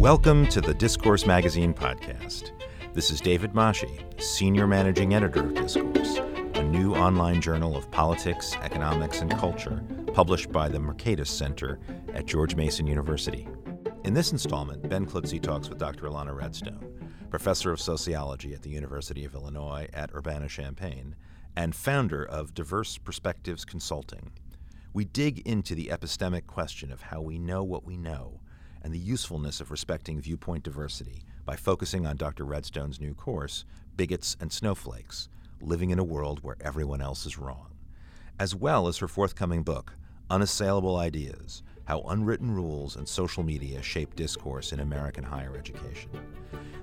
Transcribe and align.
Welcome 0.00 0.46
to 0.46 0.62
the 0.62 0.72
Discourse 0.72 1.26
Magazine 1.26 1.74
podcast. 1.74 2.52
This 2.94 3.10
is 3.10 3.20
David 3.20 3.52
Masci, 3.52 4.18
Senior 4.18 4.66
Managing 4.66 5.12
Editor 5.12 5.44
of 5.44 5.52
Discourse, 5.52 6.16
a 6.54 6.62
new 6.62 6.94
online 6.94 7.42
journal 7.42 7.76
of 7.76 7.90
politics, 7.90 8.56
economics, 8.62 9.20
and 9.20 9.30
culture 9.30 9.84
published 10.14 10.50
by 10.50 10.70
the 10.70 10.78
Mercatus 10.78 11.26
Center 11.26 11.78
at 12.14 12.24
George 12.24 12.56
Mason 12.56 12.86
University. 12.86 13.46
In 14.04 14.14
this 14.14 14.32
installment, 14.32 14.88
Ben 14.88 15.04
Klutsey 15.04 15.38
talks 15.38 15.68
with 15.68 15.76
Dr. 15.76 16.06
Ilana 16.06 16.34
Redstone, 16.34 17.12
professor 17.28 17.70
of 17.70 17.78
sociology 17.78 18.54
at 18.54 18.62
the 18.62 18.70
University 18.70 19.26
of 19.26 19.34
Illinois 19.34 19.86
at 19.92 20.14
Urbana 20.14 20.48
Champaign 20.48 21.14
and 21.56 21.74
founder 21.74 22.24
of 22.24 22.54
Diverse 22.54 22.96
Perspectives 22.96 23.66
Consulting. 23.66 24.32
We 24.94 25.04
dig 25.04 25.46
into 25.46 25.74
the 25.74 25.90
epistemic 25.92 26.46
question 26.46 26.90
of 26.90 27.02
how 27.02 27.20
we 27.20 27.38
know 27.38 27.62
what 27.62 27.84
we 27.84 27.98
know 27.98 28.40
and 28.82 28.92
the 28.92 28.98
usefulness 28.98 29.60
of 29.60 29.70
respecting 29.70 30.20
viewpoint 30.20 30.64
diversity 30.64 31.22
by 31.44 31.56
focusing 31.56 32.06
on 32.06 32.16
Dr. 32.16 32.44
Redstone's 32.44 33.00
new 33.00 33.14
course, 33.14 33.64
Bigots 33.96 34.36
and 34.40 34.52
Snowflakes 34.52 35.28
Living 35.60 35.90
in 35.90 35.98
a 35.98 36.04
World 36.04 36.42
Where 36.42 36.56
Everyone 36.60 37.02
Else 37.02 37.26
is 37.26 37.38
Wrong, 37.38 37.74
as 38.38 38.54
well 38.54 38.88
as 38.88 38.98
her 38.98 39.08
forthcoming 39.08 39.62
book, 39.62 39.94
Unassailable 40.30 40.96
Ideas 40.96 41.62
How 41.84 42.00
Unwritten 42.02 42.54
Rules 42.54 42.96
and 42.96 43.06
Social 43.06 43.42
Media 43.42 43.82
Shape 43.82 44.14
Discourse 44.16 44.72
in 44.72 44.80
American 44.80 45.24
Higher 45.24 45.56
Education. 45.56 46.10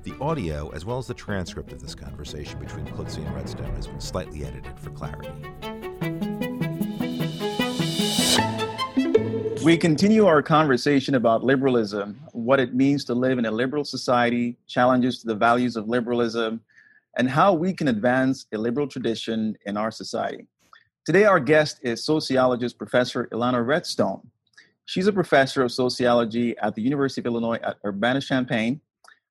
The 0.04 0.16
audio, 0.22 0.70
as 0.70 0.86
well 0.86 1.00
as 1.00 1.08
the 1.08 1.14
transcript 1.14 1.72
of 1.72 1.82
this 1.82 1.96
conversation 1.96 2.60
between 2.60 2.86
Klutsey 2.88 3.26
and 3.26 3.34
Redstone, 3.34 3.76
has 3.76 3.88
been 3.88 4.00
slightly 4.00 4.46
edited 4.46 4.80
for 4.80 4.92
clarity. 4.92 5.32
We 9.68 9.76
continue 9.76 10.28
our 10.28 10.42
conversation 10.42 11.16
about 11.16 11.44
liberalism, 11.44 12.22
what 12.32 12.62
it 12.62 12.74
means 12.74 13.04
to 13.04 13.14
live 13.14 13.38
in 13.38 13.46
a 13.46 13.52
liberal 13.52 13.84
society, 13.84 14.56
challenges 14.66 15.20
to 15.20 15.28
the 15.28 15.36
values 15.36 15.76
of 15.76 15.90
liberalism, 15.90 16.62
and 17.18 17.30
how 17.30 17.52
we 17.52 17.74
can 17.74 17.90
advance 17.90 18.46
a 18.54 18.58
liberal 18.58 18.88
tradition 18.88 19.58
in 19.66 19.76
our 19.76 19.92
society. 19.92 20.48
Today, 21.06 21.26
our 21.26 21.42
guest 21.42 21.82
is 21.82 22.02
sociologist 22.02 22.78
Professor 22.78 23.28
Ilana 23.34 23.68
Redstone. 23.68 24.32
She's 24.86 25.08
a 25.08 25.12
professor 25.12 25.64
of 25.64 25.74
sociology 25.74 26.58
at 26.60 26.76
the 26.76 26.82
University 26.82 27.20
of 27.20 27.26
Illinois 27.26 27.60
at 27.62 27.76
Urbana 27.86 28.22
Champaign. 28.22 28.80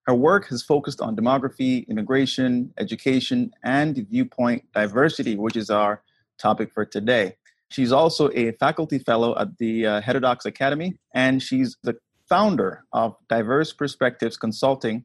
Her 0.02 0.14
work 0.14 0.48
has 0.48 0.62
focused 0.62 1.00
on 1.00 1.16
demography, 1.16 1.88
immigration, 1.88 2.74
education, 2.76 3.52
and 3.64 3.96
viewpoint 4.10 4.70
diversity, 4.74 5.34
which 5.36 5.56
is 5.56 5.70
our 5.70 6.02
topic 6.36 6.74
for 6.74 6.84
today. 6.84 7.36
She's 7.70 7.92
also 7.92 8.30
a 8.34 8.52
faculty 8.52 8.98
fellow 8.98 9.36
at 9.38 9.56
the 9.58 9.86
uh, 9.86 10.00
Heterodox 10.00 10.44
Academy, 10.44 10.98
and 11.14 11.42
she's 11.42 11.76
the 11.82 11.96
founder 12.28 12.84
of 12.92 13.16
Diverse 13.28 13.72
Perspectives 13.72 14.36
Consulting, 14.36 15.04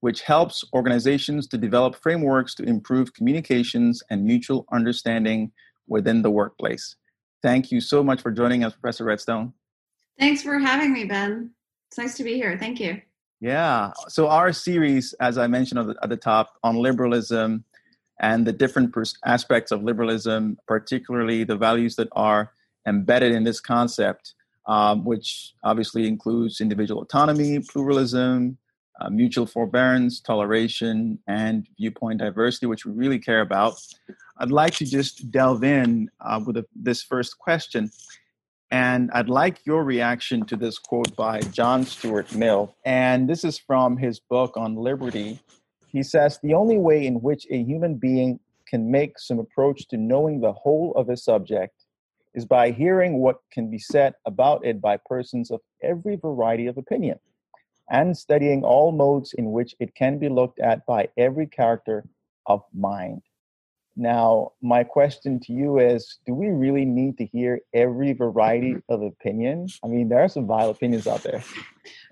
which 0.00 0.22
helps 0.22 0.64
organizations 0.72 1.46
to 1.48 1.58
develop 1.58 1.94
frameworks 1.96 2.54
to 2.56 2.64
improve 2.64 3.14
communications 3.14 4.02
and 4.10 4.24
mutual 4.24 4.66
understanding 4.72 5.52
within 5.86 6.22
the 6.22 6.30
workplace. 6.30 6.96
Thank 7.42 7.70
you 7.70 7.80
so 7.80 8.02
much 8.02 8.20
for 8.20 8.30
joining 8.30 8.64
us, 8.64 8.74
Professor 8.74 9.04
Redstone. 9.04 9.52
Thanks 10.18 10.42
for 10.42 10.58
having 10.58 10.92
me, 10.92 11.04
Ben. 11.04 11.50
It's 11.88 11.98
nice 11.98 12.16
to 12.16 12.24
be 12.24 12.34
here. 12.34 12.58
Thank 12.58 12.80
you. 12.80 13.00
Yeah. 13.40 13.92
So, 14.08 14.28
our 14.28 14.52
series, 14.52 15.14
as 15.14 15.38
I 15.38 15.46
mentioned 15.46 15.80
at 15.80 15.86
the, 15.86 15.96
at 16.02 16.08
the 16.10 16.16
top, 16.16 16.58
on 16.62 16.76
liberalism 16.76 17.64
and 18.20 18.46
the 18.46 18.52
different 18.52 18.92
pers- 18.92 19.18
aspects 19.24 19.72
of 19.72 19.82
liberalism, 19.82 20.58
particularly 20.68 21.42
the 21.42 21.56
values 21.56 21.96
that 21.96 22.08
are 22.12 22.52
embedded 22.86 23.32
in 23.32 23.44
this 23.44 23.60
concept, 23.60 24.34
um, 24.66 25.04
which 25.04 25.54
obviously 25.64 26.06
includes 26.06 26.60
individual 26.60 27.02
autonomy, 27.02 27.58
pluralism, 27.60 28.58
uh, 29.00 29.08
mutual 29.08 29.46
forbearance, 29.46 30.20
toleration, 30.20 31.18
and 31.26 31.66
viewpoint 31.78 32.20
diversity, 32.20 32.66
which 32.66 32.84
we 32.84 32.92
really 32.92 33.18
care 33.18 33.40
about. 33.40 33.80
I'd 34.36 34.50
like 34.50 34.74
to 34.74 34.84
just 34.84 35.30
delve 35.30 35.64
in 35.64 36.10
uh, 36.20 36.40
with 36.44 36.58
a, 36.58 36.66
this 36.76 37.02
first 37.02 37.38
question. 37.38 37.90
And 38.70 39.10
I'd 39.12 39.28
like 39.28 39.66
your 39.66 39.82
reaction 39.82 40.44
to 40.46 40.56
this 40.56 40.78
quote 40.78 41.16
by 41.16 41.40
John 41.40 41.84
Stuart 41.84 42.32
Mill. 42.34 42.74
And 42.84 43.28
this 43.28 43.42
is 43.42 43.58
from 43.58 43.96
his 43.96 44.20
book 44.20 44.56
on 44.56 44.76
liberty 44.76 45.40
he 45.90 46.02
says 46.02 46.38
the 46.42 46.54
only 46.54 46.78
way 46.78 47.06
in 47.06 47.20
which 47.20 47.46
a 47.50 47.62
human 47.62 47.96
being 47.96 48.38
can 48.66 48.90
make 48.90 49.18
some 49.18 49.38
approach 49.38 49.88
to 49.88 49.96
knowing 49.96 50.40
the 50.40 50.52
whole 50.52 50.92
of 50.96 51.08
a 51.08 51.16
subject 51.16 51.74
is 52.34 52.44
by 52.44 52.70
hearing 52.70 53.18
what 53.18 53.40
can 53.52 53.70
be 53.70 53.78
said 53.78 54.14
about 54.24 54.64
it 54.64 54.80
by 54.80 54.96
persons 54.96 55.50
of 55.50 55.60
every 55.82 56.16
variety 56.16 56.66
of 56.68 56.78
opinion 56.78 57.18
and 57.90 58.16
studying 58.16 58.62
all 58.62 58.92
modes 58.92 59.32
in 59.32 59.50
which 59.50 59.74
it 59.80 59.94
can 59.96 60.18
be 60.18 60.28
looked 60.28 60.60
at 60.60 60.86
by 60.86 61.08
every 61.16 61.46
character 61.46 62.04
of 62.46 62.62
mind. 62.72 63.20
Now, 63.96 64.52
my 64.62 64.84
question 64.84 65.40
to 65.40 65.52
you 65.52 65.78
is 65.80 66.18
do 66.24 66.32
we 66.32 66.48
really 66.48 66.84
need 66.84 67.18
to 67.18 67.26
hear 67.26 67.60
every 67.74 68.12
variety 68.12 68.76
of 68.88 69.02
opinion? 69.02 69.66
I 69.84 69.88
mean, 69.88 70.08
there 70.08 70.20
are 70.20 70.28
some 70.28 70.46
vile 70.46 70.70
opinions 70.70 71.08
out 71.08 71.24
there. 71.24 71.42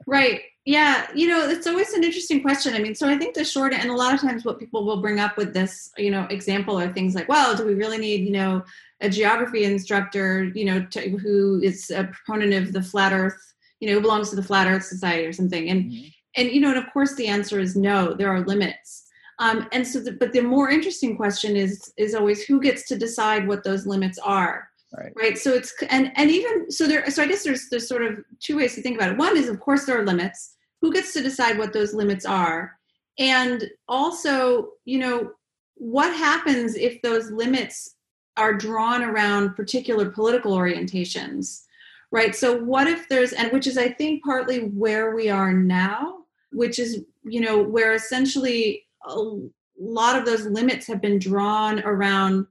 Right. 0.06 0.40
Yeah. 0.68 1.06
You 1.14 1.28
know, 1.28 1.48
it's 1.48 1.66
always 1.66 1.94
an 1.94 2.04
interesting 2.04 2.42
question. 2.42 2.74
I 2.74 2.78
mean, 2.78 2.94
so 2.94 3.08
I 3.08 3.16
think 3.16 3.34
the 3.34 3.42
short, 3.42 3.72
and 3.72 3.88
a 3.88 3.94
lot 3.94 4.12
of 4.12 4.20
times 4.20 4.44
what 4.44 4.58
people 4.58 4.84
will 4.84 5.00
bring 5.00 5.18
up 5.18 5.38
with 5.38 5.54
this, 5.54 5.90
you 5.96 6.10
know, 6.10 6.26
example 6.28 6.78
are 6.78 6.92
things 6.92 7.14
like, 7.14 7.26
well, 7.26 7.56
do 7.56 7.64
we 7.64 7.72
really 7.72 7.96
need, 7.96 8.26
you 8.26 8.32
know, 8.32 8.62
a 9.00 9.08
geography 9.08 9.64
instructor, 9.64 10.44
you 10.54 10.66
know, 10.66 10.84
to, 10.90 11.08
who 11.08 11.58
is 11.62 11.90
a 11.90 12.04
proponent 12.04 12.52
of 12.52 12.74
the 12.74 12.82
flat 12.82 13.14
earth, 13.14 13.54
you 13.80 13.88
know, 13.88 13.94
who 13.94 14.02
belongs 14.02 14.28
to 14.28 14.36
the 14.36 14.42
flat 14.42 14.66
earth 14.66 14.84
society 14.84 15.24
or 15.24 15.32
something? 15.32 15.70
And, 15.70 15.84
mm-hmm. 15.84 16.08
and, 16.36 16.50
you 16.50 16.60
know, 16.60 16.68
and 16.68 16.78
of 16.78 16.92
course 16.92 17.14
the 17.14 17.28
answer 17.28 17.58
is 17.58 17.74
no, 17.74 18.12
there 18.12 18.28
are 18.28 18.44
limits 18.44 19.08
um, 19.38 19.68
and 19.72 19.86
so, 19.86 20.00
the, 20.00 20.12
but 20.12 20.32
the 20.32 20.40
more 20.40 20.68
interesting 20.68 21.16
question 21.16 21.56
is 21.56 21.92
is 21.96 22.14
always 22.14 22.42
who 22.44 22.60
gets 22.60 22.86
to 22.88 22.98
decide 22.98 23.46
what 23.46 23.64
those 23.64 23.86
limits 23.86 24.18
are. 24.18 24.68
Right. 24.96 25.12
right. 25.16 25.38
So 25.38 25.52
it's 25.52 25.72
and 25.90 26.10
and 26.16 26.30
even 26.30 26.70
so 26.70 26.86
there. 26.86 27.08
So 27.10 27.22
I 27.22 27.26
guess 27.26 27.44
there's 27.44 27.68
there's 27.68 27.88
sort 27.88 28.02
of 28.02 28.18
two 28.40 28.56
ways 28.56 28.74
to 28.74 28.82
think 28.82 28.96
about 28.96 29.12
it. 29.12 29.18
One 29.18 29.36
is 29.36 29.48
of 29.48 29.60
course 29.60 29.86
there 29.86 30.00
are 30.00 30.04
limits. 30.04 30.56
Who 30.80 30.92
gets 30.92 31.12
to 31.14 31.22
decide 31.22 31.58
what 31.58 31.72
those 31.72 31.94
limits 31.94 32.24
are? 32.24 32.78
And 33.18 33.68
also, 33.88 34.68
you 34.84 34.98
know, 34.98 35.32
what 35.74 36.14
happens 36.14 36.76
if 36.76 37.02
those 37.02 37.30
limits 37.30 37.96
are 38.36 38.54
drawn 38.54 39.02
around 39.02 39.54
particular 39.54 40.10
political 40.10 40.52
orientations? 40.56 41.62
Right. 42.10 42.34
So 42.34 42.62
what 42.62 42.86
if 42.86 43.08
there's 43.08 43.32
and 43.32 43.52
which 43.52 43.66
is 43.66 43.76
I 43.76 43.90
think 43.90 44.24
partly 44.24 44.60
where 44.60 45.14
we 45.14 45.28
are 45.28 45.52
now, 45.52 46.20
which 46.52 46.78
is 46.78 47.02
you 47.24 47.40
know 47.40 47.62
where 47.62 47.92
essentially 47.92 48.86
a 49.04 49.38
lot 49.78 50.16
of 50.16 50.24
those 50.24 50.46
limits 50.46 50.86
have 50.86 51.00
been 51.00 51.18
drawn 51.18 51.80
around 51.80 52.46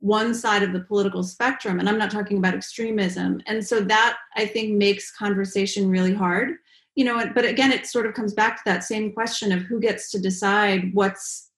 one 0.00 0.34
side 0.34 0.62
of 0.62 0.72
the 0.72 0.80
political 0.80 1.22
spectrum 1.22 1.78
and 1.78 1.88
i'm 1.88 1.98
not 1.98 2.10
talking 2.10 2.38
about 2.38 2.54
extremism 2.54 3.40
and 3.46 3.64
so 3.64 3.80
that 3.80 4.16
i 4.36 4.46
think 4.46 4.76
makes 4.76 5.14
conversation 5.14 5.90
really 5.90 6.14
hard 6.14 6.54
you 7.00 7.06
know 7.06 7.24
but 7.34 7.46
again 7.46 7.72
it 7.72 7.86
sort 7.86 8.04
of 8.04 8.12
comes 8.12 8.34
back 8.34 8.56
to 8.56 8.62
that 8.66 8.84
same 8.84 9.10
question 9.10 9.52
of 9.52 9.62
who 9.62 9.80
gets 9.80 10.10
to 10.10 10.20
decide 10.20 10.92
what's 10.92 11.48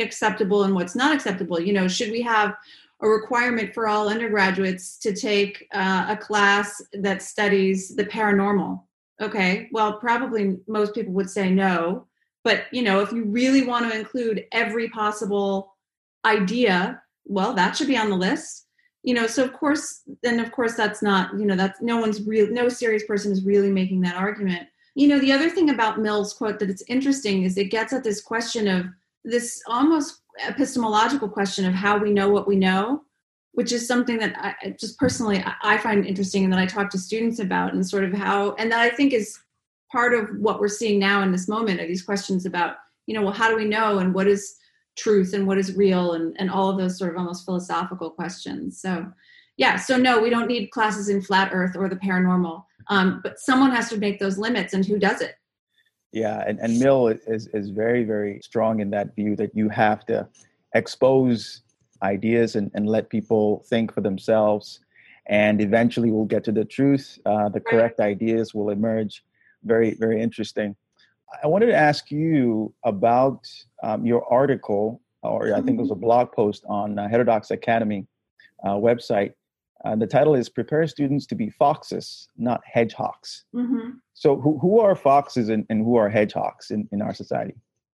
acceptable 0.00 0.62
and 0.62 0.72
what's 0.72 0.94
not 0.94 1.12
acceptable. 1.12 1.58
You 1.60 1.72
know 1.72 1.88
should 1.88 2.12
we 2.12 2.22
have 2.22 2.54
a 3.00 3.08
requirement 3.08 3.74
for 3.74 3.88
all 3.88 4.08
undergraduates 4.08 4.96
to 4.98 5.12
take 5.12 5.66
uh, 5.74 6.06
a 6.10 6.16
class 6.16 6.80
that 6.92 7.22
studies 7.22 7.96
the 7.96 8.04
paranormal? 8.04 8.82
Okay 9.20 9.68
well 9.72 9.94
probably 9.98 10.58
most 10.68 10.94
people 10.94 11.12
would 11.14 11.28
say 11.28 11.50
no 11.50 12.06
but 12.44 12.66
you 12.70 12.82
know 12.82 13.00
if 13.00 13.10
you 13.10 13.24
really 13.24 13.66
want 13.66 13.90
to 13.90 13.98
include 13.98 14.46
every 14.52 14.88
possible 14.90 15.74
idea 16.24 17.02
well 17.24 17.52
that 17.52 17.76
should 17.76 17.88
be 17.88 17.98
on 17.98 18.10
the 18.10 18.22
list. 18.28 18.68
You 19.02 19.14
know 19.14 19.26
so 19.26 19.42
of 19.42 19.52
course 19.54 20.02
then 20.22 20.38
of 20.38 20.52
course 20.52 20.76
that's 20.76 21.02
not 21.02 21.36
you 21.36 21.46
know 21.46 21.56
that's 21.56 21.82
no 21.82 21.96
one's 21.96 22.22
real 22.22 22.48
no 22.48 22.68
serious 22.68 23.04
person 23.04 23.32
is 23.32 23.44
really 23.44 23.72
making 23.72 24.00
that 24.02 24.14
argument 24.14 24.68
you 24.94 25.08
know 25.08 25.18
the 25.18 25.32
other 25.32 25.50
thing 25.50 25.70
about 25.70 26.00
mill's 26.00 26.32
quote 26.34 26.58
that 26.58 26.70
it's 26.70 26.82
interesting 26.88 27.42
is 27.42 27.56
it 27.56 27.70
gets 27.70 27.92
at 27.92 28.04
this 28.04 28.20
question 28.20 28.68
of 28.68 28.86
this 29.24 29.62
almost 29.66 30.22
epistemological 30.46 31.28
question 31.28 31.64
of 31.64 31.74
how 31.74 31.96
we 31.98 32.10
know 32.10 32.28
what 32.28 32.46
we 32.46 32.56
know 32.56 33.02
which 33.54 33.70
is 33.70 33.86
something 33.86 34.18
that 34.18 34.34
I 34.36 34.70
just 34.78 34.98
personally 34.98 35.42
I 35.62 35.78
find 35.78 36.04
interesting 36.04 36.44
and 36.44 36.52
that 36.52 36.58
I 36.58 36.66
talk 36.66 36.90
to 36.90 36.98
students 36.98 37.38
about 37.38 37.72
and 37.72 37.86
sort 37.86 38.04
of 38.04 38.12
how 38.12 38.54
and 38.54 38.70
that 38.70 38.80
I 38.80 38.90
think 38.90 39.12
is 39.12 39.38
part 39.90 40.12
of 40.12 40.28
what 40.38 40.60
we're 40.60 40.68
seeing 40.68 40.98
now 40.98 41.22
in 41.22 41.30
this 41.30 41.48
moment 41.48 41.80
are 41.80 41.86
these 41.86 42.02
questions 42.02 42.46
about 42.46 42.76
you 43.06 43.14
know 43.14 43.22
well 43.22 43.32
how 43.32 43.48
do 43.48 43.56
we 43.56 43.64
know 43.64 43.98
and 43.98 44.12
what 44.12 44.26
is 44.26 44.56
truth 44.96 45.34
and 45.34 45.46
what 45.46 45.58
is 45.58 45.76
real 45.76 46.12
and, 46.12 46.36
and 46.38 46.50
all 46.50 46.68
of 46.68 46.78
those 46.78 46.98
sort 46.98 47.12
of 47.12 47.16
almost 47.16 47.44
philosophical 47.44 48.10
questions. 48.10 48.80
So 48.80 49.06
yeah 49.56 49.76
so 49.76 49.96
no 49.96 50.20
we 50.20 50.30
don't 50.30 50.48
need 50.48 50.70
classes 50.72 51.08
in 51.08 51.22
flat 51.22 51.50
earth 51.52 51.76
or 51.76 51.88
the 51.88 51.96
paranormal 51.96 52.64
um, 52.88 53.20
but 53.22 53.38
someone 53.38 53.70
has 53.70 53.88
to 53.88 53.96
make 53.96 54.18
those 54.18 54.38
limits 54.38 54.74
and 54.74 54.84
who 54.84 54.98
does 54.98 55.20
it 55.20 55.34
yeah 56.12 56.44
and, 56.46 56.58
and 56.60 56.78
mill 56.78 57.08
is, 57.08 57.48
is 57.48 57.70
very 57.70 58.04
very 58.04 58.40
strong 58.42 58.80
in 58.80 58.90
that 58.90 59.14
view 59.14 59.36
that 59.36 59.50
you 59.54 59.68
have 59.68 60.04
to 60.06 60.26
expose 60.74 61.62
ideas 62.02 62.56
and, 62.56 62.70
and 62.74 62.88
let 62.88 63.08
people 63.08 63.64
think 63.68 63.92
for 63.92 64.00
themselves 64.00 64.80
and 65.26 65.60
eventually 65.60 66.10
we'll 66.10 66.24
get 66.24 66.44
to 66.44 66.52
the 66.52 66.64
truth 66.64 67.18
uh, 67.26 67.48
the 67.48 67.60
correct 67.60 68.00
ideas 68.00 68.54
will 68.54 68.70
emerge 68.70 69.22
very 69.64 69.94
very 69.94 70.20
interesting. 70.20 70.76
I 71.42 71.46
wanted 71.46 71.66
to 71.66 71.74
ask 71.74 72.10
you 72.10 72.72
about 72.84 73.48
um, 73.82 74.06
your 74.06 74.30
article, 74.32 75.00
or 75.22 75.52
I 75.54 75.60
think 75.62 75.78
it 75.78 75.82
was 75.82 75.90
a 75.90 75.94
mm-hmm. 75.94 76.02
blog 76.02 76.32
post 76.32 76.64
on 76.68 76.98
uh, 76.98 77.08
Heterodox 77.08 77.50
Academy 77.50 78.06
uh, 78.62 78.74
website. 78.74 79.32
Uh, 79.84 79.96
the 79.96 80.06
title 80.06 80.34
is 80.34 80.48
"Prepare 80.48 80.86
Students 80.86 81.26
to 81.26 81.34
Be 81.34 81.50
Foxes, 81.50 82.28
Not 82.36 82.60
Hedgehogs." 82.64 83.44
Mm-hmm. 83.54 83.90
So, 84.14 84.40
who, 84.40 84.58
who 84.58 84.80
are 84.80 84.94
foxes 84.94 85.48
and, 85.48 85.66
and 85.68 85.84
who 85.84 85.96
are 85.96 86.08
hedgehogs 86.08 86.70
in, 86.70 86.88
in 86.92 87.02
our 87.02 87.12
society? 87.14 87.54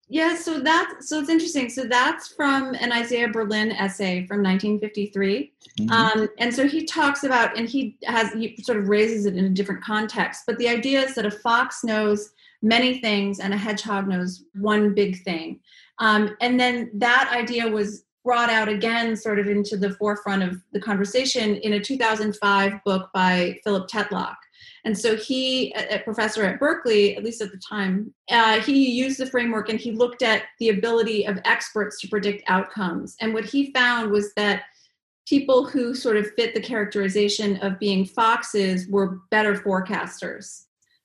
Yeah, 0.09 0.35
so 0.35 0.59
that's 0.61 1.09
so 1.09 1.19
it's 1.19 1.29
interesting. 1.29 1.69
So 1.69 1.83
that's 1.83 2.29
from 2.29 2.73
an 2.75 2.93
Isaiah 2.93 3.27
Berlin 3.27 3.71
essay 3.71 4.25
from 4.25 4.41
1953, 4.41 5.53
mm-hmm. 5.79 5.91
um, 5.91 6.29
and 6.37 6.53
so 6.53 6.65
he 6.65 6.85
talks 6.85 7.25
about, 7.25 7.57
and 7.57 7.67
he 7.67 7.97
has 8.05 8.31
he 8.31 8.55
sort 8.63 8.77
of 8.77 8.87
raises 8.87 9.25
it 9.25 9.35
in 9.35 9.45
a 9.45 9.49
different 9.49 9.83
context. 9.83 10.43
But 10.47 10.57
the 10.59 10.69
idea 10.69 11.01
is 11.01 11.15
that 11.15 11.25
a 11.25 11.31
fox 11.31 11.83
knows 11.83 12.31
many 12.61 12.99
things, 12.99 13.41
and 13.41 13.53
a 13.53 13.57
hedgehog 13.57 14.07
knows 14.07 14.43
one 14.53 14.93
big 14.93 15.21
thing. 15.23 15.59
Um, 15.99 16.37
and 16.39 16.57
then 16.57 16.89
that 16.93 17.29
idea 17.33 17.67
was 17.67 18.03
brought 18.27 18.49
out 18.49 18.67
again, 18.67 19.15
sort 19.15 19.39
of 19.39 19.47
into 19.47 19.77
the 19.77 19.93
forefront 19.93 20.43
of 20.43 20.61
the 20.73 20.81
conversation 20.81 21.55
in 21.55 21.71
a 21.71 21.79
2005 21.79 22.73
book 22.83 23.09
by 23.13 23.57
Philip 23.63 23.89
Tetlock. 23.89 24.35
And 24.83 24.97
so 24.97 25.15
he, 25.15 25.73
a 25.73 25.99
professor 25.99 26.43
at 26.43 26.59
Berkeley, 26.59 27.15
at 27.15 27.23
least 27.23 27.41
at 27.41 27.51
the 27.51 27.61
time, 27.69 28.13
uh, 28.29 28.59
he 28.59 28.91
used 28.91 29.17
the 29.17 29.27
framework 29.27 29.69
and 29.69 29.79
he 29.79 29.93
looked 29.93 30.23
at 30.23 30.43
the 30.59 30.69
ability 30.69 31.25
of 31.25 31.39
experts 31.45 32.01
to 32.01 32.09
predict 32.09 32.43
outcomes. 32.49 33.15
And 33.21 33.33
what 33.33 33.45
he 33.45 33.71
found 33.71 34.11
was 34.11 34.33
that 34.33 34.63
people 35.25 35.65
who 35.65 35.95
sort 35.95 36.17
of 36.17 36.29
fit 36.33 36.53
the 36.53 36.59
characterization 36.59 37.55
of 37.61 37.79
being 37.79 38.03
foxes 38.03 38.89
were 38.89 39.21
better 39.31 39.55
forecasters 39.55 40.63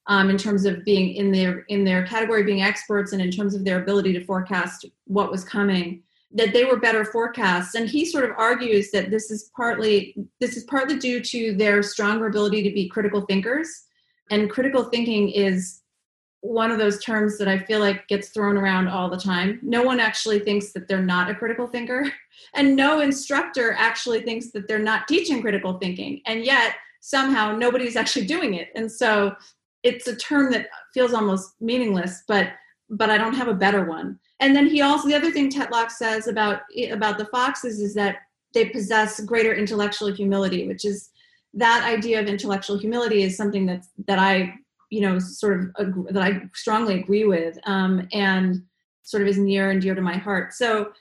um, 0.09 0.29
in 0.29 0.37
terms 0.37 0.65
of 0.65 0.85
being 0.85 1.15
in 1.15 1.31
their 1.31 1.61
in 1.69 1.85
their 1.85 2.05
category 2.05 2.43
being 2.43 2.63
experts 2.63 3.13
and 3.13 3.23
in 3.23 3.31
terms 3.31 3.55
of 3.55 3.65
their 3.65 3.81
ability 3.81 4.13
to 4.13 4.25
forecast 4.25 4.87
what 5.07 5.31
was 5.31 5.45
coming 5.45 6.03
that 6.35 6.53
they 6.53 6.65
were 6.65 6.79
better 6.79 7.05
forecasts. 7.05 7.75
And 7.75 7.89
he 7.89 8.05
sort 8.05 8.25
of 8.25 8.37
argues 8.37 8.91
that 8.91 9.11
this 9.11 9.31
is 9.31 9.51
partly 9.57 10.15
this 10.41 10.57
is 10.57 10.65
partly 10.65 10.99
due 10.99 11.21
to 11.21 11.55
their 11.55 11.83
stronger 11.83 12.27
ability 12.27 12.63
to 12.63 12.73
be 12.73 12.89
critical 12.89 13.23
thinkers. 13.23 13.69
And 14.31 14.51
critical 14.51 14.85
thinking 14.85 15.31
is 15.31 15.81
one 16.41 16.73
of 16.73 16.79
those 16.79 17.01
terms 17.05 17.39
that 17.39 17.47
i 17.47 17.57
feel 17.57 17.79
like 17.79 18.09
gets 18.09 18.31
thrown 18.31 18.57
around 18.57 18.89
all 18.89 19.09
the 19.09 19.17
time. 19.17 19.61
No 19.63 19.83
one 19.83 20.01
actually 20.01 20.41
thinks 20.41 20.73
that 20.73 20.89
they're 20.89 21.01
not 21.01 21.31
a 21.31 21.35
critical 21.35 21.69
thinker 21.69 22.11
and 22.55 22.75
no 22.75 23.01
instructor 23.01 23.73
actually 23.79 24.23
thinks 24.23 24.51
that 24.51 24.67
they're 24.67 24.79
not 24.79 25.07
teaching 25.07 25.41
critical 25.41 25.79
thinking. 25.79 26.21
And 26.27 26.45
yet 26.45 26.75
somehow 27.01 27.57
nobody's 27.57 27.97
actually 27.97 28.27
doing 28.27 28.55
it. 28.55 28.69
And 28.75 28.91
so 28.91 29.37
it's 29.83 30.07
a 30.07 30.17
term 30.17 30.51
that 30.53 30.69
feels 30.95 31.13
almost 31.13 31.55
meaningless 31.61 32.23
but 32.29 32.51
but 32.91 33.11
i 33.11 33.19
don't 33.19 33.35
have 33.35 33.49
a 33.49 33.55
better 33.55 33.85
one 33.85 34.19
and 34.43 34.57
then 34.57 34.67
he 34.67 34.83
also 34.83 35.09
the 35.09 35.15
other 35.15 35.31
thing 35.31 35.51
tetlock 35.51 35.91
says 35.91 36.27
about 36.27 36.61
about 36.91 37.17
the 37.17 37.27
foxes 37.27 37.81
is 37.81 37.95
that 37.95 38.17
they 38.53 38.67
possess 38.67 39.21
greater 39.21 39.55
intellectual 39.55 40.13
humility 40.13 40.67
which 40.67 40.85
is 40.85 41.11
that 41.55 41.85
idea 41.85 42.21
of 42.21 42.27
intellectual 42.27 42.77
humility 42.77 43.23
is 43.23 43.37
something 43.37 43.65
that 43.67 43.85
that 44.07 44.19
i 44.19 44.53
you 44.91 45.01
know 45.01 45.19
sort 45.19 45.59
of 45.59 45.71
ag- 45.79 46.13
that 46.15 46.23
i 46.23 46.43
strongly 46.55 47.01
agree 47.01 47.25
with 47.25 47.57
um, 47.67 48.07
and 48.13 48.63
sort 49.05 49.23
of 49.23 49.29
is 49.29 49.39
near 49.39 49.71
and 49.71 49.83
dear 49.83 49.95
to 49.95 50.01
my 50.01 50.17
heart. 50.17 50.53
So 50.53 50.93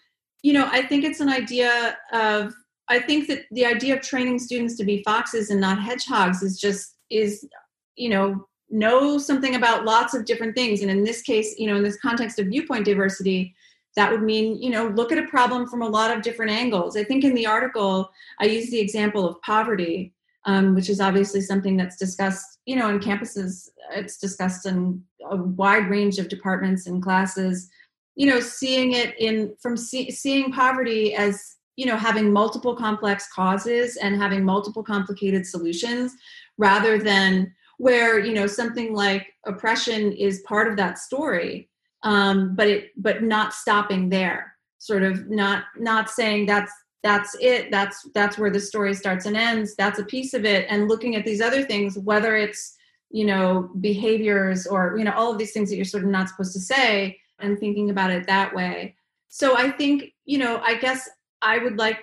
you 0.41 0.53
know 0.53 0.67
i 0.71 0.81
think 0.81 1.03
it's 1.03 1.19
an 1.19 1.29
idea 1.29 1.97
of 2.11 2.53
i 2.87 2.99
think 2.99 3.27
that 3.27 3.43
the 3.51 3.65
idea 3.65 3.95
of 3.95 4.01
training 4.01 4.39
students 4.39 4.75
to 4.77 4.83
be 4.83 5.03
foxes 5.03 5.51
and 5.51 5.61
not 5.61 5.81
hedgehogs 5.81 6.41
is 6.41 6.59
just 6.59 6.95
is 7.09 7.47
you 7.95 8.09
know 8.09 8.47
know 8.71 9.17
something 9.17 9.55
about 9.55 9.85
lots 9.85 10.13
of 10.13 10.25
different 10.25 10.55
things. 10.55 10.81
And 10.81 10.89
in 10.89 11.03
this 11.03 11.21
case 11.21 11.59
you 11.59 11.67
know 11.67 11.75
in 11.75 11.83
this 11.83 11.99
context 11.99 12.39
of 12.39 12.47
viewpoint 12.47 12.85
diversity 12.85 13.55
that 13.95 14.09
would 14.09 14.23
mean 14.23 14.61
you 14.61 14.69
know 14.69 14.87
look 14.87 15.11
at 15.11 15.17
a 15.17 15.27
problem 15.27 15.67
from 15.67 15.81
a 15.81 15.89
lot 15.89 16.15
of 16.15 16.23
different 16.23 16.51
angles. 16.51 16.95
I 16.95 17.03
think 17.03 17.23
in 17.23 17.33
the 17.33 17.45
article 17.45 18.09
i 18.39 18.45
use 18.45 18.69
the 18.69 18.79
example 18.79 19.27
of 19.27 19.41
poverty 19.41 20.13
um, 20.45 20.73
which 20.73 20.89
is 20.89 20.99
obviously 20.99 21.41
something 21.41 21.77
that's 21.77 21.97
discussed 21.97 22.59
you 22.65 22.75
know 22.75 22.89
in 22.89 22.99
campuses. 22.99 23.69
It's 23.93 24.17
discussed 24.17 24.65
in 24.65 25.03
a 25.29 25.35
wide 25.35 25.89
range 25.89 26.17
of 26.17 26.29
departments 26.29 26.87
and 26.87 27.03
classes. 27.03 27.69
You 28.15 28.27
know 28.27 28.39
seeing 28.39 28.93
it 28.93 29.15
in 29.19 29.55
from 29.61 29.77
see, 29.77 30.11
seeing 30.11 30.51
poverty 30.51 31.15
as 31.15 31.57
you 31.75 31.85
know 31.85 31.97
having 31.97 32.31
multiple 32.31 32.75
complex 32.75 33.31
causes 33.33 33.97
and 33.97 34.15
having 34.15 34.43
multiple 34.43 34.83
complicated 34.83 35.45
solutions 35.45 36.13
rather 36.57 36.97
than 36.97 37.53
where 37.81 38.19
you 38.19 38.35
know 38.35 38.45
something 38.45 38.93
like 38.93 39.33
oppression 39.47 40.11
is 40.11 40.43
part 40.47 40.67
of 40.67 40.77
that 40.77 40.99
story 40.99 41.67
um, 42.03 42.55
but 42.55 42.67
it 42.67 42.91
but 42.95 43.23
not 43.23 43.53
stopping 43.53 44.07
there 44.07 44.53
sort 44.77 45.01
of 45.01 45.27
not 45.31 45.63
not 45.79 46.07
saying 46.07 46.45
that's 46.45 46.71
that's 47.01 47.35
it 47.41 47.71
that's 47.71 48.07
that's 48.13 48.37
where 48.37 48.51
the 48.51 48.59
story 48.59 48.93
starts 48.93 49.25
and 49.25 49.35
ends 49.35 49.75
that's 49.75 49.97
a 49.97 50.05
piece 50.05 50.35
of 50.35 50.45
it 50.45 50.67
and 50.69 50.87
looking 50.87 51.15
at 51.15 51.25
these 51.25 51.41
other 51.41 51.63
things 51.63 51.97
whether 51.97 52.35
it's 52.35 52.77
you 53.09 53.25
know 53.25 53.71
behaviors 53.79 54.67
or 54.67 54.95
you 54.95 55.03
know 55.03 55.13
all 55.13 55.31
of 55.31 55.39
these 55.39 55.51
things 55.51 55.67
that 55.67 55.75
you're 55.75 55.83
sort 55.83 56.03
of 56.03 56.09
not 56.09 56.29
supposed 56.29 56.53
to 56.53 56.59
say 56.59 57.17
and 57.39 57.57
thinking 57.59 57.89
about 57.89 58.11
it 58.11 58.27
that 58.27 58.53
way. 58.53 58.95
So 59.29 59.57
i 59.57 59.71
think 59.71 60.13
you 60.25 60.37
know 60.37 60.59
i 60.63 60.75
guess 60.75 61.09
i 61.41 61.57
would 61.57 61.77
like 61.79 61.99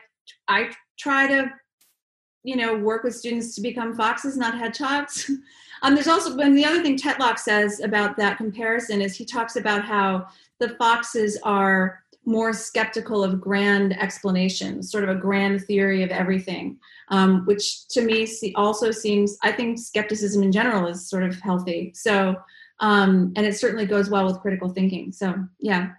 i 0.48 0.70
try 0.98 1.28
to 1.28 1.52
you 2.42 2.56
know 2.56 2.76
work 2.76 3.04
with 3.04 3.14
students 3.14 3.54
to 3.54 3.60
become 3.60 3.94
foxes 3.94 4.36
not 4.36 4.58
hedgehogs 4.58 5.30
Um, 5.82 5.94
there's 5.94 6.08
also, 6.08 6.36
and 6.38 6.56
the 6.56 6.64
other 6.64 6.82
thing 6.82 6.98
Tetlock 6.98 7.38
says 7.38 7.80
about 7.80 8.16
that 8.16 8.36
comparison 8.36 9.00
is 9.00 9.16
he 9.16 9.24
talks 9.24 9.56
about 9.56 9.84
how 9.84 10.26
the 10.58 10.70
foxes 10.70 11.38
are 11.42 12.02
more 12.24 12.52
skeptical 12.52 13.24
of 13.24 13.40
grand 13.40 13.98
explanations, 13.98 14.90
sort 14.90 15.02
of 15.02 15.10
a 15.10 15.14
grand 15.14 15.64
theory 15.64 16.02
of 16.02 16.10
everything, 16.10 16.78
um, 17.08 17.44
which 17.46 17.88
to 17.88 18.02
me 18.02 18.28
also 18.54 18.90
seems, 18.90 19.38
I 19.42 19.50
think 19.50 19.78
skepticism 19.78 20.42
in 20.42 20.52
general 20.52 20.86
is 20.86 21.08
sort 21.08 21.24
of 21.24 21.40
healthy. 21.40 21.92
So, 21.94 22.36
um, 22.80 23.32
and 23.34 23.46
it 23.46 23.56
certainly 23.56 23.86
goes 23.86 24.10
well 24.10 24.26
with 24.26 24.40
critical 24.40 24.68
thinking. 24.68 25.10
So, 25.10 25.34
yeah. 25.58 25.92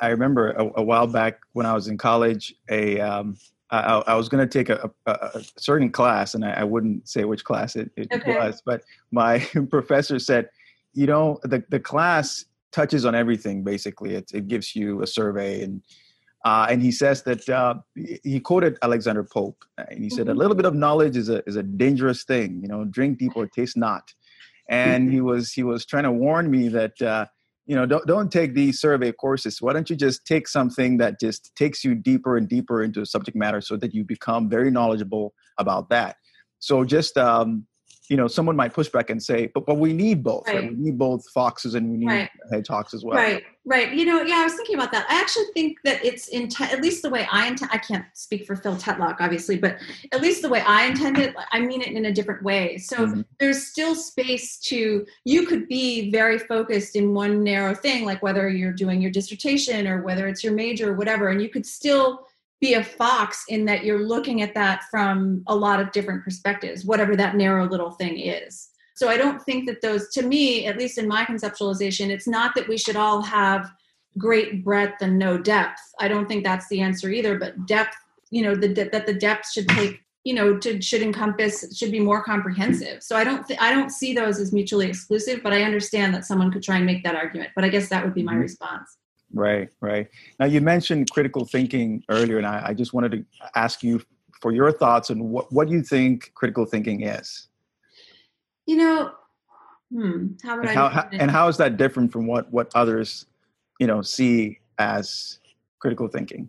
I 0.00 0.08
remember 0.08 0.50
a, 0.52 0.80
a 0.80 0.82
while 0.82 1.06
back 1.06 1.40
when 1.52 1.66
I 1.66 1.74
was 1.74 1.88
in 1.88 1.98
college, 1.98 2.54
a 2.70 2.98
um, 3.00 3.36
I, 3.70 4.02
I 4.06 4.14
was 4.14 4.28
going 4.28 4.46
to 4.46 4.58
take 4.58 4.70
a, 4.70 4.90
a, 5.06 5.12
a, 5.12 5.42
certain 5.56 5.90
class, 5.90 6.34
and 6.34 6.44
I, 6.44 6.60
I, 6.60 6.64
wouldn't 6.64 7.06
say 7.06 7.24
which 7.24 7.44
class 7.44 7.76
it, 7.76 7.90
it 7.96 8.08
okay. 8.10 8.34
was, 8.34 8.62
but 8.64 8.82
my 9.10 9.40
professor 9.70 10.18
said, 10.18 10.48
you 10.94 11.06
know, 11.06 11.38
the, 11.42 11.62
the 11.68 11.78
class 11.78 12.46
touches 12.72 13.04
on 13.04 13.14
everything 13.14 13.62
basically. 13.64 14.14
It, 14.14 14.30
it 14.32 14.48
gives 14.48 14.74
you 14.74 15.02
a 15.02 15.06
survey, 15.06 15.62
and 15.62 15.82
uh, 16.44 16.66
and 16.70 16.80
he 16.80 16.90
says 16.90 17.22
that 17.24 17.48
uh, 17.48 17.74
he 18.22 18.40
quoted 18.40 18.78
Alexander 18.82 19.24
Pope, 19.24 19.64
and 19.76 20.02
he 20.02 20.10
said, 20.10 20.26
mm-hmm. 20.26 20.36
"A 20.36 20.38
little 20.38 20.56
bit 20.56 20.66
of 20.66 20.74
knowledge 20.74 21.16
is 21.16 21.28
a 21.28 21.42
is 21.48 21.56
a 21.56 21.62
dangerous 21.62 22.24
thing. 22.24 22.60
You 22.62 22.68
know, 22.68 22.84
drink 22.84 23.18
deep 23.18 23.32
or 23.36 23.46
taste 23.46 23.76
not." 23.76 24.12
And 24.70 25.10
he 25.10 25.20
was 25.20 25.52
he 25.52 25.62
was 25.62 25.84
trying 25.84 26.04
to 26.04 26.12
warn 26.12 26.50
me 26.50 26.68
that. 26.68 27.00
Uh, 27.02 27.26
you 27.68 27.76
know 27.76 27.84
don't, 27.84 28.06
don't 28.06 28.32
take 28.32 28.54
these 28.54 28.80
survey 28.80 29.12
courses. 29.12 29.60
Why 29.60 29.74
don't 29.74 29.88
you 29.88 29.94
just 29.94 30.24
take 30.26 30.48
something 30.48 30.96
that 30.96 31.20
just 31.20 31.54
takes 31.54 31.84
you 31.84 31.94
deeper 31.94 32.36
and 32.38 32.48
deeper 32.48 32.82
into 32.82 33.02
a 33.02 33.06
subject 33.06 33.36
matter 33.36 33.60
so 33.60 33.76
that 33.76 33.94
you 33.94 34.04
become 34.04 34.48
very 34.48 34.70
knowledgeable 34.70 35.34
about 35.58 35.90
that? 35.90 36.16
So 36.60 36.82
just 36.82 37.16
um, 37.18 37.66
you 38.08 38.16
know 38.16 38.26
someone 38.26 38.56
might 38.56 38.72
push 38.72 38.88
back 38.88 39.10
and 39.10 39.22
say 39.22 39.50
but, 39.54 39.66
but 39.66 39.76
we 39.76 39.92
need 39.92 40.22
both 40.22 40.46
right. 40.46 40.56
Right? 40.56 40.70
we 40.70 40.84
need 40.84 40.98
both 40.98 41.28
foxes 41.30 41.74
and 41.74 41.90
we 41.90 41.98
need 41.98 42.06
right. 42.06 42.30
hedgehogs 42.50 42.94
as 42.94 43.04
well 43.04 43.16
right 43.16 43.44
right 43.64 43.92
you 43.92 44.04
know 44.04 44.22
yeah 44.22 44.36
i 44.36 44.44
was 44.44 44.54
thinking 44.54 44.76
about 44.76 44.90
that 44.92 45.06
i 45.10 45.20
actually 45.20 45.44
think 45.54 45.78
that 45.84 46.02
it's 46.04 46.28
in 46.28 46.48
at 46.60 46.80
least 46.80 47.02
the 47.02 47.10
way 47.10 47.26
i 47.30 47.46
intend 47.46 47.70
i 47.72 47.78
can't 47.78 48.04
speak 48.14 48.46
for 48.46 48.56
phil 48.56 48.76
tetlock 48.76 49.16
obviously 49.20 49.56
but 49.58 49.76
at 50.12 50.20
least 50.20 50.42
the 50.42 50.48
way 50.48 50.60
i 50.62 50.86
intend 50.86 51.18
it 51.18 51.34
i 51.52 51.60
mean 51.60 51.82
it 51.82 51.88
in 51.88 52.06
a 52.06 52.12
different 52.12 52.42
way 52.42 52.78
so 52.78 53.06
mm-hmm. 53.06 53.20
there's 53.38 53.66
still 53.66 53.94
space 53.94 54.58
to 54.58 55.06
you 55.24 55.46
could 55.46 55.68
be 55.68 56.10
very 56.10 56.38
focused 56.38 56.96
in 56.96 57.12
one 57.12 57.42
narrow 57.44 57.74
thing 57.74 58.04
like 58.04 58.22
whether 58.22 58.48
you're 58.48 58.72
doing 58.72 59.00
your 59.02 59.10
dissertation 59.10 59.86
or 59.86 60.02
whether 60.02 60.28
it's 60.28 60.42
your 60.42 60.54
major 60.54 60.92
or 60.92 60.94
whatever 60.94 61.28
and 61.28 61.42
you 61.42 61.48
could 61.48 61.66
still 61.66 62.26
be 62.60 62.74
a 62.74 62.82
fox 62.82 63.44
in 63.48 63.64
that 63.66 63.84
you're 63.84 64.04
looking 64.04 64.42
at 64.42 64.54
that 64.54 64.84
from 64.90 65.42
a 65.46 65.54
lot 65.54 65.80
of 65.80 65.92
different 65.92 66.24
perspectives, 66.24 66.84
whatever 66.84 67.14
that 67.16 67.36
narrow 67.36 67.68
little 67.68 67.92
thing 67.92 68.18
is. 68.18 68.70
So 68.96 69.08
I 69.08 69.16
don't 69.16 69.40
think 69.42 69.66
that 69.66 69.80
those, 69.80 70.08
to 70.14 70.22
me, 70.22 70.66
at 70.66 70.76
least 70.76 70.98
in 70.98 71.06
my 71.06 71.24
conceptualization, 71.24 72.10
it's 72.10 72.26
not 72.26 72.56
that 72.56 72.66
we 72.66 72.76
should 72.76 72.96
all 72.96 73.22
have 73.22 73.70
great 74.16 74.64
breadth 74.64 75.00
and 75.02 75.16
no 75.16 75.38
depth. 75.38 75.80
I 76.00 76.08
don't 76.08 76.26
think 76.26 76.42
that's 76.42 76.68
the 76.68 76.80
answer 76.80 77.08
either. 77.08 77.38
But 77.38 77.64
depth, 77.66 77.96
you 78.30 78.42
know, 78.42 78.56
the, 78.56 78.66
that 78.66 79.06
the 79.06 79.14
depth 79.14 79.52
should 79.52 79.68
take, 79.68 80.00
you 80.24 80.34
know, 80.34 80.58
to, 80.58 80.82
should 80.82 81.02
encompass, 81.02 81.76
should 81.76 81.92
be 81.92 82.00
more 82.00 82.24
comprehensive. 82.24 83.04
So 83.04 83.14
I 83.14 83.22
don't, 83.22 83.46
th- 83.46 83.60
I 83.62 83.70
don't 83.70 83.90
see 83.90 84.14
those 84.14 84.40
as 84.40 84.52
mutually 84.52 84.88
exclusive. 84.88 85.44
But 85.44 85.52
I 85.52 85.62
understand 85.62 86.12
that 86.14 86.24
someone 86.24 86.50
could 86.50 86.64
try 86.64 86.78
and 86.78 86.84
make 86.84 87.04
that 87.04 87.14
argument. 87.14 87.50
But 87.54 87.64
I 87.64 87.68
guess 87.68 87.88
that 87.90 88.04
would 88.04 88.14
be 88.14 88.24
my 88.24 88.32
mm-hmm. 88.32 88.40
response. 88.40 88.97
Right, 89.32 89.68
right. 89.80 90.08
Now 90.40 90.46
you 90.46 90.60
mentioned 90.60 91.10
critical 91.10 91.44
thinking 91.44 92.02
earlier, 92.08 92.38
and 92.38 92.46
I, 92.46 92.68
I 92.68 92.74
just 92.74 92.92
wanted 92.94 93.12
to 93.12 93.24
ask 93.54 93.82
you 93.82 94.00
for 94.40 94.52
your 94.52 94.72
thoughts 94.72 95.10
on 95.10 95.30
what, 95.30 95.52
what 95.52 95.68
you 95.68 95.82
think 95.82 96.32
critical 96.34 96.64
thinking 96.64 97.02
is. 97.02 97.48
You 98.66 98.76
know, 98.76 99.12
Hmm. 99.92 100.28
How 100.42 100.56
would 100.56 100.68
and 100.68 100.78
I? 100.78 100.88
how, 100.88 101.08
and 101.12 101.30
how 101.30 101.48
is 101.48 101.56
that 101.56 101.76
different 101.76 102.12
from 102.12 102.26
what 102.26 102.50
what 102.52 102.70
others, 102.74 103.26
you 103.80 103.86
know, 103.86 104.02
see 104.02 104.58
as 104.78 105.38
critical 105.78 106.08
thinking? 106.08 106.48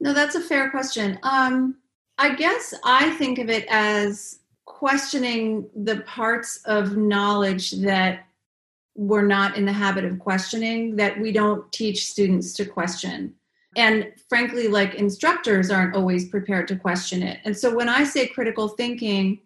No, 0.00 0.12
that's 0.12 0.34
a 0.34 0.40
fair 0.40 0.70
question. 0.70 1.18
Um, 1.22 1.76
I 2.18 2.34
guess 2.34 2.74
I 2.84 3.10
think 3.12 3.38
of 3.38 3.48
it 3.48 3.66
as 3.70 4.40
questioning 4.64 5.68
the 5.74 6.00
parts 6.00 6.60
of 6.64 6.96
knowledge 6.96 7.70
that 7.82 8.26
we're 8.94 9.26
not 9.26 9.56
in 9.56 9.64
the 9.64 9.72
habit 9.72 10.04
of 10.04 10.18
questioning, 10.18 10.96
that 10.96 11.18
we 11.18 11.32
don't 11.32 11.70
teach 11.72 12.06
students 12.06 12.52
to 12.54 12.64
question. 12.64 13.34
And 13.76 14.12
frankly, 14.28 14.68
like 14.68 14.94
instructors 14.94 15.70
aren't 15.70 15.96
always 15.96 16.28
prepared 16.28 16.68
to 16.68 16.76
question 16.76 17.22
it. 17.22 17.40
And 17.44 17.56
so 17.56 17.74
when 17.74 17.88
I 17.88 18.04
say 18.04 18.26
critical 18.26 18.68
thinking, 18.68 19.40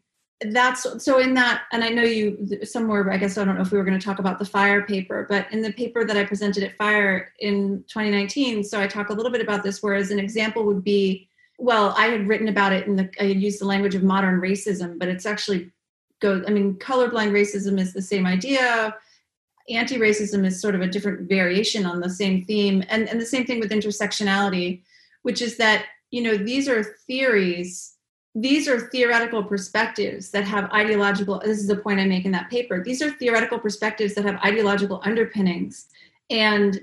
that's 0.51 1.03
so 1.03 1.19
in 1.19 1.33
that 1.33 1.63
and 1.73 1.83
i 1.83 1.89
know 1.89 2.03
you 2.03 2.47
somewhere 2.63 3.11
i 3.11 3.17
guess 3.17 3.39
i 3.39 3.45
don't 3.45 3.55
know 3.55 3.63
if 3.63 3.73
we 3.73 3.79
were 3.79 3.85
going 3.85 3.99
to 3.99 4.05
talk 4.05 4.19
about 4.19 4.39
the 4.39 4.45
fire 4.45 4.83
paper 4.83 5.27
but 5.31 5.51
in 5.51 5.63
the 5.63 5.73
paper 5.73 6.05
that 6.05 6.17
i 6.17 6.25
presented 6.25 6.63
at 6.63 6.77
fire 6.77 7.33
in 7.41 7.83
2019 7.89 8.63
so 8.63 8.79
i 8.79 8.87
talk 8.87 9.09
a 9.09 9.13
little 9.15 9.33
bit 9.33 9.41
about 9.41 9.63
this 9.63 9.83
whereas 9.83 10.11
an 10.11 10.19
example 10.19 10.65
would 10.65 10.85
be 10.85 11.27
well 11.59 11.95
i 11.97 12.07
had 12.07 12.29
written 12.29 12.49
about 12.49 12.71
it 12.71 12.87
in 12.87 12.97
the 12.97 13.11
i 13.19 13.29
had 13.29 13.41
used 13.41 13.61
the 13.61 13.65
language 13.65 13.95
of 13.95 14.03
modern 14.03 14.39
racism 14.39 14.99
but 14.99 15.09
it's 15.09 15.25
actually 15.25 15.71
goes 16.21 16.45
i 16.47 16.51
mean 16.51 16.75
colorblind 16.75 17.31
racism 17.31 17.81
is 17.81 17.95
the 17.95 18.03
same 18.03 18.27
idea 18.27 18.95
anti-racism 19.69 20.47
is 20.47 20.61
sort 20.61 20.75
of 20.75 20.81
a 20.81 20.87
different 20.87 21.29
variation 21.29 21.85
on 21.85 22.01
the 22.01 22.11
same 22.11 22.45
theme 22.45 22.83
and, 22.89 23.09
and 23.09 23.21
the 23.21 23.27
same 23.27 23.45
thing 23.45 23.61
with 23.61 23.71
intersectionality 23.71 24.83
which 25.23 25.43
is 25.43 25.57
that 25.57 25.87
you 26.11 26.23
know 26.23 26.37
these 26.37 26.69
are 26.69 26.83
theories 27.07 27.95
these 28.35 28.69
are 28.69 28.89
theoretical 28.91 29.43
perspectives 29.43 30.31
that 30.31 30.45
have 30.45 30.71
ideological 30.73 31.41
this 31.45 31.59
is 31.59 31.67
the 31.67 31.77
point 31.77 32.01
i 32.01 32.05
make 32.05 32.25
in 32.25 32.33
that 32.33 32.51
paper 32.51 32.83
these 32.83 33.03
are 33.03 33.11
theoretical 33.11 33.59
perspectives 33.59 34.15
that 34.15 34.25
have 34.25 34.41
ideological 34.45 35.01
underpinnings 35.05 35.87
and 36.31 36.81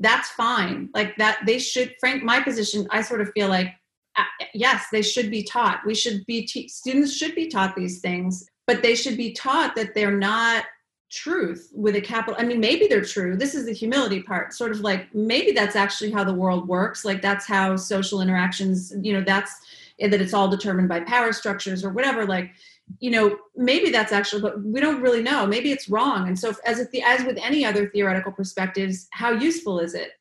that's 0.00 0.30
fine. 0.30 0.90
Like 0.94 1.16
that 1.16 1.40
they 1.46 1.58
should 1.58 1.94
frank 2.00 2.22
my 2.22 2.40
position 2.40 2.86
i 2.90 3.02
sort 3.02 3.20
of 3.20 3.30
feel 3.32 3.48
like 3.48 3.68
uh, 4.16 4.24
yes 4.52 4.86
they 4.92 5.02
should 5.02 5.30
be 5.30 5.42
taught. 5.42 5.80
We 5.84 5.94
should 5.94 6.24
be 6.26 6.46
te- 6.46 6.68
students 6.68 7.16
should 7.16 7.34
be 7.34 7.48
taught 7.48 7.76
these 7.76 8.00
things 8.00 8.46
but 8.66 8.82
they 8.82 8.94
should 8.94 9.16
be 9.16 9.32
taught 9.32 9.76
that 9.76 9.94
they're 9.94 10.16
not 10.16 10.64
truth 11.10 11.70
with 11.74 11.94
a 11.94 12.00
capital 12.00 12.34
i 12.40 12.44
mean 12.44 12.58
maybe 12.58 12.86
they're 12.86 13.04
true 13.04 13.36
this 13.36 13.54
is 13.54 13.66
the 13.66 13.72
humility 13.72 14.22
part 14.22 14.52
sort 14.52 14.72
of 14.72 14.80
like 14.80 15.14
maybe 15.14 15.52
that's 15.52 15.76
actually 15.76 16.10
how 16.10 16.24
the 16.24 16.32
world 16.32 16.66
works 16.66 17.04
like 17.04 17.22
that's 17.22 17.46
how 17.46 17.76
social 17.76 18.20
interactions 18.20 18.92
you 19.00 19.12
know 19.12 19.22
that's 19.22 19.52
eh, 20.00 20.08
that 20.08 20.20
it's 20.20 20.34
all 20.34 20.48
determined 20.48 20.88
by 20.88 21.00
power 21.00 21.32
structures 21.32 21.84
or 21.84 21.90
whatever 21.90 22.26
like 22.26 22.50
you 23.00 23.10
know 23.10 23.36
maybe 23.56 23.90
that's 23.90 24.12
actually 24.12 24.42
but 24.42 24.62
we 24.62 24.80
don't 24.80 25.00
really 25.00 25.22
know 25.22 25.46
maybe 25.46 25.70
it's 25.70 25.88
wrong 25.88 26.26
and 26.26 26.38
so 26.38 26.52
as 26.66 26.78
if 26.78 26.90
the 26.90 27.02
as 27.02 27.24
with 27.24 27.38
any 27.42 27.64
other 27.64 27.88
theoretical 27.90 28.32
perspectives 28.32 29.06
how 29.10 29.30
useful 29.30 29.78
is 29.78 29.94
it? 29.94 30.12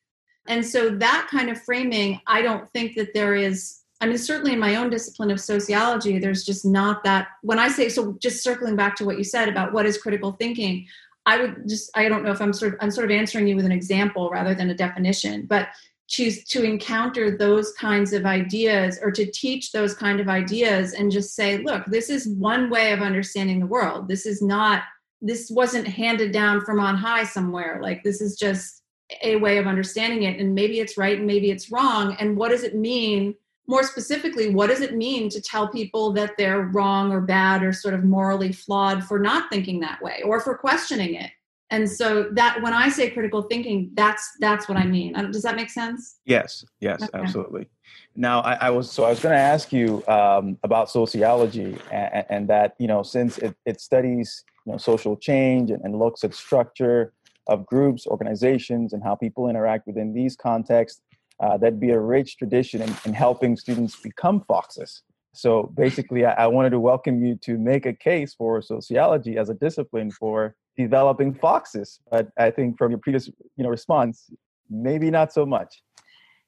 And 0.47 0.65
so 0.65 0.89
that 0.89 1.27
kind 1.31 1.49
of 1.49 1.61
framing 1.61 2.19
i 2.27 2.41
don't 2.41 2.69
think 2.69 2.95
that 2.95 3.13
there 3.13 3.35
is 3.35 3.82
i 4.01 4.05
mean 4.05 4.17
certainly 4.17 4.53
in 4.53 4.59
my 4.59 4.75
own 4.75 4.89
discipline 4.89 5.31
of 5.31 5.39
sociology 5.39 6.19
there's 6.19 6.43
just 6.43 6.65
not 6.65 7.03
that 7.03 7.27
when 7.41 7.59
i 7.59 7.67
say 7.67 7.89
so 7.89 8.17
just 8.21 8.43
circling 8.43 8.75
back 8.75 8.95
to 8.95 9.05
what 9.05 9.17
you 9.17 9.23
said 9.23 9.49
about 9.49 9.73
what 9.73 9.85
is 9.85 9.97
critical 9.97 10.33
thinking 10.33 10.85
i 11.25 11.39
would 11.39 11.67
just 11.67 11.89
i 11.95 12.07
don't 12.07 12.23
know 12.23 12.31
if 12.31 12.41
i'm 12.41 12.53
sort 12.53 12.73
of 12.73 12.79
i'm 12.81 12.91
sort 12.91 13.05
of 13.05 13.11
answering 13.11 13.47
you 13.47 13.55
with 13.55 13.65
an 13.65 13.71
example 13.71 14.29
rather 14.29 14.55
than 14.55 14.69
a 14.69 14.75
definition 14.75 15.45
but 15.45 15.69
choose 16.07 16.43
to 16.43 16.63
encounter 16.63 17.37
those 17.37 17.71
kinds 17.73 18.13
of 18.13 18.25
ideas 18.25 18.99
or 19.01 19.09
to 19.09 19.25
teach 19.31 19.71
those 19.71 19.95
kind 19.95 20.19
of 20.19 20.27
ideas 20.27 20.93
and 20.93 21.11
just 21.11 21.33
say 21.33 21.57
look 21.59 21.83
this 21.87 22.09
is 22.09 22.27
one 22.27 22.69
way 22.69 22.91
of 22.91 23.01
understanding 23.01 23.59
the 23.59 23.65
world. 23.65 24.07
This 24.07 24.25
is 24.25 24.41
not 24.41 24.83
this 25.21 25.49
wasn't 25.49 25.87
handed 25.87 26.33
down 26.33 26.61
from 26.61 26.79
on 26.79 26.97
high 26.97 27.23
somewhere. 27.23 27.79
Like 27.81 28.03
this 28.03 28.19
is 28.19 28.37
just 28.37 28.83
a 29.23 29.37
way 29.37 29.57
of 29.57 29.67
understanding 29.67 30.23
it 30.23 30.39
and 30.39 30.53
maybe 30.53 30.79
it's 30.79 30.97
right 30.97 31.17
and 31.17 31.27
maybe 31.27 31.49
it's 31.49 31.71
wrong 31.71 32.15
and 32.19 32.35
what 32.35 32.49
does 32.49 32.63
it 32.63 32.75
mean 32.75 33.35
more 33.67 33.83
specifically 33.83 34.49
what 34.49 34.67
does 34.67 34.81
it 34.81 34.95
mean 34.95 35.29
to 35.29 35.41
tell 35.41 35.67
people 35.67 36.11
that 36.11 36.33
they're 36.37 36.63
wrong 36.63 37.11
or 37.11 37.21
bad 37.21 37.63
or 37.63 37.71
sort 37.71 37.93
of 37.93 38.03
morally 38.03 38.51
flawed 38.51 39.03
for 39.03 39.19
not 39.19 39.49
thinking 39.49 39.79
that 39.79 40.01
way 40.01 40.21
or 40.25 40.39
for 40.39 40.57
questioning 40.57 41.15
it? 41.15 41.31
And 41.69 41.89
so 41.89 42.29
that 42.33 42.61
when 42.61 42.73
i 42.73 42.87
say 42.89 43.09
critical 43.09 43.41
thinking 43.43 43.89
that's 43.95 44.37
that's 44.39 44.67
what 44.69 44.77
i 44.77 44.85
mean. 44.85 45.13
Does 45.31 45.41
that 45.43 45.55
make 45.55 45.69
sense? 45.69 46.19
Yes 46.25 46.65
yes 46.79 47.01
okay. 47.01 47.19
absolutely. 47.19 47.67
Now 48.15 48.41
I, 48.41 48.53
I, 48.53 48.69
was 48.69 48.91
so 48.91 49.05
i 49.05 49.09
was 49.09 49.19
going 49.19 49.33
to 49.33 49.39
ask 49.39 49.73
you 49.73 50.03
um, 50.07 50.57
about 50.63 50.89
sociology 50.89 51.77
and, 51.91 52.25
and, 52.29 52.47
that 52.47 52.75
you 52.77 52.87
know 52.87 53.01
since 53.01 53.39
it, 53.39 53.55
it 53.65 53.81
studies 53.81 54.43
you 54.65 54.71
know 54.71 54.77
social 54.77 55.17
change 55.17 55.71
and, 55.71 55.81
and, 55.83 55.97
looks 55.97 56.23
at 56.23 56.35
structure 56.35 57.13
of 57.47 57.65
groups 57.65 58.05
organizations 58.05 58.93
and 58.93 59.03
how 59.03 59.15
people 59.15 59.49
interact 59.49 59.87
within 59.87 60.13
these 60.13 60.35
contexts 60.35 61.01
uh, 61.43 61.55
that'd 61.57 61.79
be 61.79 61.91
a 61.91 61.99
rich 61.99 62.37
tradition 62.37 62.81
in, 62.81 62.91
in, 63.05 63.13
helping 63.13 63.55
students 63.55 63.95
become 64.09 64.37
foxes 64.51 65.03
so 65.33 65.71
basically 65.75 66.25
I, 66.25 66.45
I 66.45 66.47
wanted 66.47 66.69
to 66.71 66.79
welcome 66.79 67.23
you 67.23 67.35
to 67.37 67.57
make 67.57 67.85
a 67.85 67.93
case 67.93 68.33
for 68.33 68.61
sociology 68.61 69.37
as 69.37 69.49
a 69.49 69.55
discipline 69.55 70.11
for 70.11 70.55
developing 70.77 71.33
foxes. 71.33 71.99
But 72.09 72.29
I 72.37 72.51
think 72.51 72.77
from 72.77 72.91
your 72.91 72.99
previous 72.99 73.27
you 73.27 73.63
know 73.63 73.69
response, 73.69 74.29
maybe 74.69 75.09
not 75.09 75.33
so 75.33 75.45
much. 75.45 75.81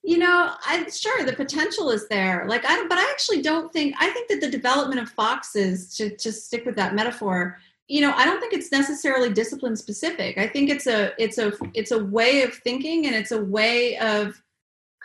You 0.04 0.20
know, 0.20 0.52
I 0.66 0.88
sure 0.90 1.26
the 1.26 1.34
potential 1.34 1.90
is 1.90 2.08
there. 2.10 2.46
Like 2.48 2.64
I 2.66 2.86
but 2.88 2.98
I 2.98 3.10
actually 3.12 3.42
don't 3.42 3.74
think 3.74 3.96
I 4.00 4.10
think 4.12 4.30
that 4.30 4.42
the 4.42 4.52
development 4.52 5.02
of 5.02 5.10
foxes 5.10 5.96
to 5.98 6.16
to 6.18 6.32
stick 6.32 6.64
with 6.66 6.76
that 6.76 6.94
metaphor, 6.94 7.58
you 7.88 8.02
know, 8.02 8.14
I 8.14 8.26
don't 8.26 8.40
think 8.40 8.54
it's 8.54 8.72
necessarily 8.72 9.34
discipline 9.34 9.76
specific. 9.76 10.38
I 10.38 10.48
think 10.48 10.70
it's 10.70 10.86
a 10.86 11.12
it's 11.18 11.40
a 11.40 11.54
it's 11.74 11.92
a 11.92 12.04
way 12.04 12.44
of 12.44 12.54
thinking 12.54 13.08
and 13.08 13.16
it's 13.16 13.32
a 13.32 13.44
way 13.44 13.98
of 13.98 14.40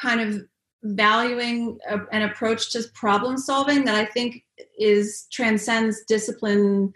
kind 0.01 0.21
of 0.21 0.43
valuing 0.83 1.79
a, 1.89 1.99
an 2.11 2.23
approach 2.23 2.73
to 2.73 2.83
problem 2.95 3.37
solving 3.37 3.85
that 3.85 3.95
I 3.95 4.05
think 4.05 4.45
is 4.79 5.27
transcends 5.31 6.03
discipline 6.09 6.93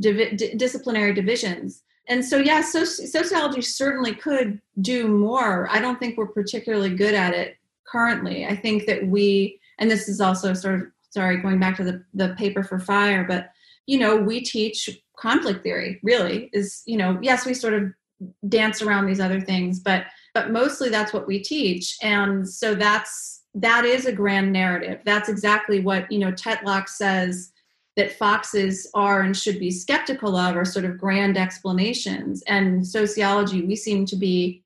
disciplinary 0.00 1.12
divisions. 1.12 1.82
And 2.06 2.24
so, 2.24 2.38
yeah, 2.38 2.62
soci- 2.62 3.08
sociology 3.08 3.60
certainly 3.60 4.14
could 4.14 4.60
do 4.80 5.08
more. 5.08 5.68
I 5.70 5.80
don't 5.80 5.98
think 5.98 6.16
we're 6.16 6.28
particularly 6.28 6.94
good 6.94 7.14
at 7.14 7.34
it 7.34 7.56
currently. 7.84 8.46
I 8.46 8.54
think 8.54 8.86
that 8.86 9.06
we, 9.08 9.60
and 9.78 9.90
this 9.90 10.08
is 10.08 10.20
also 10.20 10.54
sort 10.54 10.76
of, 10.76 10.86
sorry, 11.10 11.38
going 11.38 11.58
back 11.58 11.76
to 11.76 11.84
the, 11.84 12.04
the 12.14 12.34
paper 12.38 12.62
for 12.62 12.78
fire, 12.78 13.24
but, 13.24 13.50
you 13.86 13.98
know, 13.98 14.16
we 14.16 14.40
teach 14.40 14.88
conflict 15.18 15.64
theory 15.64 15.98
really 16.02 16.48
is, 16.52 16.82
you 16.86 16.96
know, 16.96 17.18
yes, 17.20 17.44
we 17.44 17.54
sort 17.54 17.74
of 17.74 17.92
dance 18.48 18.80
around 18.80 19.06
these 19.06 19.20
other 19.20 19.40
things, 19.40 19.80
but, 19.80 20.04
but 20.34 20.50
mostly 20.50 20.88
that's 20.88 21.12
what 21.12 21.26
we 21.26 21.38
teach. 21.40 21.96
And 22.02 22.48
so 22.48 22.74
that's, 22.74 23.42
that 23.54 23.84
is 23.84 24.06
a 24.06 24.12
grand 24.12 24.52
narrative. 24.52 25.00
That's 25.04 25.28
exactly 25.28 25.80
what, 25.80 26.10
you 26.10 26.18
know, 26.18 26.32
Tetlock 26.32 26.88
says 26.88 27.52
that 27.96 28.12
foxes 28.12 28.88
are 28.94 29.22
and 29.22 29.36
should 29.36 29.58
be 29.58 29.70
skeptical 29.70 30.36
of 30.36 30.56
are 30.56 30.64
sort 30.64 30.84
of 30.84 30.98
grand 30.98 31.36
explanations. 31.36 32.42
And 32.46 32.86
sociology, 32.86 33.62
we 33.62 33.74
seem 33.74 34.06
to 34.06 34.16
be 34.16 34.62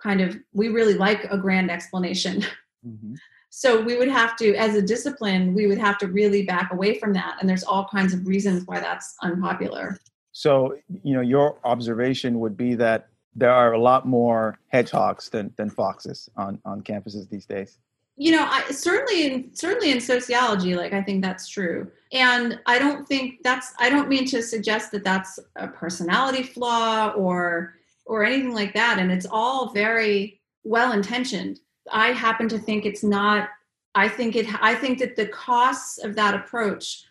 kind 0.00 0.20
of, 0.20 0.36
we 0.52 0.68
really 0.68 0.94
like 0.94 1.24
a 1.24 1.38
grand 1.38 1.70
explanation. 1.70 2.44
Mm-hmm. 2.86 3.14
So 3.50 3.80
we 3.80 3.96
would 3.96 4.10
have 4.10 4.36
to, 4.36 4.54
as 4.54 4.76
a 4.76 4.82
discipline, 4.82 5.54
we 5.54 5.66
would 5.66 5.78
have 5.78 5.96
to 5.98 6.06
really 6.06 6.44
back 6.44 6.72
away 6.72 6.98
from 6.98 7.14
that. 7.14 7.38
And 7.40 7.48
there's 7.48 7.64
all 7.64 7.88
kinds 7.90 8.12
of 8.12 8.26
reasons 8.26 8.64
why 8.66 8.78
that's 8.78 9.14
unpopular. 9.22 9.98
So, 10.30 10.76
you 11.02 11.14
know, 11.14 11.22
your 11.22 11.56
observation 11.64 12.38
would 12.40 12.56
be 12.56 12.74
that 12.74 13.08
there 13.36 13.52
are 13.52 13.74
a 13.74 13.78
lot 13.78 14.06
more 14.06 14.58
hedgehogs 14.68 15.28
than, 15.28 15.52
than 15.56 15.68
foxes 15.70 16.30
on, 16.36 16.58
on 16.64 16.82
campuses 16.82 17.28
these 17.28 17.46
days. 17.46 17.78
You 18.18 18.32
know 18.32 18.46
I, 18.48 18.62
certainly 18.70 19.26
in 19.26 19.54
certainly 19.54 19.90
in 19.90 20.00
sociology 20.00 20.74
like 20.74 20.94
i 20.94 21.02
think 21.02 21.22
that's 21.22 21.48
true. 21.48 21.90
And 22.12 22.58
i 22.64 22.78
don't 22.78 23.06
think 23.06 23.42
that's 23.42 23.74
i 23.78 23.90
don't 23.90 24.08
mean 24.08 24.24
to 24.28 24.42
suggest 24.42 24.90
that 24.92 25.04
that's 25.04 25.38
a 25.56 25.68
personality 25.68 26.42
flaw 26.42 27.10
or 27.10 27.74
or 28.06 28.24
anything 28.24 28.54
like 28.54 28.72
that. 28.72 28.98
And 28.98 29.12
it's 29.12 29.26
all 29.30 29.70
very 29.74 30.40
well 30.64 30.92
intentioned. 30.92 31.60
I 31.92 32.08
happen 32.12 32.48
to 32.48 32.58
think 32.58 32.86
it's 32.86 33.04
not 33.04 33.50
i 33.94 34.08
think 34.08 34.36
it 34.36 34.46
i 34.62 34.74
think 34.74 34.98
that 34.98 35.16
the 35.16 35.26
costs 35.26 35.98
of 35.98 36.14
that 36.14 36.34
approach 36.34 37.05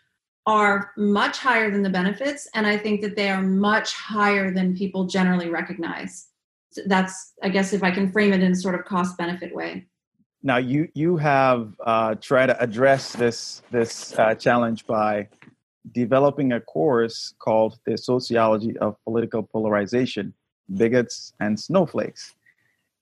are 0.45 0.91
much 0.95 1.39
higher 1.39 1.71
than 1.71 1.81
the 1.81 1.89
benefits 1.89 2.47
and 2.53 2.67
i 2.67 2.77
think 2.77 3.01
that 3.01 3.15
they 3.15 3.29
are 3.29 3.41
much 3.41 3.93
higher 3.93 4.51
than 4.51 4.75
people 4.75 5.05
generally 5.05 5.49
recognize. 5.49 6.27
That's 6.85 7.33
i 7.41 7.49
guess 7.49 7.73
if 7.73 7.83
i 7.83 7.91
can 7.91 8.11
frame 8.11 8.33
it 8.33 8.43
in 8.43 8.51
a 8.51 8.55
sort 8.55 8.75
of 8.75 8.85
cost 8.85 9.17
benefit 9.17 9.55
way. 9.55 9.87
Now 10.43 10.57
you 10.57 10.89
you 10.93 11.17
have 11.17 11.73
uh, 11.83 12.15
tried 12.15 12.47
to 12.47 12.61
address 12.61 13.13
this 13.13 13.63
this 13.71 14.17
uh, 14.19 14.35
challenge 14.35 14.85
by 14.85 15.27
developing 15.91 16.51
a 16.51 16.59
course 16.59 17.33
called 17.39 17.79
the 17.85 17.97
sociology 17.97 18.77
of 18.77 18.95
political 19.03 19.41
polarization 19.43 20.33
bigots 20.75 21.33
and 21.39 21.59
snowflakes. 21.59 22.35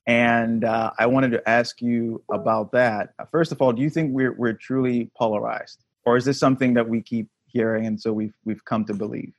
And 0.06 0.64
uh, 0.64 0.92
i 0.98 1.06
wanted 1.06 1.32
to 1.32 1.48
ask 1.48 1.82
you 1.82 2.22
about 2.30 2.72
that. 2.72 3.14
First 3.30 3.52
of 3.52 3.60
all 3.60 3.72
do 3.72 3.82
you 3.82 3.90
think 3.90 4.12
we're, 4.12 4.32
we're 4.32 4.54
truly 4.54 5.10
polarized 5.16 5.84
or 6.04 6.16
is 6.16 6.24
this 6.24 6.38
something 6.38 6.74
that 6.74 6.88
we 6.88 7.02
keep 7.02 7.28
hearing 7.54 7.86
and 7.86 7.98
so 7.98 8.12
we've, 8.12 8.34
we've 8.44 8.64
come 8.66 8.84
to 8.84 8.92
believe 8.92 9.32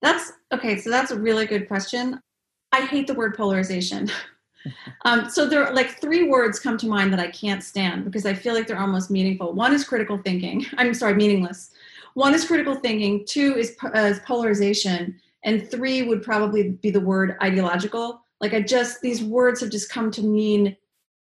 That's 0.00 0.32
okay. 0.52 0.78
So 0.78 0.90
that's 0.90 1.10
a 1.10 1.18
really 1.18 1.44
good 1.44 1.68
question. 1.68 2.20
I 2.72 2.82
hate 2.82 3.06
the 3.06 3.14
word 3.14 3.36
polarization. 3.36 4.10
um, 5.04 5.28
so 5.28 5.46
there 5.46 5.66
are 5.66 5.74
like 5.74 6.00
three 6.00 6.28
words 6.28 6.58
come 6.60 6.78
to 6.78 6.86
mind 6.86 7.12
that 7.12 7.20
I 7.20 7.30
can't 7.30 7.62
stand 7.62 8.04
because 8.04 8.24
I 8.24 8.34
feel 8.34 8.54
like 8.54 8.66
they're 8.66 8.78
almost 8.78 9.10
meaningful. 9.10 9.52
One 9.52 9.74
is 9.74 9.84
critical 9.84 10.18
thinking. 10.18 10.64
I'm 10.78 10.94
sorry, 10.94 11.14
meaningless. 11.14 11.70
One 12.14 12.34
is 12.34 12.46
critical 12.46 12.74
thinking. 12.74 13.24
Two 13.26 13.56
is, 13.56 13.76
uh, 13.84 13.98
is 13.98 14.20
polarization, 14.20 15.20
and 15.44 15.70
three 15.70 16.02
would 16.02 16.22
probably 16.22 16.70
be 16.70 16.90
the 16.90 17.00
word 17.00 17.36
ideological. 17.42 18.22
Like 18.40 18.54
I 18.54 18.62
just 18.62 19.00
these 19.00 19.22
words 19.22 19.60
have 19.60 19.70
just 19.70 19.90
come 19.90 20.10
to 20.12 20.22
mean 20.22 20.76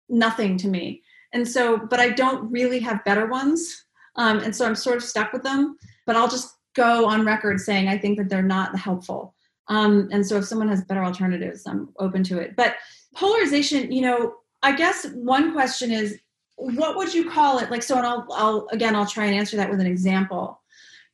nothing 0.10 0.58
to 0.58 0.68
me. 0.68 1.04
And 1.34 1.48
so, 1.48 1.78
but 1.78 2.00
I 2.00 2.10
don't 2.10 2.52
really 2.52 2.80
have 2.80 3.06
better 3.06 3.28
ones. 3.28 3.86
Um, 4.16 4.40
and 4.40 4.56
so 4.56 4.66
I'm 4.66 4.76
sort 4.76 4.98
of 4.98 5.04
stuck 5.04 5.34
with 5.34 5.44
them. 5.44 5.78
But 6.06 6.16
I'll 6.16 6.30
just 6.30 6.56
go 6.76 7.06
on 7.06 7.26
record 7.26 7.60
saying 7.60 7.88
I 7.88 7.98
think 7.98 8.18
that 8.18 8.30
they're 8.30 8.42
not 8.42 8.78
helpful. 8.78 9.36
Um, 9.68 10.10
and 10.12 10.26
so 10.26 10.38
if 10.38 10.46
someone 10.46 10.68
has 10.70 10.84
better 10.84 11.04
alternatives, 11.04 11.64
I'm 11.68 11.90
open 12.00 12.24
to 12.26 12.40
it. 12.40 12.56
But 12.56 12.76
polarization, 13.16 13.92
you 13.92 14.02
know, 14.02 14.36
I 14.64 14.76
guess 14.76 15.06
one 15.14 15.54
question 15.54 15.92
is 15.92 16.20
what 16.56 16.98
would 16.98 17.14
you 17.14 17.30
call 17.30 17.60
it? 17.60 17.72
Like, 17.72 17.84
so, 17.84 17.98
and 17.98 18.06
I'll, 18.06 18.28
I'll 18.32 18.68
again, 18.72 18.96
I'll 18.96 19.06
try 19.06 19.26
and 19.26 19.36
answer 19.36 19.56
that 19.58 19.70
with 19.70 19.80
an 19.80 19.88
example. 19.88 20.62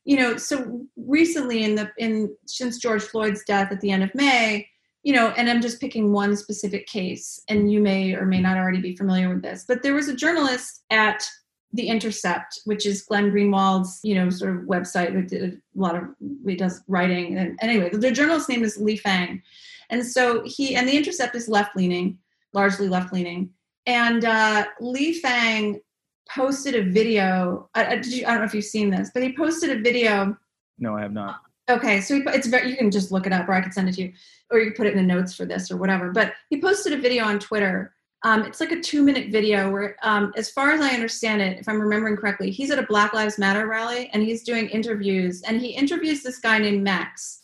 You 0.04 0.16
know, 0.16 0.36
so 0.36 0.86
recently 0.96 1.64
in 1.64 1.74
the 1.74 1.90
in 1.98 2.34
since 2.46 2.78
George 2.78 3.02
Floyd's 3.02 3.44
death 3.44 3.72
at 3.72 3.80
the 3.80 3.90
end 3.90 4.02
of 4.04 4.14
May, 4.14 4.68
you 5.02 5.12
know, 5.12 5.28
and 5.36 5.48
I'm 5.48 5.60
just 5.60 5.80
picking 5.80 6.12
one 6.12 6.36
specific 6.36 6.86
case, 6.86 7.40
and 7.48 7.70
you 7.70 7.80
may 7.80 8.14
or 8.14 8.24
may 8.24 8.40
not 8.40 8.56
already 8.56 8.80
be 8.80 8.96
familiar 8.96 9.28
with 9.28 9.42
this, 9.42 9.64
but 9.66 9.82
there 9.82 9.94
was 9.94 10.08
a 10.08 10.16
journalist 10.16 10.84
at 10.90 11.28
the 11.72 11.88
Intercept, 11.88 12.60
which 12.64 12.86
is 12.86 13.02
Glenn 13.02 13.30
Greenwald's, 13.30 14.00
you 14.02 14.14
know, 14.14 14.30
sort 14.30 14.56
of 14.56 14.62
website 14.62 15.12
that 15.14 15.28
did 15.28 15.54
a 15.54 15.56
lot 15.74 15.96
of 15.96 16.04
he 16.46 16.56
does 16.56 16.82
writing. 16.88 17.36
And 17.36 17.58
anyway, 17.60 17.90
the 17.90 18.10
journalist's 18.10 18.48
name 18.48 18.64
is 18.64 18.78
Lee 18.78 18.96
Fang, 18.96 19.42
and 19.90 20.04
so 20.04 20.42
he 20.44 20.76
and 20.76 20.88
the 20.88 20.96
Intercept 20.96 21.34
is 21.34 21.48
left 21.48 21.76
leaning, 21.76 22.18
largely 22.52 22.88
left 22.88 23.12
leaning. 23.12 23.50
And 23.86 24.24
uh, 24.24 24.66
Lee 24.80 25.14
Fang 25.20 25.80
posted 26.28 26.74
a 26.74 26.82
video. 26.82 27.68
I, 27.74 27.84
I, 27.84 27.94
you, 28.04 28.26
I 28.26 28.30
don't 28.30 28.38
know 28.38 28.44
if 28.44 28.54
you've 28.54 28.64
seen 28.64 28.90
this, 28.90 29.10
but 29.12 29.22
he 29.22 29.36
posted 29.36 29.70
a 29.70 29.80
video. 29.80 30.36
No, 30.78 30.96
I 30.96 31.02
have 31.02 31.12
not. 31.12 31.40
Okay, 31.68 32.00
so 32.00 32.22
it's 32.26 32.46
very, 32.46 32.70
you 32.70 32.76
can 32.76 32.92
just 32.92 33.10
look 33.10 33.26
it 33.26 33.32
up, 33.32 33.48
or 33.48 33.52
I 33.52 33.60
can 33.60 33.72
send 33.72 33.88
it 33.88 33.96
to 33.96 34.02
you, 34.02 34.12
or 34.50 34.60
you 34.60 34.66
can 34.66 34.76
put 34.76 34.86
it 34.86 34.94
in 34.94 34.98
the 34.98 35.14
notes 35.14 35.34
for 35.34 35.44
this 35.44 35.70
or 35.70 35.76
whatever. 35.76 36.12
But 36.12 36.34
he 36.48 36.60
posted 36.60 36.92
a 36.92 36.96
video 36.96 37.24
on 37.24 37.40
Twitter 37.40 37.95
um, 38.22 38.44
it's 38.44 38.60
like 38.60 38.72
a 38.72 38.80
two 38.80 39.02
minute 39.02 39.30
video 39.30 39.70
where, 39.70 39.96
um, 40.02 40.32
as 40.36 40.50
far 40.50 40.72
as 40.72 40.80
I 40.80 40.90
understand 40.90 41.42
it, 41.42 41.58
if 41.58 41.68
I'm 41.68 41.80
remembering 41.80 42.16
correctly, 42.16 42.50
he's 42.50 42.70
at 42.70 42.78
a 42.78 42.86
Black 42.86 43.12
Lives 43.12 43.38
Matter 43.38 43.66
rally 43.66 44.10
and 44.12 44.22
he's 44.22 44.42
doing 44.42 44.68
interviews. 44.68 45.42
And 45.42 45.60
he 45.60 45.68
interviews 45.68 46.22
this 46.22 46.38
guy 46.38 46.58
named 46.58 46.82
Max. 46.82 47.42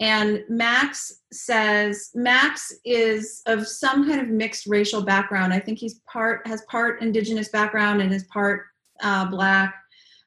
And 0.00 0.42
Max 0.48 1.20
says 1.32 2.10
Max 2.14 2.72
is 2.84 3.42
of 3.46 3.66
some 3.66 4.08
kind 4.08 4.20
of 4.20 4.28
mixed 4.28 4.66
racial 4.66 5.02
background. 5.02 5.52
I 5.52 5.60
think 5.60 5.78
he's 5.78 6.00
part 6.10 6.46
has 6.46 6.62
part 6.62 7.02
indigenous 7.02 7.48
background 7.48 8.00
and 8.00 8.12
is 8.12 8.24
part 8.24 8.66
uh, 9.02 9.26
black. 9.26 9.74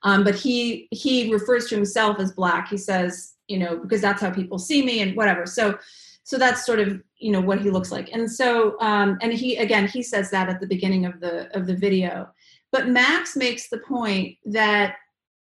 Um, 0.03 0.23
but 0.23 0.35
he 0.35 0.87
he 0.91 1.33
refers 1.33 1.67
to 1.69 1.75
himself 1.75 2.19
as 2.19 2.31
black. 2.31 2.69
He 2.69 2.77
says, 2.77 3.33
you 3.47 3.57
know, 3.57 3.77
because 3.77 4.01
that's 4.01 4.21
how 4.21 4.29
people 4.29 4.59
see 4.59 4.85
me 4.85 5.01
and 5.01 5.15
whatever. 5.15 5.45
So 5.45 5.79
so 6.25 6.39
that's 6.39 6.65
sort 6.65 6.79
of 6.79 7.01
you 7.19 7.31
know 7.31 7.39
what 7.39 7.61
he 7.61 7.69
looks 7.69 7.91
like. 7.91 8.09
And 8.11 8.29
so 8.29 8.75
um, 8.81 9.17
and 9.21 9.31
he 9.31 9.55
again 9.57 9.87
he 9.87 10.01
says 10.01 10.31
that 10.31 10.49
at 10.49 10.59
the 10.59 10.67
beginning 10.67 11.05
of 11.05 11.21
the 11.21 11.55
of 11.55 11.67
the 11.67 11.75
video. 11.75 12.27
But 12.71 12.89
max 12.89 13.37
makes 13.37 13.69
the 13.69 13.77
point 13.77 14.37
that 14.45 14.95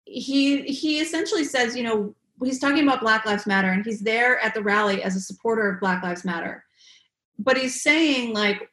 he 0.06 0.64
he 0.64 1.00
essentially 1.00 1.46
says 1.46 1.78
you 1.78 1.84
know 1.84 2.16
he's 2.44 2.60
talking 2.60 2.84
about 2.84 3.02
black 3.02 3.26
lives 3.26 3.46
matter 3.46 3.70
and 3.70 3.86
he's 3.86 4.02
there 4.02 4.40
at 4.40 4.54
the 4.54 4.64
rally 4.64 5.04
as 5.04 5.16
a 5.16 5.22
supporter 5.22 5.70
of 5.70 5.80
black 5.80 6.04
lives 6.04 6.26
matter. 6.26 6.66
But 7.38 7.58
he's 7.58 7.82
saying 7.82 8.34
like 8.34 8.68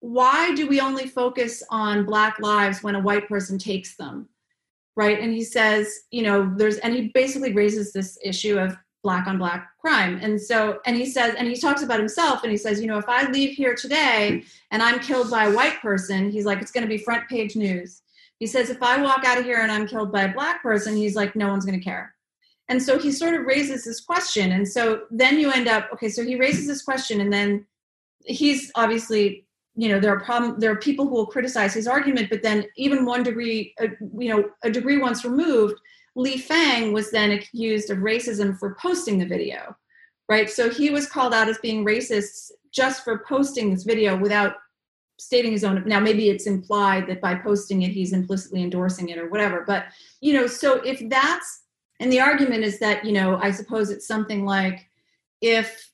why 0.00 0.54
do 0.54 0.66
we 0.66 0.80
only 0.80 1.06
focus 1.06 1.62
on 1.70 2.04
black 2.04 2.38
lives 2.38 2.82
when 2.82 2.94
a 2.94 3.00
white 3.00 3.28
person 3.28 3.58
takes 3.58 3.96
them? 3.96 4.28
Right? 4.94 5.18
And 5.18 5.32
he 5.32 5.42
says 5.42 5.90
you 6.10 6.22
know 6.22 6.52
there's 6.54 6.76
and 6.78 6.94
he 6.94 7.08
basically 7.14 7.54
raises 7.54 7.94
this 7.94 8.18
issue 8.22 8.58
of 8.58 8.76
black 9.02 9.26
on 9.26 9.38
black 9.38 9.68
crime. 9.80 10.18
And 10.22 10.40
so 10.40 10.80
and 10.86 10.96
he 10.96 11.06
says 11.06 11.34
and 11.36 11.48
he 11.48 11.56
talks 11.56 11.82
about 11.82 11.98
himself 11.98 12.42
and 12.42 12.50
he 12.50 12.58
says 12.58 12.80
you 12.80 12.86
know 12.86 12.98
if 12.98 13.08
i 13.08 13.30
leave 13.30 13.56
here 13.56 13.74
today 13.74 14.44
and 14.70 14.82
i'm 14.82 15.00
killed 15.00 15.30
by 15.30 15.44
a 15.44 15.52
white 15.52 15.80
person 15.80 16.30
he's 16.30 16.44
like 16.44 16.60
it's 16.60 16.70
going 16.70 16.82
to 16.82 16.88
be 16.88 16.98
front 16.98 17.28
page 17.28 17.56
news. 17.56 18.02
He 18.38 18.46
says 18.46 18.70
if 18.70 18.82
i 18.82 19.00
walk 19.00 19.24
out 19.24 19.38
of 19.38 19.44
here 19.44 19.60
and 19.60 19.72
i'm 19.72 19.86
killed 19.86 20.12
by 20.12 20.22
a 20.22 20.32
black 20.32 20.62
person 20.62 20.96
he's 20.96 21.16
like 21.16 21.34
no 21.34 21.48
one's 21.48 21.64
going 21.64 21.78
to 21.78 21.84
care. 21.84 22.14
And 22.68 22.80
so 22.80 22.98
he 22.98 23.10
sort 23.10 23.34
of 23.34 23.46
raises 23.46 23.84
this 23.84 24.00
question. 24.00 24.52
And 24.52 24.68
so 24.68 25.02
then 25.10 25.40
you 25.40 25.50
end 25.50 25.66
up 25.66 25.88
okay 25.94 26.08
so 26.08 26.24
he 26.24 26.36
raises 26.36 26.66
this 26.66 26.82
question 26.82 27.20
and 27.20 27.32
then 27.32 27.66
he's 28.26 28.70
obviously 28.74 29.46
you 29.76 29.88
know 29.88 30.00
there 30.00 30.14
are 30.14 30.20
problem 30.20 30.58
there 30.58 30.70
are 30.70 30.76
people 30.76 31.06
who 31.06 31.14
will 31.14 31.26
criticize 31.26 31.72
his 31.72 31.86
argument 31.86 32.28
but 32.28 32.42
then 32.42 32.64
even 32.76 33.04
one 33.04 33.22
degree 33.22 33.72
uh, 33.80 33.86
you 34.18 34.28
know 34.28 34.50
a 34.62 34.70
degree 34.70 34.98
once 34.98 35.24
removed 35.24 35.80
Lee 36.16 36.38
Fang 36.38 36.92
was 36.92 37.10
then 37.10 37.32
accused 37.32 37.90
of 37.90 37.98
racism 37.98 38.58
for 38.58 38.76
posting 38.80 39.18
the 39.18 39.26
video, 39.26 39.76
right? 40.28 40.50
So 40.50 40.68
he 40.68 40.90
was 40.90 41.06
called 41.06 41.34
out 41.34 41.48
as 41.48 41.58
being 41.58 41.84
racist 41.84 42.50
just 42.72 43.04
for 43.04 43.24
posting 43.28 43.70
this 43.70 43.84
video 43.84 44.16
without 44.16 44.54
stating 45.18 45.52
his 45.52 45.64
own. 45.64 45.82
Now, 45.86 46.00
maybe 46.00 46.30
it's 46.30 46.46
implied 46.46 47.06
that 47.08 47.20
by 47.20 47.34
posting 47.34 47.82
it, 47.82 47.90
he's 47.90 48.12
implicitly 48.12 48.62
endorsing 48.62 49.10
it 49.10 49.18
or 49.18 49.28
whatever. 49.28 49.64
But, 49.66 49.86
you 50.20 50.32
know, 50.32 50.46
so 50.46 50.76
if 50.76 51.06
that's, 51.08 51.62
and 52.00 52.10
the 52.10 52.20
argument 52.20 52.64
is 52.64 52.78
that, 52.78 53.04
you 53.04 53.12
know, 53.12 53.36
I 53.36 53.50
suppose 53.50 53.90
it's 53.90 54.06
something 54.06 54.46
like 54.46 54.88
if, 55.42 55.90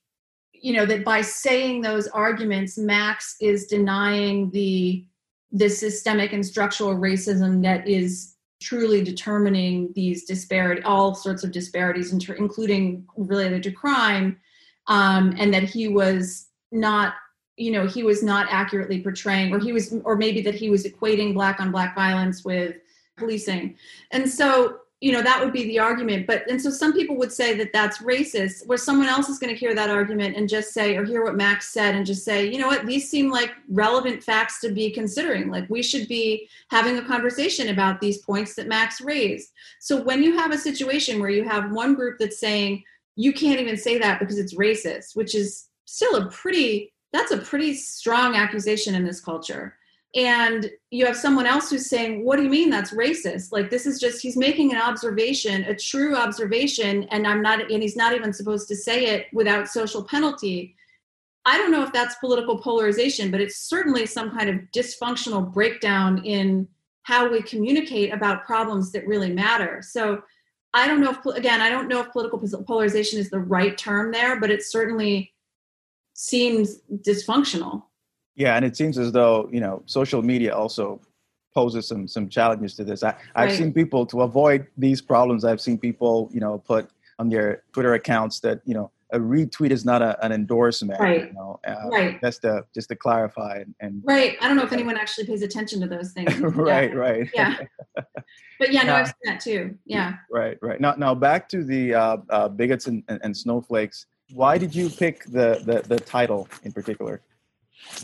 you 0.53 0.73
know, 0.73 0.87
that 0.87 1.05
by 1.05 1.23
saying 1.23 1.81
those 1.81 2.07
arguments, 2.09 2.79
Max 2.79 3.37
is 3.41 3.67
denying 3.67 4.51
the, 4.51 5.05
the 5.51 5.69
systemic 5.69 6.33
and 6.33 6.47
structural 6.47 6.95
racism 6.95 7.63
that 7.63 7.89
is 7.89 8.36
truly 8.67 9.01
determining 9.01 9.93
these 9.95 10.25
disparity, 10.25 10.83
all 10.83 11.15
sorts 11.15 11.45
of 11.45 11.53
disparities, 11.53 12.13
inter- 12.13 12.35
including 12.35 13.07
related 13.17 13.63
to 13.63 13.71
crime, 13.71 14.37
um, 14.89 15.33
and 15.39 15.55
that 15.55 15.63
he 15.63 15.87
was 15.87 16.49
not, 16.73 17.15
you 17.57 17.71
know, 17.71 17.87
he 17.87 18.03
was 18.03 18.25
not 18.25 18.49
accurately 18.51 19.01
portraying, 19.01 19.55
or 19.55 19.61
he 19.61 19.73
was, 19.73 19.95
or 20.03 20.17
maybe 20.17 20.41
that 20.41 20.57
he 20.57 20.69
was 20.69 20.85
equating 20.85 21.33
black 21.33 21.61
on 21.61 21.71
black 21.71 21.95
violence 21.95 22.45
with 22.45 22.75
policing, 23.17 23.77
and 24.11 24.29
so 24.29 24.81
you 25.01 25.13
know 25.13 25.23
that 25.23 25.43
would 25.43 25.53
be 25.53 25.65
the 25.65 25.79
argument. 25.79 26.27
But 26.27 26.49
and 26.49 26.61
so 26.61 26.71
some 26.71 26.93
people 26.93 27.17
would 27.17 27.33
say 27.33 27.55
that 27.59 27.73
that's 27.73 27.99
racist 27.99 28.67
where 28.67 28.79
someone 28.79 29.09
else 29.09 29.29
is 29.29 29.39
going 29.39 29.53
to 29.53 29.59
hear 29.59 29.75
that 29.75 29.91
argument 29.91 30.37
and 30.37 30.49
just 30.49 30.73
say 30.73 30.97
or 30.97 31.05
hear 31.05 31.23
what 31.23 31.37
max 31.37 31.73
said 31.73 31.95
and 31.95 32.07
just 32.07 32.25
say 32.25 32.47
you 32.47 32.59
know 32.59 32.69
what? 32.69 32.87
These 32.87 33.11
seem 33.11 33.31
like 33.31 33.53
relevant 33.69 34.23
facts 34.23 34.61
to 34.61 34.71
be 34.71 34.91
considering. 34.91 35.51
Like 35.51 35.69
we 35.69 35.83
should 35.83 36.09
be 36.09 36.49
having 36.71 36.97
a 36.97 37.05
conversation 37.05 37.69
about 37.69 38.01
these 38.01 38.19
points 38.19 38.55
that 38.55 38.69
max 38.69 39.01
raised. 39.01 39.51
So 39.81 40.03
when 40.03 40.23
you 40.23 40.37
have 40.39 40.53
a 40.53 40.59
situation 40.59 41.21
where 41.21 41.31
you 41.31 41.45
have 41.45 41.73
one 41.73 41.95
group 41.95 42.19
that's 42.19 42.41
saying 42.41 42.83
you 43.17 43.33
can't 43.33 43.61
even 43.61 43.77
say 43.77 43.99
that 43.99 44.21
because 44.21 44.39
it's 44.39 44.55
racist 44.55 45.17
which 45.17 45.35
is 45.35 45.69
still 45.87 46.17
a 46.17 46.31
pretty 46.31 46.93
that's 47.13 47.33
a 47.33 47.39
pretty 47.39 47.75
strong 47.75 48.37
accusation 48.37 48.95
in 48.95 49.05
this 49.05 49.21
culture 49.21 49.75
and 50.17 50.71
you 50.91 51.05
have 51.05 51.17
someone 51.17 51.47
else 51.47 51.69
who's 51.69 51.91
saying 51.91 52.25
what 52.25 52.37
do 52.37 52.43
you 52.43 52.49
mean 52.49 52.71
that's 52.71 52.93
racist? 52.93 53.53
Like 53.53 53.69
this 53.69 53.87
is 53.87 54.01
just 54.01 54.23
he's 54.23 54.37
making 54.37 54.73
an 54.73 54.81
observation 54.81 55.63
a 55.65 55.77
true 55.77 56.17
observation 56.17 57.05
and 57.05 57.27
i'm 57.27 57.43
not 57.43 57.71
and 57.71 57.83
he's 57.83 57.97
not 57.97 58.15
even 58.15 58.33
supposed 58.33 58.67
to 58.69 58.77
say 58.77 59.07
it 59.07 59.27
without 59.33 59.69
social 59.69 60.03
penalty. 60.03 60.75
I 61.45 61.59
don't 61.59 61.71
know 61.71 61.85
if 61.85 61.93
that's 61.93 62.17
political 62.17 62.59
polarization 62.59 63.31
but 63.31 63.41
it's 63.41 63.59
certainly 63.59 64.07
some 64.07 64.37
kind 64.37 64.49
of 64.49 64.57
dysfunctional 64.75 65.53
breakdown 65.53 66.25
in 66.25 66.67
how 67.03 67.31
we 67.31 67.43
communicate 67.43 68.13
about 68.13 68.45
problems 68.47 68.91
that 68.93 69.07
really 69.07 69.33
matter. 69.33 69.83
So 69.83 70.23
i 70.73 70.89
don't 70.89 71.01
know 71.01 71.11
if 71.11 71.25
again 71.37 71.61
i 71.61 71.69
don't 71.69 71.89
know 71.89 72.01
if 72.01 72.11
political 72.11 72.39
polarization 72.65 73.19
is 73.19 73.31
the 73.31 73.39
right 73.39 73.77
term 73.79 74.13
there 74.13 74.41
but 74.41 74.51
it 74.51 74.63
certainly 74.63 75.33
seems 76.15 76.81
dysfunctional 77.07 77.85
yeah, 78.37 78.55
and 78.55 78.65
it 78.65 78.77
seems 78.77 78.99
as 78.99 79.13
though 79.13 79.49
you 79.51 79.61
know 79.61 79.83
social 79.87 80.23
media 80.23 80.55
also 80.55 81.01
poses 81.55 81.89
some 81.89 82.07
some 82.07 82.29
challenges 82.29 82.75
to 82.75 82.85
this. 82.85 83.03
I, 83.03 83.15
I've 83.35 83.49
right. 83.49 83.59
seen 83.59 83.73
people 83.73 84.07
to 84.07 84.23
avoid 84.23 84.67
these 84.77 85.01
problems. 85.01 85.45
I've 85.45 85.61
seen 85.61 85.79
people 85.79 86.31
you 86.33 86.41
know 86.41 86.59
put 86.59 86.91
on 87.19 87.31
their 87.31 87.63
Twitter 87.73 87.95
accounts 87.95 88.41
that 88.41 88.61
you 88.65 88.75
know 88.75 88.91
a 89.13 89.19
retweet 89.19 89.71
is 89.71 89.85
not 89.85 90.03
a, 90.03 90.23
an 90.25 90.33
endorsement. 90.33 91.01
Right. 91.01 91.29
You 91.29 91.33
know, 91.33 91.61
uh, 91.67 91.89
right. 91.91 92.21
Just 92.21 92.43
to 92.43 92.65
just 92.75 92.89
to 92.91 92.97
clarify 92.97 93.59
and, 93.59 93.75
and 93.81 94.03
right. 94.05 94.37
I 94.41 94.49
don't 94.49 94.57
know 94.57 94.65
if 94.65 94.73
anyone 94.73 94.97
actually 94.97 95.27
pays 95.27 95.43
attention 95.43 95.81
to 95.81 95.87
those 95.87 96.13
things. 96.13 96.39
right. 96.41 96.91
Yeah. 96.91 96.97
Right. 96.97 97.31
Yeah. 97.35 97.57
but 98.59 98.73
yeah, 98.73 98.83
no, 98.83 98.89
now, 98.89 98.97
I've 98.97 99.07
seen 99.07 99.15
that 99.25 99.41
too. 99.41 99.79
Yeah. 99.87 100.15
Right. 100.31 100.59
Right. 100.61 100.81
Now, 100.81 100.95
now 100.95 101.15
back 101.15 101.49
to 101.51 101.65
the 101.65 101.95
uh, 101.95 102.17
uh, 102.31 102.49
bigots 102.49 102.87
and, 102.87 103.03
and, 103.09 103.21
and 103.23 103.37
snowflakes. 103.37 104.07
Why 104.33 104.59
did 104.59 104.75
you 104.75 104.91
pick 104.91 105.25
the, 105.25 105.63
the 105.65 105.87
the 105.87 106.01
title 106.01 106.49
in 106.65 106.73
particular? 106.73 107.23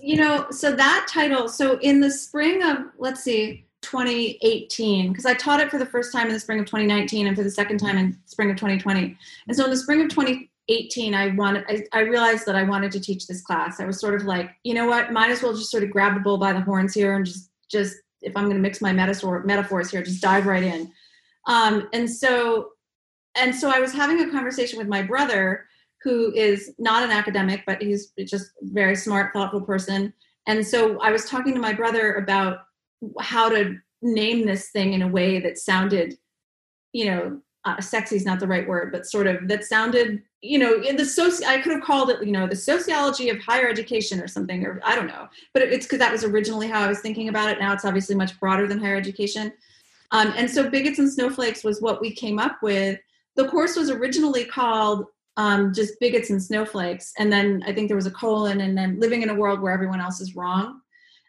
You 0.03 0.17
know, 0.17 0.47
so 0.51 0.75
that 0.75 1.07
title, 1.09 1.49
so 1.49 1.79
in 1.81 2.01
the 2.01 2.11
spring 2.11 2.63
of, 2.63 2.79
let's 2.99 3.23
see, 3.23 3.67
2018 3.83 5.09
because 5.09 5.27
I 5.27 5.35
taught 5.35 5.61
it 5.61 5.71
for 5.71 5.79
the 5.79 5.87
first 5.87 6.13
time 6.13 6.29
in 6.29 6.33
the 6.33 6.41
spring 6.41 6.61
of 6.61 6.67
2019 6.67 7.27
and 7.27 7.37
for 7.37 7.43
the 7.43 7.51
second 7.51 7.79
time 7.79 7.99
in 7.99 8.17
spring 8.27 8.51
of 8.51 8.57
2020. 8.57 9.17
And 9.49 9.57
so 9.57 9.65
in 9.65 9.71
the 9.71 9.77
spring 9.77 10.01
of 10.01 10.09
2018, 10.09 11.15
I 11.15 11.35
wanted 11.35 11.65
I, 11.69 11.85
I 11.93 12.01
realized 12.03 12.47
that 12.47 12.55
I 12.55 12.63
wanted 12.63 12.93
to 12.93 13.01
teach 13.01 13.27
this 13.27 13.43
class. 13.43 13.81
I 13.81 13.85
was 13.85 14.01
sort 14.01 14.15
of 14.15 14.25
like, 14.25 14.51
you 14.63 14.73
know 14.73 14.87
what, 14.87 15.13
might 15.13 15.31
as 15.31 15.43
well 15.43 15.53
just 15.53 15.71
sort 15.71 15.83
of 15.83 15.91
grab 15.91 16.15
the 16.15 16.21
bull 16.21 16.39
by 16.39 16.53
the 16.53 16.61
horns 16.61 16.95
here 16.95 17.15
and 17.15 17.27
just 17.27 17.51
just 17.69 17.97
if 18.23 18.37
I'm 18.37 18.45
going 18.45 18.57
to 18.57 18.63
mix 18.63 18.81
my 18.81 18.93
metaphor, 18.93 19.43
metaphors 19.45 19.91
here, 19.91 20.03
just 20.03 20.23
dive 20.23 20.47
right 20.47 20.63
in. 20.63 20.93
Um, 21.49 21.89
and 21.93 22.09
so 22.09 22.71
and 23.35 23.55
so 23.55 23.69
I 23.69 23.81
was 23.81 23.93
having 23.93 24.21
a 24.21 24.31
conversation 24.31 24.79
with 24.79 24.89
my 24.89 25.03
brother, 25.03 25.67
who 26.03 26.33
is 26.35 26.75
not 26.79 27.03
an 27.03 27.11
academic, 27.11 27.63
but 27.67 27.81
he's 27.81 28.13
just 28.27 28.51
a 28.63 28.65
very 28.65 28.97
smart, 28.97 29.33
thoughtful 29.33 29.61
person. 29.61 30.13
And 30.47 30.67
so 30.67 31.01
I 31.01 31.11
was 31.11 31.27
talking 31.27 31.55
to 31.55 31.61
my 31.61 31.73
brother 31.73 32.15
about 32.15 32.59
how 33.21 33.49
to 33.49 33.77
name 34.03 34.47
this 34.47 34.71
thing 34.71 34.95
in 34.95 35.03
a 35.03 35.09
way 35.09 35.39
that 35.41 35.59
sounded, 35.59 36.17
you 36.93 37.07
know, 37.07 37.41
uh, 37.65 37.81
sexy 37.81 38.17
is 38.17 38.25
not 38.25 38.41
the 38.41 38.47
right 38.47 38.67
word, 38.67 38.91
but 38.91 39.07
sort 39.07 39.29
of 39.29 39.47
that 39.47 39.65
sounded, 39.65 40.21
you 40.41 40.59
know, 40.59 40.83
in 40.83 40.97
the 40.97 41.05
soci. 41.05 41.45
I 41.45 41.61
could 41.61 41.71
have 41.71 41.83
called 41.83 42.11
it, 42.11 42.25
you 42.25 42.33
know, 42.33 42.49
the 42.49 42.57
sociology 42.57 43.29
of 43.29 43.39
higher 43.39 43.69
education 43.69 44.21
or 44.21 44.27
something, 44.27 44.67
or 44.67 44.81
I 44.85 44.97
don't 44.97 45.07
know. 45.07 45.29
But 45.55 45.63
it's 45.63 45.87
because 45.87 46.01
that 46.01 46.11
was 46.11 46.25
originally 46.25 46.67
how 46.67 46.81
I 46.81 46.89
was 46.89 46.99
thinking 46.99 47.29
about 47.29 47.51
it. 47.51 47.61
Now 47.61 47.73
it's 47.73 47.85
obviously 47.85 48.17
much 48.17 48.39
broader 48.41 48.67
than 48.67 48.81
higher 48.81 48.97
education. 48.97 49.53
Um, 50.11 50.35
and 50.37 50.51
so 50.51 50.69
bigots 50.69 50.99
and 50.99 51.11
snowflakes 51.11 51.63
was 51.63 51.81
what 51.81 52.01
we 52.01 52.13
came 52.13 52.41
up 52.41 52.61
with. 52.63 52.99
The 53.37 53.49
course 53.49 53.77
was 53.77 53.91
originally 53.91 54.45
called 54.45 55.07
um, 55.37 55.73
just 55.73 55.99
bigots 56.01 56.31
and 56.31 56.43
snowflakes, 56.43 57.13
and 57.19 57.33
then 57.33 57.63
I 57.67 57.73
think 57.73 57.89
there 57.89 57.97
was 57.97 58.07
a 58.07 58.11
colon, 58.11 58.61
and 58.61 58.77
then 58.77 59.01
living 59.01 59.23
in 59.23 59.31
a 59.31 59.35
world 59.35 59.61
where 59.61 59.73
everyone 59.73 60.01
else 60.01 60.21
is 60.21 60.37
wrong. 60.37 60.81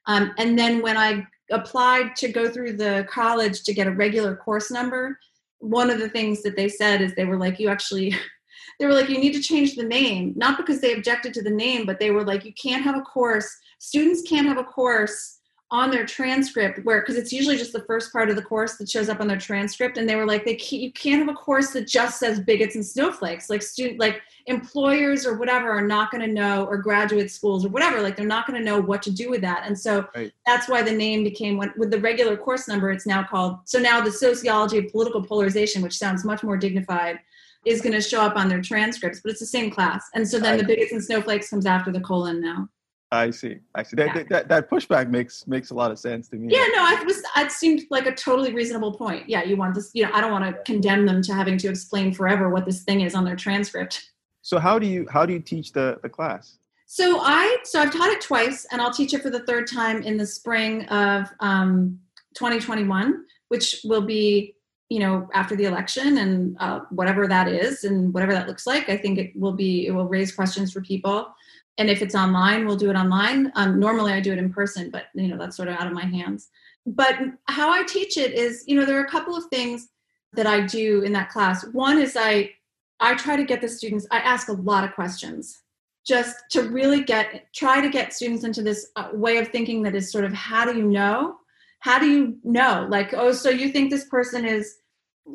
Um, 0.06 0.34
and 0.38 0.58
then 0.60 0.82
when 0.82 0.98
I 0.98 1.26
applied 1.52 2.16
to 2.18 2.32
go 2.32 2.50
through 2.50 2.74
the 2.74 3.08
college 3.10 3.64
to 3.64 3.74
get 3.74 3.88
a 3.88 3.92
regular 3.92 4.36
course 4.36 4.70
number, 4.72 5.18
one 5.60 5.90
of 5.90 6.00
the 6.00 6.10
things 6.10 6.42
that 6.44 6.56
they 6.56 6.68
said 6.68 7.02
is 7.02 7.16
they 7.16 7.26
were 7.26 7.38
like, 7.38 7.60
you 7.60 7.70
actually, 7.70 8.14
they 8.80 8.86
were 8.86 8.94
like, 8.94 9.10
you 9.10 9.18
need 9.18 9.34
to 9.34 9.42
change 9.42 9.76
the 9.76 9.84
name, 9.84 10.34
not 10.36 10.58
because 10.58 10.82
they 10.82 10.94
objected 10.94 11.34
to 11.34 11.42
the 11.42 11.50
name, 11.50 11.86
but 11.86 12.00
they 12.00 12.12
were 12.12 12.26
like, 12.26 12.44
you 12.44 12.54
can't 12.54 12.84
have 12.84 12.98
a 12.98 13.02
course, 13.02 13.50
students 13.80 14.22
can't 14.28 14.48
have 14.48 14.58
a 14.58 14.64
course 14.64 15.33
on 15.74 15.90
their 15.90 16.06
transcript 16.06 16.86
where 16.86 17.02
because 17.02 17.16
it's 17.16 17.34
usually 17.34 17.58
just 17.58 17.74
the 17.74 17.84
first 17.86 18.14
part 18.14 18.30
of 18.30 18.36
the 18.36 18.42
course 18.44 18.76
that 18.76 18.88
shows 18.88 19.10
up 19.10 19.20
on 19.20 19.28
their 19.28 19.40
transcript 19.40 19.98
and 19.98 20.08
they 20.08 20.16
were 20.16 20.26
like 20.26 20.46
they 20.46 20.54
can't, 20.54 20.84
you 20.84 20.92
can't 20.94 21.18
have 21.18 21.34
a 21.34 21.38
course 21.38 21.72
that 21.72 21.88
just 21.88 22.20
says 22.20 22.40
bigots 22.40 22.76
and 22.76 22.86
snowflakes 22.86 23.50
like 23.50 23.64
student 23.64 24.00
like 24.00 24.22
employers 24.46 25.26
or 25.26 25.36
whatever 25.36 25.72
are 25.72 25.82
not 25.82 26.12
going 26.12 26.22
to 26.22 26.32
know 26.32 26.64
or 26.66 26.78
graduate 26.78 27.32
schools 27.32 27.66
or 27.66 27.70
whatever 27.70 28.02
like 28.02 28.16
they're 28.16 28.24
not 28.24 28.46
going 28.46 28.58
to 28.58 28.64
know 28.64 28.80
what 28.80 29.02
to 29.02 29.10
do 29.10 29.32
with 29.32 29.42
that. 29.42 29.64
And 29.66 29.78
so 29.78 30.08
right. 30.16 30.32
that's 30.46 30.70
why 30.70 30.84
the 30.84 30.92
name 30.92 31.24
became 31.24 31.58
what 31.58 31.76
with 31.76 31.90
the 31.90 32.00
regular 32.00 32.38
course 32.38 32.68
number 32.68 32.92
it's 32.92 33.08
now 33.08 33.24
called 33.24 33.58
so 33.66 33.80
now 33.80 34.00
the 34.00 34.12
sociology 34.12 34.78
of 34.78 34.92
political 34.92 35.24
polarization 35.24 35.82
which 35.82 35.98
sounds 35.98 36.24
much 36.24 36.44
more 36.44 36.56
dignified 36.56 37.20
is 37.66 37.82
going 37.82 37.94
to 37.94 38.02
show 38.02 38.22
up 38.22 38.36
on 38.36 38.48
their 38.48 38.62
transcripts 38.62 39.22
but 39.22 39.32
it's 39.32 39.40
the 39.40 39.46
same 39.48 39.72
class. 39.72 40.08
And 40.14 40.28
so 40.28 40.40
then 40.40 40.60
the 40.60 40.66
bigots 40.66 40.92
and 40.92 41.04
snowflakes 41.04 41.50
comes 41.50 41.66
after 41.66 41.92
the 41.92 42.02
colon 42.02 42.40
now 42.40 42.70
I 43.14 43.30
see. 43.30 43.58
I 43.76 43.84
see. 43.84 43.96
That, 43.96 44.16
yeah. 44.16 44.24
that, 44.30 44.48
that 44.48 44.70
pushback 44.70 45.08
makes 45.08 45.46
makes 45.46 45.70
a 45.70 45.76
lot 45.76 45.92
of 45.92 46.00
sense 46.00 46.28
to 46.30 46.36
me. 46.36 46.52
Yeah, 46.52 46.66
no, 46.74 46.82
I 46.82 47.04
was. 47.06 47.22
It 47.38 47.52
seemed 47.52 47.84
like 47.92 48.08
a 48.08 48.16
totally 48.16 48.54
reasonable 48.54 48.92
point. 48.92 49.30
Yeah, 49.30 49.44
you 49.44 49.56
want 49.56 49.76
this. 49.76 49.92
You 49.94 50.06
know, 50.06 50.12
I 50.14 50.20
don't 50.20 50.32
want 50.32 50.46
to 50.46 50.60
condemn 50.64 51.06
them 51.06 51.22
to 51.24 51.34
having 51.34 51.60
to 51.60 51.70
explain 51.70 52.12
forever 52.12 52.50
what 52.50 52.66
this 52.66 52.84
thing 52.84 53.02
is 53.02 53.14
on 53.14 53.24
their 53.24 53.36
transcript. 53.36 54.10
So 54.42 54.58
how 54.58 54.80
do 54.80 54.88
you 54.88 55.08
how 55.12 55.28
do 55.28 55.34
you 55.34 55.40
teach 55.40 55.74
the 55.74 56.00
the 56.02 56.10
class? 56.10 56.58
So 56.88 57.20
I 57.22 57.58
so 57.64 57.80
I've 57.80 57.94
taught 57.94 58.10
it 58.10 58.20
twice, 58.20 58.66
and 58.72 58.82
I'll 58.82 58.94
teach 58.94 59.14
it 59.14 59.22
for 59.22 59.30
the 59.30 59.46
third 59.46 59.68
time 59.68 60.02
in 60.02 60.18
the 60.18 60.26
spring 60.26 60.86
of 60.86 61.28
um, 61.40 62.00
2021, 62.34 63.26
which 63.50 63.82
will 63.84 64.02
be 64.02 64.56
you 64.90 65.00
know 65.00 65.30
after 65.36 65.56
the 65.56 65.66
election 65.66 66.18
and 66.18 66.58
uh, 66.60 66.80
whatever 66.90 67.28
that 67.28 67.48
is 67.48 67.84
and 67.84 68.12
whatever 68.12 68.34
that 68.34 68.48
looks 68.48 68.66
like. 68.66 68.90
I 68.90 68.98
think 68.98 69.20
it 69.20 69.36
will 69.36 69.54
be 69.54 69.86
it 69.86 69.92
will 69.92 70.08
raise 70.08 70.34
questions 70.34 70.74
for 70.74 70.82
people 70.82 71.28
and 71.78 71.90
if 71.90 72.02
it's 72.02 72.16
online 72.16 72.66
we'll 72.66 72.78
do 72.78 72.90
it 72.90 72.96
online. 72.96 73.52
Um, 73.56 73.80
normally 73.80 74.14
i 74.14 74.20
do 74.20 74.34
it 74.34 74.40
in 74.40 74.52
person 74.52 74.90
but 74.90 75.06
you 75.14 75.28
know 75.28 75.38
that's 75.38 75.58
sort 75.58 75.70
of 75.70 75.76
out 75.76 75.88
of 75.88 75.94
my 75.94 76.06
hands. 76.06 76.50
But 76.86 77.16
how 77.48 77.72
i 77.72 77.84
teach 77.84 78.18
it 78.18 78.34
is 78.34 78.64
you 78.68 78.76
know 78.76 78.86
there 78.86 79.00
are 79.00 79.06
a 79.06 79.10
couple 79.10 79.36
of 79.36 79.46
things 79.46 79.90
that 80.34 80.48
i 80.48 80.62
do 80.62 81.02
in 81.02 81.14
that 81.14 81.30
class. 81.30 81.66
One 81.68 82.00
is 82.00 82.16
i 82.18 82.52
i 83.00 83.16
try 83.16 83.36
to 83.36 83.44
get 83.44 83.62
the 83.62 83.70
students 83.70 84.08
i 84.12 84.20
ask 84.20 84.48
a 84.50 84.54
lot 84.54 84.84
of 84.84 84.94
questions 84.94 85.64
just 86.06 86.36
to 86.52 86.64
really 86.64 87.04
get 87.04 87.48
try 87.54 87.82
to 87.82 87.90
get 87.90 88.14
students 88.14 88.44
into 88.44 88.62
this 88.62 88.92
uh, 88.96 89.10
way 89.14 89.38
of 89.38 89.48
thinking 89.50 89.82
that 89.84 89.96
is 89.96 90.12
sort 90.12 90.26
of 90.26 90.34
how 90.34 90.66
do 90.66 90.78
you 90.78 90.90
know? 90.90 91.38
How 91.80 92.00
do 92.00 92.08
you 92.08 92.38
know? 92.44 92.88
Like 92.90 93.14
oh 93.14 93.32
so 93.32 93.50
you 93.50 93.70
think 93.70 93.90
this 93.90 94.08
person 94.10 94.46
is 94.46 94.76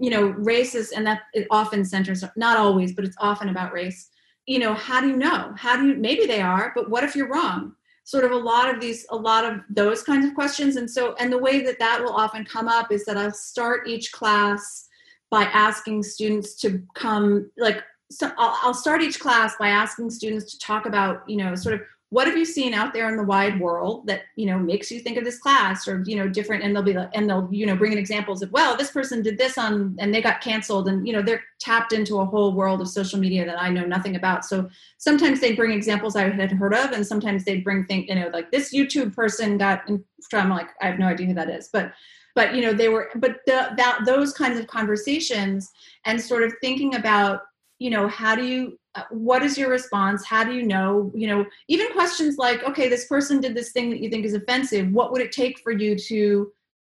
you 0.01 0.11
know 0.11 0.33
racist 0.35 0.93
and 0.95 1.07
that 1.07 1.23
it 1.33 1.47
often 1.51 1.85
centers 1.85 2.23
not 2.37 2.59
always 2.59 2.93
but 2.95 3.07
it's 3.07 3.17
often 3.21 3.49
about 3.49 3.73
race 3.73 4.11
you 4.49 4.59
know 4.59 4.75
how 4.75 5.01
do 5.01 5.09
you 5.09 5.17
know? 5.17 5.53
How 5.57 5.77
do 5.77 5.87
you 5.87 5.95
maybe 5.95 6.27
they 6.27 6.41
are 6.41 6.73
but 6.75 6.91
what 6.91 7.05
if 7.05 7.15
you're 7.15 7.29
wrong? 7.29 7.75
Sort 8.05 8.25
of 8.25 8.31
a 8.31 8.37
lot 8.37 8.75
of 8.75 8.81
these 8.81 9.07
a 9.11 9.17
lot 9.17 9.45
of 9.45 9.61
those 9.69 10.03
kinds 10.03 10.27
of 10.27 10.35
questions. 10.35 10.77
And 10.77 10.91
so 10.91 11.15
and 11.21 11.31
the 11.31 11.39
way 11.39 11.61
that 11.61 11.79
that 11.79 12.03
will 12.03 12.15
often 12.15 12.45
come 12.45 12.69
up 12.69 12.91
is 12.91 13.05
that 13.05 13.17
i'll 13.17 13.31
start 13.33 13.87
each 13.87 14.11
class 14.13 14.89
by 15.31 15.43
asking 15.45 16.03
students 16.03 16.55
to 16.63 16.83
come 16.95 17.51
like 17.59 17.83
so 18.11 18.33
I'll, 18.39 18.59
I'll 18.63 18.75
start 18.75 19.03
each 19.03 19.21
class 19.21 19.55
by 19.59 19.69
asking 19.69 20.09
students 20.11 20.51
to 20.53 20.59
talk 20.59 20.87
about 20.87 21.29
you 21.29 21.37
know 21.37 21.55
sort 21.55 21.75
of 21.75 21.83
what 22.11 22.27
have 22.27 22.39
you 22.39 22.45
seen 22.45 22.73
out 22.73 22.95
there 22.95 23.09
in 23.09 23.17
the 23.17 23.23
wide 23.23 23.61
world 23.61 24.07
that 24.07 24.23
you 24.35 24.47
know 24.47 24.59
makes 24.59 24.91
you 24.91 25.01
think 25.01 25.19
of 25.19 25.25
this 25.25 25.39
class 25.39 25.87
or 25.87 26.03
you 26.07 26.17
know 26.17 26.29
different 26.29 26.63
and 26.63 26.75
they'll 26.75 26.83
be 26.83 26.95
like 26.95 27.11
and 27.15 27.29
they'll 27.29 27.49
you 27.51 27.67
know 27.67 27.77
bring 27.77 27.93
in 27.93 27.99
examples 27.99 28.41
of 28.43 28.51
well 28.51 28.77
this 28.77 28.91
person 28.91 29.23
did 29.23 29.37
this 29.37 29.59
on 29.59 29.95
and 29.99 30.15
they 30.15 30.23
got 30.23 30.41
canceled 30.41 30.89
and 30.89 31.07
you 31.07 31.13
know 31.13 31.21
they're 31.21 31.43
tapped 31.61 31.93
into 31.93 32.19
a 32.19 32.25
whole 32.25 32.55
world 32.55 32.81
of 32.81 32.89
social 32.89 33.19
media 33.19 33.45
that 33.45 33.61
i 33.61 33.69
know 33.69 33.85
nothing 33.85 34.17
about. 34.17 34.45
So 34.45 34.69
sometimes 34.97 35.41
they 35.41 35.55
bring 35.55 35.73
examples 35.73 36.17
i 36.17 36.29
had 36.29 36.53
heard 36.53 36.75
of 36.75 36.93
and 36.93 37.07
sometimes 37.07 37.45
they'd 37.45 37.65
bring 37.65 37.85
things 37.85 38.07
you 38.09 38.15
know 38.15 38.29
like 38.29 38.51
this 38.51 38.75
youtube 38.75 39.15
person 39.15 39.59
got 39.59 39.89
in 39.89 40.03
i'm 40.33 40.51
like 40.51 40.69
i 40.81 40.87
have 40.87 40.99
no 40.99 41.07
idea 41.07 41.27
who 41.27 41.35
that 41.35 41.51
is. 41.51 41.69
But 41.73 41.93
but 42.35 42.55
you 42.55 42.63
know 42.63 42.73
they 42.73 42.89
were 42.89 43.11
but 43.17 43.41
the, 43.47 43.73
that 43.77 44.01
those 44.07 44.33
kinds 44.33 44.59
of 44.59 44.67
conversations 44.67 45.73
and 46.05 46.21
sort 46.21 46.43
of 46.43 46.53
thinking 46.61 46.95
about 46.95 47.43
you 47.79 47.91
know 47.91 48.09
how 48.09 48.35
do 48.35 48.45
you 48.45 48.79
uh, 48.95 49.03
what 49.11 49.43
is 49.43 49.57
your 49.57 49.71
response? 49.71 50.25
How 50.25 50.43
do 50.45 50.53
you 50.53 50.63
know 50.63 51.13
you 51.15 51.27
know 51.27 51.47
even 51.69 51.93
questions 51.93 52.37
like 52.37 52.63
okay 52.65 52.89
this 52.89 53.07
person 53.07 53.41
did 53.41 53.55
this 53.55 53.71
thing 53.71 53.91
that 53.91 54.01
you 54.01 54.11
think 54.11 54.25
is 54.25 54.35
offensive. 54.35 54.91
What 54.91 55.13
would 55.13 55.23
it 55.23 55.33
take 55.33 55.61
for 55.61 55.71
you 55.71 55.97
to 55.97 56.53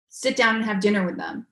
sit 0.10 0.36
down 0.36 0.58
and 0.58 0.66
have 0.66 0.80
dinner 0.80 1.06
with 1.06 1.18
them? 1.18 1.48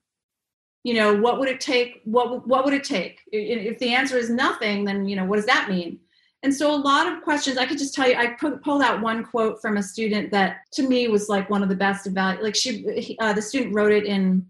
You 0.84 0.94
know 0.94 1.16
what 1.16 1.40
would 1.40 1.48
it 1.48 1.60
take 1.60 2.02
what 2.04 2.46
what 2.46 2.64
would 2.64 2.74
it 2.74 2.84
take? 2.84 3.20
If 3.32 3.78
the 3.78 3.94
answer 3.94 4.16
is 4.16 4.30
nothing 4.30 4.84
then 4.84 5.08
you 5.08 5.16
know 5.16 5.24
what 5.24 5.36
does 5.36 5.46
that 5.46 5.68
mean? 5.68 5.98
And 6.44 6.54
so 6.54 6.74
a 6.74 6.76
lot 6.76 7.10
of 7.10 7.22
questions 7.22 7.56
i 7.56 7.64
could 7.64 7.78
just 7.78 7.94
tell 7.94 8.06
you 8.06 8.16
i 8.16 8.26
pulled 8.62 8.82
out 8.82 9.00
one 9.00 9.24
quote 9.24 9.62
from 9.62 9.78
a 9.78 9.82
student 9.82 10.30
that 10.30 10.58
to 10.72 10.86
me 10.86 11.08
was 11.08 11.30
like 11.30 11.48
one 11.48 11.62
of 11.62 11.70
the 11.70 11.74
best 11.74 12.06
about 12.06 12.42
like 12.42 12.54
she 12.54 13.16
uh, 13.18 13.32
the 13.32 13.40
student 13.40 13.74
wrote 13.74 13.92
it 13.92 14.04
in 14.04 14.46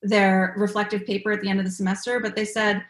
their 0.00 0.54
reflective 0.56 1.04
paper 1.04 1.32
at 1.32 1.42
the 1.42 1.48
end 1.50 1.58
of 1.58 1.66
the 1.66 1.70
semester 1.70 2.18
but 2.18 2.34
they 2.34 2.46
said 2.46 2.82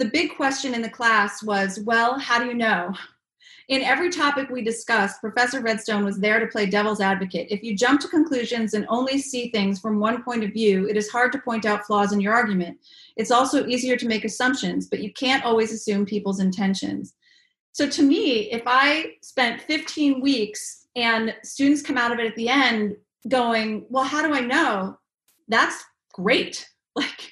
the 0.00 0.06
big 0.06 0.34
question 0.34 0.72
in 0.72 0.80
the 0.80 0.88
class 0.88 1.42
was, 1.42 1.78
well, 1.80 2.18
how 2.18 2.38
do 2.38 2.46
you 2.46 2.54
know? 2.54 2.90
In 3.68 3.82
every 3.82 4.08
topic 4.08 4.48
we 4.48 4.62
discussed, 4.62 5.20
Professor 5.20 5.60
Redstone 5.60 6.06
was 6.06 6.18
there 6.18 6.40
to 6.40 6.46
play 6.46 6.64
devil's 6.64 7.02
advocate. 7.02 7.48
If 7.50 7.62
you 7.62 7.76
jump 7.76 8.00
to 8.00 8.08
conclusions 8.08 8.72
and 8.72 8.86
only 8.88 9.18
see 9.18 9.50
things 9.50 9.78
from 9.78 10.00
one 10.00 10.24
point 10.24 10.42
of 10.42 10.54
view, 10.54 10.88
it 10.88 10.96
is 10.96 11.10
hard 11.10 11.32
to 11.32 11.38
point 11.38 11.66
out 11.66 11.84
flaws 11.84 12.12
in 12.12 12.20
your 12.20 12.32
argument. 12.32 12.78
It's 13.16 13.30
also 13.30 13.66
easier 13.66 13.94
to 13.98 14.08
make 14.08 14.24
assumptions, 14.24 14.88
but 14.88 15.00
you 15.00 15.12
can't 15.12 15.44
always 15.44 15.70
assume 15.70 16.06
people's 16.06 16.40
intentions. 16.40 17.12
So, 17.72 17.86
to 17.86 18.02
me, 18.02 18.50
if 18.50 18.62
I 18.66 19.16
spent 19.20 19.60
15 19.60 20.22
weeks 20.22 20.86
and 20.96 21.36
students 21.44 21.82
come 21.82 21.98
out 21.98 22.10
of 22.10 22.18
it 22.18 22.26
at 22.26 22.36
the 22.36 22.48
end 22.48 22.96
going, 23.28 23.84
Well, 23.90 24.04
how 24.04 24.26
do 24.26 24.32
I 24.32 24.40
know? 24.40 24.98
That's 25.46 25.84
great. 26.14 26.66
Like, 26.96 27.29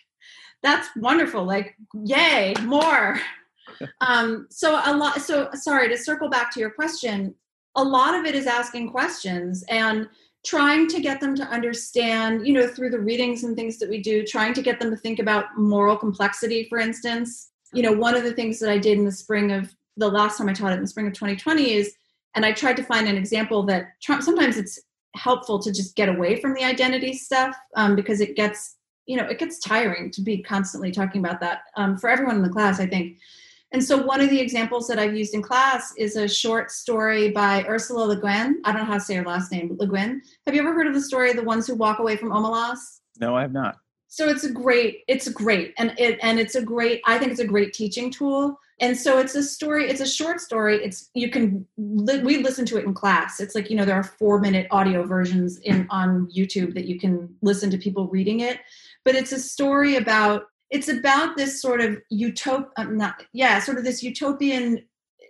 that's 0.69 0.89
wonderful 0.97 1.45
like 1.45 1.77
yay 2.05 2.55
more. 2.65 3.21
Um 4.01 4.49
so 4.51 4.81
a 4.87 4.97
lot 4.97 5.21
so 5.21 5.51
sorry 5.53 5.89
to 5.89 5.97
circle 5.97 6.29
back 6.29 6.53
to 6.53 6.59
your 6.59 6.71
question 6.71 7.33
a 7.77 7.85
lot 7.85 8.15
of 8.19 8.25
it 8.25 8.35
is 8.35 8.49
asking 8.49 8.91
questions 8.91 9.63
and 9.69 10.09
trying 10.45 10.89
to 10.89 11.01
get 11.01 11.21
them 11.21 11.37
to 11.37 11.45
understand 11.45 12.45
you 12.45 12.55
know 12.55 12.67
through 12.67 12.91
the 12.91 12.99
readings 12.99 13.45
and 13.45 13.55
things 13.55 13.79
that 13.79 13.89
we 13.89 14.03
do 14.03 14.25
trying 14.25 14.53
to 14.55 14.63
get 14.63 14.81
them 14.81 14.91
to 14.91 14.97
think 14.97 15.21
about 15.21 15.45
moral 15.57 15.97
complexity 15.97 16.67
for 16.69 16.79
instance. 16.79 17.51
You 17.73 17.83
know 17.85 17.93
one 17.93 18.17
of 18.17 18.25
the 18.25 18.33
things 18.33 18.59
that 18.59 18.71
i 18.71 18.79
did 18.79 18.99
in 18.99 19.05
the 19.05 19.13
spring 19.13 19.53
of 19.53 19.73
the 19.97 20.09
last 20.09 20.39
time 20.39 20.49
i 20.49 20.53
taught 20.53 20.73
it 20.73 20.77
in 20.77 20.83
the 20.83 20.89
spring 20.95 21.07
of 21.07 21.13
2020 21.13 21.73
is 21.75 21.95
and 22.35 22.45
i 22.45 22.53
tried 22.53 22.79
to 22.79 22.83
find 22.83 23.07
an 23.07 23.17
example 23.17 23.63
that 23.65 23.91
sometimes 24.01 24.57
it's 24.57 24.81
helpful 25.15 25.61
to 25.61 25.71
just 25.73 25.95
get 25.95 26.09
away 26.09 26.41
from 26.41 26.55
the 26.55 26.65
identity 26.65 27.13
stuff 27.13 27.55
um, 27.77 27.95
because 27.95 28.21
it 28.21 28.35
gets 28.35 28.78
you 29.09 29.17
know 29.17 29.25
it 29.25 29.39
gets 29.39 29.59
tiring 29.59 30.11
to 30.13 30.21
be 30.21 30.43
constantly 30.43 30.93
talking 30.93 31.25
about 31.25 31.41
that 31.41 31.63
um, 31.77 31.97
for 31.97 32.09
everyone 32.09 32.37
in 32.37 32.43
the 32.43 32.49
class 32.49 32.79
i 32.79 32.87
think 32.87 33.19
And 33.71 33.85
so 33.85 34.03
one 34.03 34.23
of 34.23 34.31
the 34.31 34.41
examples 34.41 34.89
that 34.89 34.99
I've 34.99 35.15
used 35.15 35.35
in 35.35 35.43
class 35.43 35.93
is 35.97 36.17
a 36.17 36.27
short 36.27 36.71
story 36.71 37.31
by 37.31 37.67
Ursula 37.69 38.05
Le 38.07 38.17
Guin. 38.17 38.63
I 38.65 38.73
don't 38.73 38.83
know 38.83 38.87
how 38.87 38.95
to 38.95 39.01
say 39.01 39.17
her 39.17 39.25
last 39.25 39.53
name, 39.53 39.77
Le 39.79 39.87
Guin. 39.87 40.23
Have 40.47 40.55
you 40.55 40.63
ever 40.63 40.73
heard 40.73 40.87
of 40.87 40.95
the 40.95 41.03
story 41.03 41.35
The 41.35 41.43
Ones 41.43 41.67
Who 41.67 41.75
Walk 41.75 41.99
Away 41.99 42.17
from 42.17 42.31
Omelas? 42.31 43.01
No, 43.21 43.37
I 43.37 43.43
have 43.43 43.53
not. 43.53 43.77
So 44.09 44.27
it's 44.29 44.45
a 44.45 44.51
great, 44.51 45.05
it's 45.07 45.29
great. 45.29 45.75
And 45.77 45.93
it 45.99 46.19
and 46.23 46.41
it's 46.41 46.55
a 46.55 46.63
great, 46.63 47.03
I 47.05 47.19
think 47.19 47.31
it's 47.31 47.41
a 47.41 47.47
great 47.47 47.75
teaching 47.75 48.11
tool. 48.11 48.59
And 48.81 48.97
so 48.97 49.19
it's 49.19 49.35
a 49.35 49.43
story, 49.43 49.91
it's 49.91 50.01
a 50.01 50.07
short 50.07 50.41
story. 50.41 50.83
It's 50.83 51.11
you 51.13 51.31
can 51.31 51.67
we 51.77 52.39
listen 52.39 52.65
to 52.67 52.79
it 52.79 52.87
in 52.87 52.95
class. 52.95 53.39
It's 53.39 53.55
like, 53.55 53.69
you 53.69 53.77
know, 53.77 53.85
there 53.85 53.97
are 53.97 54.03
4-minute 54.03 54.69
audio 54.71 55.05
versions 55.05 55.59
in 55.59 55.87
on 55.91 56.31
YouTube 56.35 56.73
that 56.73 56.87
you 56.87 56.99
can 56.99 57.29
listen 57.43 57.71
to 57.71 57.77
people 57.77 58.09
reading 58.09 58.41
it. 58.41 58.61
But 59.05 59.15
it's 59.15 59.33
a 59.33 59.39
story 59.39 59.97
about 59.97 60.45
it's 60.71 60.89
about 60.89 61.37
this 61.37 61.63
sort 61.63 61.81
of 61.81 61.99
utop 62.13 62.69
uh, 62.77 62.85
not 62.85 63.23
yeah 63.33 63.59
sort 63.59 63.79
of 63.79 63.85
this 63.85 64.03
utopian 64.03 64.85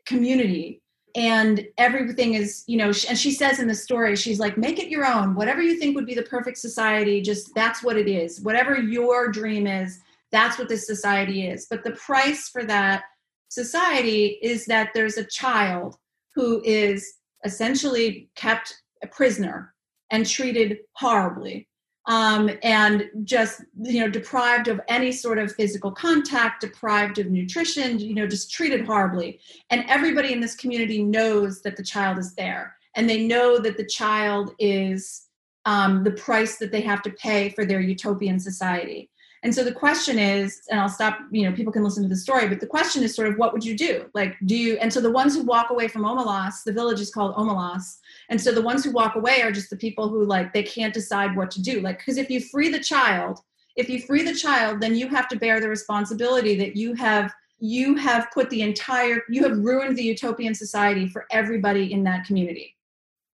community. 0.07 0.83
And 1.15 1.67
everything 1.79 2.35
is 2.35 2.65
you 2.67 2.77
know 2.77 2.93
and 3.09 3.19
she 3.19 3.33
says 3.33 3.59
in 3.59 3.69
the 3.69 3.75
story 3.75 4.17
she's 4.17 4.39
like 4.39 4.59
make 4.59 4.79
it 4.79 4.91
your 4.91 5.07
own. 5.07 5.35
Whatever 5.35 5.63
you 5.63 5.79
think 5.79 5.95
would 5.97 6.07
be 6.07 6.15
the 6.15 6.23
perfect 6.23 6.59
society 6.59 7.21
just 7.21 7.55
that's 7.55 7.83
what 7.83 7.97
it 7.97 8.09
is. 8.09 8.41
Whatever 8.41 8.79
your 8.79 9.31
dream 9.31 9.67
is 9.67 10.01
that's 10.31 10.59
what 10.59 10.69
this 10.69 10.87
society 10.87 11.47
is. 11.47 11.67
But 11.71 11.85
the 11.85 11.93
price 11.93 12.49
for 12.49 12.65
that 12.65 13.05
society 13.49 14.39
is 14.43 14.67
that 14.67 14.91
there's 14.95 15.17
a 15.17 15.25
child 15.25 15.97
who 16.35 16.63
is 16.65 17.15
essentially 17.45 18.29
kept 18.37 18.75
a 19.03 19.07
prisoner 19.07 19.75
and 20.11 20.27
treated 20.27 20.79
horribly 20.95 21.68
um, 22.09 22.51
and 22.63 23.11
just 23.23 23.63
you 23.83 24.01
know 24.01 24.09
deprived 24.09 24.67
of 24.67 24.81
any 24.89 25.13
sort 25.13 25.39
of 25.39 25.55
physical 25.55 25.93
contact 25.93 26.63
deprived 26.63 27.19
of 27.19 27.31
nutrition 27.31 27.99
you 27.99 28.15
know 28.15 28.27
just 28.27 28.51
treated 28.51 28.85
horribly 28.85 29.39
and 29.71 29.85
everybody 29.89 30.33
in 30.33 30.41
this 30.41 30.57
community 30.57 31.03
knows 31.03 31.63
that 31.63 31.77
the 31.77 31.83
child 31.83 32.19
is 32.19 32.35
there 32.35 32.75
and 32.97 33.09
they 33.09 33.27
know 33.27 33.59
that 33.59 33.77
the 33.77 33.87
child 33.87 34.55
is 34.59 35.27
um, 35.67 36.03
the 36.03 36.13
price 36.13 36.57
that 36.57 36.73
they 36.73 36.81
have 36.81 37.03
to 37.03 37.11
pay 37.11 37.51
for 37.51 37.65
their 37.65 37.81
utopian 37.81 38.41
society 38.41 39.11
and 39.45 39.55
so 39.55 39.63
the 39.63 39.73
question 39.73 40.19
is, 40.19 40.63
and 40.69 40.81
I'll 40.81 40.89
stop, 40.89 41.21
you 41.31 41.49
know, 41.49 41.55
people 41.55 41.73
can 41.73 41.85
listen 41.85 42.03
to 42.03 42.09
the 42.09 42.17
story, 42.17 42.49
but 42.49 42.59
the 42.59 42.67
question 42.67 43.05
is 43.05 43.15
sort 43.15 43.29
of 43.29 43.39
what 43.39 43.53
would 43.53 43.65
you 43.65 43.77
do? 43.77 44.11
Like, 44.13 44.37
do 44.47 44.57
you, 44.57 44.77
and 44.79 44.93
so 44.93 45.01
the 45.01 45.13
ones 45.13 45.35
who 45.35 45.43
walk 45.43 45.71
away 45.71 45.87
from 45.87 46.03
Omelas, 46.03 46.65
the 46.65 46.73
village 46.73 47.01
is 47.01 47.13
called 47.13 47.37
Omelas. 47.37 47.99
And 48.29 48.41
so 48.41 48.53
the 48.53 48.63
ones 48.63 48.85
who 48.85 48.93
walk 48.93 49.15
away 49.15 49.43
are 49.43 49.53
just 49.53 49.71
the 49.71 49.77
people 49.77 50.09
who 50.09 50.25
like, 50.25 50.53
they 50.53 50.63
can't 50.63 50.93
decide 50.93 51.37
what 51.37 51.51
to 51.53 51.63
do. 51.63 51.81
Like, 51.81 51.99
because 51.99 52.19
if 52.19 52.31
you 52.31 52.41
free 52.41 52.69
the 52.69 52.79
child, 52.79 53.41
if 53.77 53.89
you 53.89 54.01
free 54.01 54.23
the 54.23 54.35
child, 54.35 54.81
then 54.81 54.95
you 54.95 55.09
have 55.09 55.29
to 55.29 55.37
bear 55.37 55.61
the 55.61 55.69
responsibility 55.69 56.57
that 56.57 56.77
you 56.77 56.95
have 56.95 57.33
you 57.61 57.97
have 57.97 58.29
put 58.33 58.49
the 58.51 58.63
entire 58.63 59.23
you 59.29 59.43
have 59.43 59.59
ruined 59.59 59.97
the 59.97 60.03
utopian 60.03 60.55
society 60.55 61.09
for 61.09 61.27
everybody 61.33 61.93
in 61.93 62.05
that 62.05 62.25
community 62.25 62.77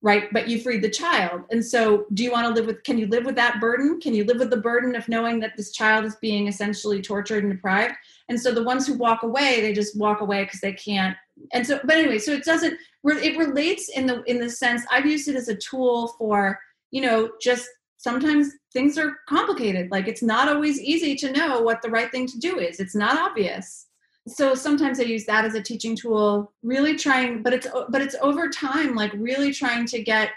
right? 0.03 0.33
But 0.33 0.49
you 0.49 0.61
freed 0.61 0.83
the 0.83 0.91
child. 0.91 1.43
And 1.51 1.65
so 1.65 2.07
do 2.15 2.25
you 2.25 2.33
want 2.33 2.47
to 2.47 2.55
live 2.55 2.67
with 2.67 2.83
can 2.85 2.99
you 2.99 3.07
live 3.07 3.25
with 3.25 3.37
that 3.37 3.61
burden? 3.61 4.01
Can 4.01 4.15
you 4.15 4.25
live 4.25 4.39
with 4.39 4.51
the 4.51 4.57
burden 4.57 4.97
of 4.97 5.09
knowing 5.09 5.41
that 5.41 5.57
this 5.57 5.73
child 5.73 6.05
is 6.05 6.17
being 6.17 6.49
essentially 6.49 7.03
tortured 7.03 7.45
and 7.45 7.53
deprived? 7.53 7.95
And 8.29 8.41
so 8.41 8.53
the 8.53 8.63
ones 8.63 8.87
who 8.87 8.95
walk 8.95 9.23
away 9.23 9.61
they 9.61 9.73
just 9.73 9.99
walk 9.99 10.21
away 10.21 10.45
because 10.45 10.61
they 10.61 10.73
can't 10.73 11.17
and 11.53 11.67
so 11.67 11.81
but 11.85 11.97
anyway 11.97 12.19
so 12.19 12.33
it 12.33 12.45
doesn't 12.45 12.77
it 13.05 13.39
relates 13.39 13.89
in 13.89 14.07
the 14.07 14.23
in 14.25 14.39
the 14.39 14.51
sense 14.51 14.83
i've 14.91 15.07
used 15.07 15.29
it 15.29 15.37
as 15.37 15.49
a 15.49 15.57
tool 15.57 16.09
for 16.19 16.59
you 16.91 17.01
know 17.01 17.31
just 17.41 17.69
sometimes 18.01 18.55
things 18.73 18.97
are 18.97 19.19
complicated. 19.29 19.91
Like 19.91 20.09
it's 20.09 20.23
not 20.23 20.49
always 20.49 20.81
easy 20.81 21.15
to 21.17 21.33
know 21.33 21.61
what 21.61 21.83
the 21.83 21.91
right 21.91 22.11
thing 22.11 22.27
to 22.29 22.39
do 22.39 22.59
is. 22.59 22.81
It's 22.81 22.95
not 22.95 23.19
obvious. 23.19 23.87
So 24.27 24.55
sometimes 24.55 25.01
i 25.01 25.03
use 25.03 25.25
that 25.27 25.45
as 25.45 25.55
a 25.55 25.63
teaching 25.63 25.97
tool 25.97 26.53
really 26.63 26.95
trying 26.97 27.43
but 27.43 27.53
it's 27.53 27.67
but 27.89 28.03
it's 28.03 28.15
over 28.21 28.49
time 28.49 28.95
like 28.95 29.13
really 29.15 29.53
trying 29.53 29.87
to 29.87 30.03
get 30.03 30.31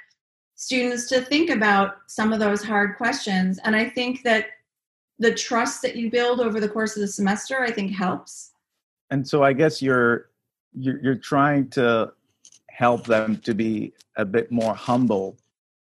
students 0.55 1.07
to 1.09 1.21
think 1.21 1.49
about 1.49 1.95
some 2.07 2.33
of 2.33 2.39
those 2.39 2.63
hard 2.63 2.97
questions. 2.97 3.59
And 3.63 3.75
i 3.75 3.89
think 3.89 4.23
that 4.23 4.47
the 5.19 5.33
trust 5.33 5.81
that 5.83 5.95
you 5.95 6.09
build 6.09 6.39
over 6.41 6.59
the 6.59 6.69
course 6.69 6.95
of 6.95 7.01
the 7.01 7.07
semester 7.07 7.61
i 7.61 7.71
think 7.71 7.91
helps. 7.91 8.51
And 9.09 9.27
so 9.27 9.43
i 9.43 9.53
guess 9.53 9.81
you're 9.81 10.29
you're, 10.75 10.99
you're 10.99 11.15
trying 11.15 11.69
to 11.71 12.11
help 12.69 13.05
them 13.05 13.37
to 13.37 13.53
be 13.53 13.93
a 14.17 14.25
bit 14.25 14.51
more 14.51 14.73
humble 14.73 15.37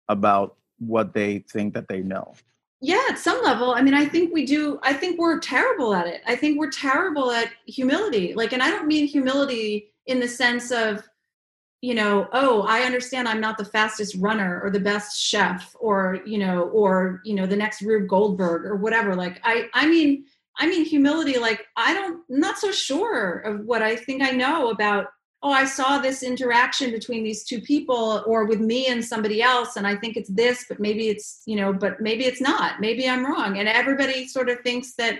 about 0.10 0.56
what 0.80 1.14
they 1.14 1.40
think 1.52 1.74
that 1.74 1.88
they 1.88 2.02
know. 2.02 2.34
Yeah 2.80 3.02
at 3.10 3.18
some 3.18 3.42
level. 3.44 3.74
I 3.74 3.82
mean 3.82 3.96
i 3.96 4.06
think 4.06 4.34
we 4.34 4.46
do 4.46 4.80
i 4.84 4.94
think 4.94 5.20
we're 5.20 5.40
terrible 5.40 5.96
at 5.96 6.08
it. 6.08 6.22
I 6.28 6.36
think 6.36 6.60
we're 6.60 6.70
terrible 6.70 7.32
at 7.32 7.50
humility. 7.66 8.34
Like 8.34 8.54
and 8.54 8.62
i 8.62 8.70
don't 8.70 8.88
mean 8.88 9.08
humility 9.08 9.92
in 10.06 10.20
the 10.20 10.28
sense 10.28 10.72
of 10.72 11.04
you 11.82 11.94
know 11.94 12.28
oh 12.34 12.64
i 12.64 12.82
understand 12.82 13.28
i'm 13.28 13.42
not 13.42 13.58
the 13.58 13.66
fastest 13.66 14.16
runner 14.16 14.60
or 14.64 14.72
the 14.72 14.80
best 14.80 15.22
chef 15.22 15.76
or 15.80 16.20
you 16.26 16.40
know 16.40 16.64
or 16.70 17.22
you 17.24 17.36
know 17.36 17.46
the 17.46 17.56
next 17.56 17.82
rube 17.82 18.08
goldberg 18.08 18.66
or 18.66 18.76
whatever. 18.76 19.16
Like 19.16 19.40
i 19.44 19.68
i 19.74 19.88
mean 19.88 20.26
i 20.60 20.68
mean 20.68 20.86
humility 20.86 21.38
like 21.38 21.66
i 21.76 21.94
don't 21.94 22.24
I'm 22.30 22.40
not 22.40 22.58
so 22.58 22.72
sure 22.72 23.40
of 23.40 23.66
what 23.66 23.82
i 23.82 23.96
think 23.96 24.22
i 24.22 24.32
know 24.32 24.70
about 24.70 25.08
oh, 25.44 25.52
I 25.52 25.66
saw 25.66 26.00
this 26.00 26.24
interaction 26.24 26.92
between 26.92 27.24
these 27.24 27.44
two 27.44 27.62
people 27.62 28.24
or 28.26 28.46
with 28.46 28.60
me 28.60 28.88
and 28.88 29.04
somebody 29.04 29.42
else, 29.42 29.76
and 29.76 29.86
I 29.86 29.96
think 29.96 30.18
it's 30.18 30.30
this, 30.30 30.66
but 30.68 30.80
maybe 30.80 31.10
it's, 31.10 31.44
you 31.46 31.56
know, 31.56 31.72
but 31.72 32.02
maybe 32.02 32.26
it's 32.26 32.42
not. 32.42 32.82
Maybe 32.82 33.08
I'm 33.08 33.26
wrong. 33.26 33.58
And 33.58 33.68
everybody 33.68 34.28
sort 34.28 34.50
of 34.50 34.60
thinks 34.62 34.94
that 34.96 35.20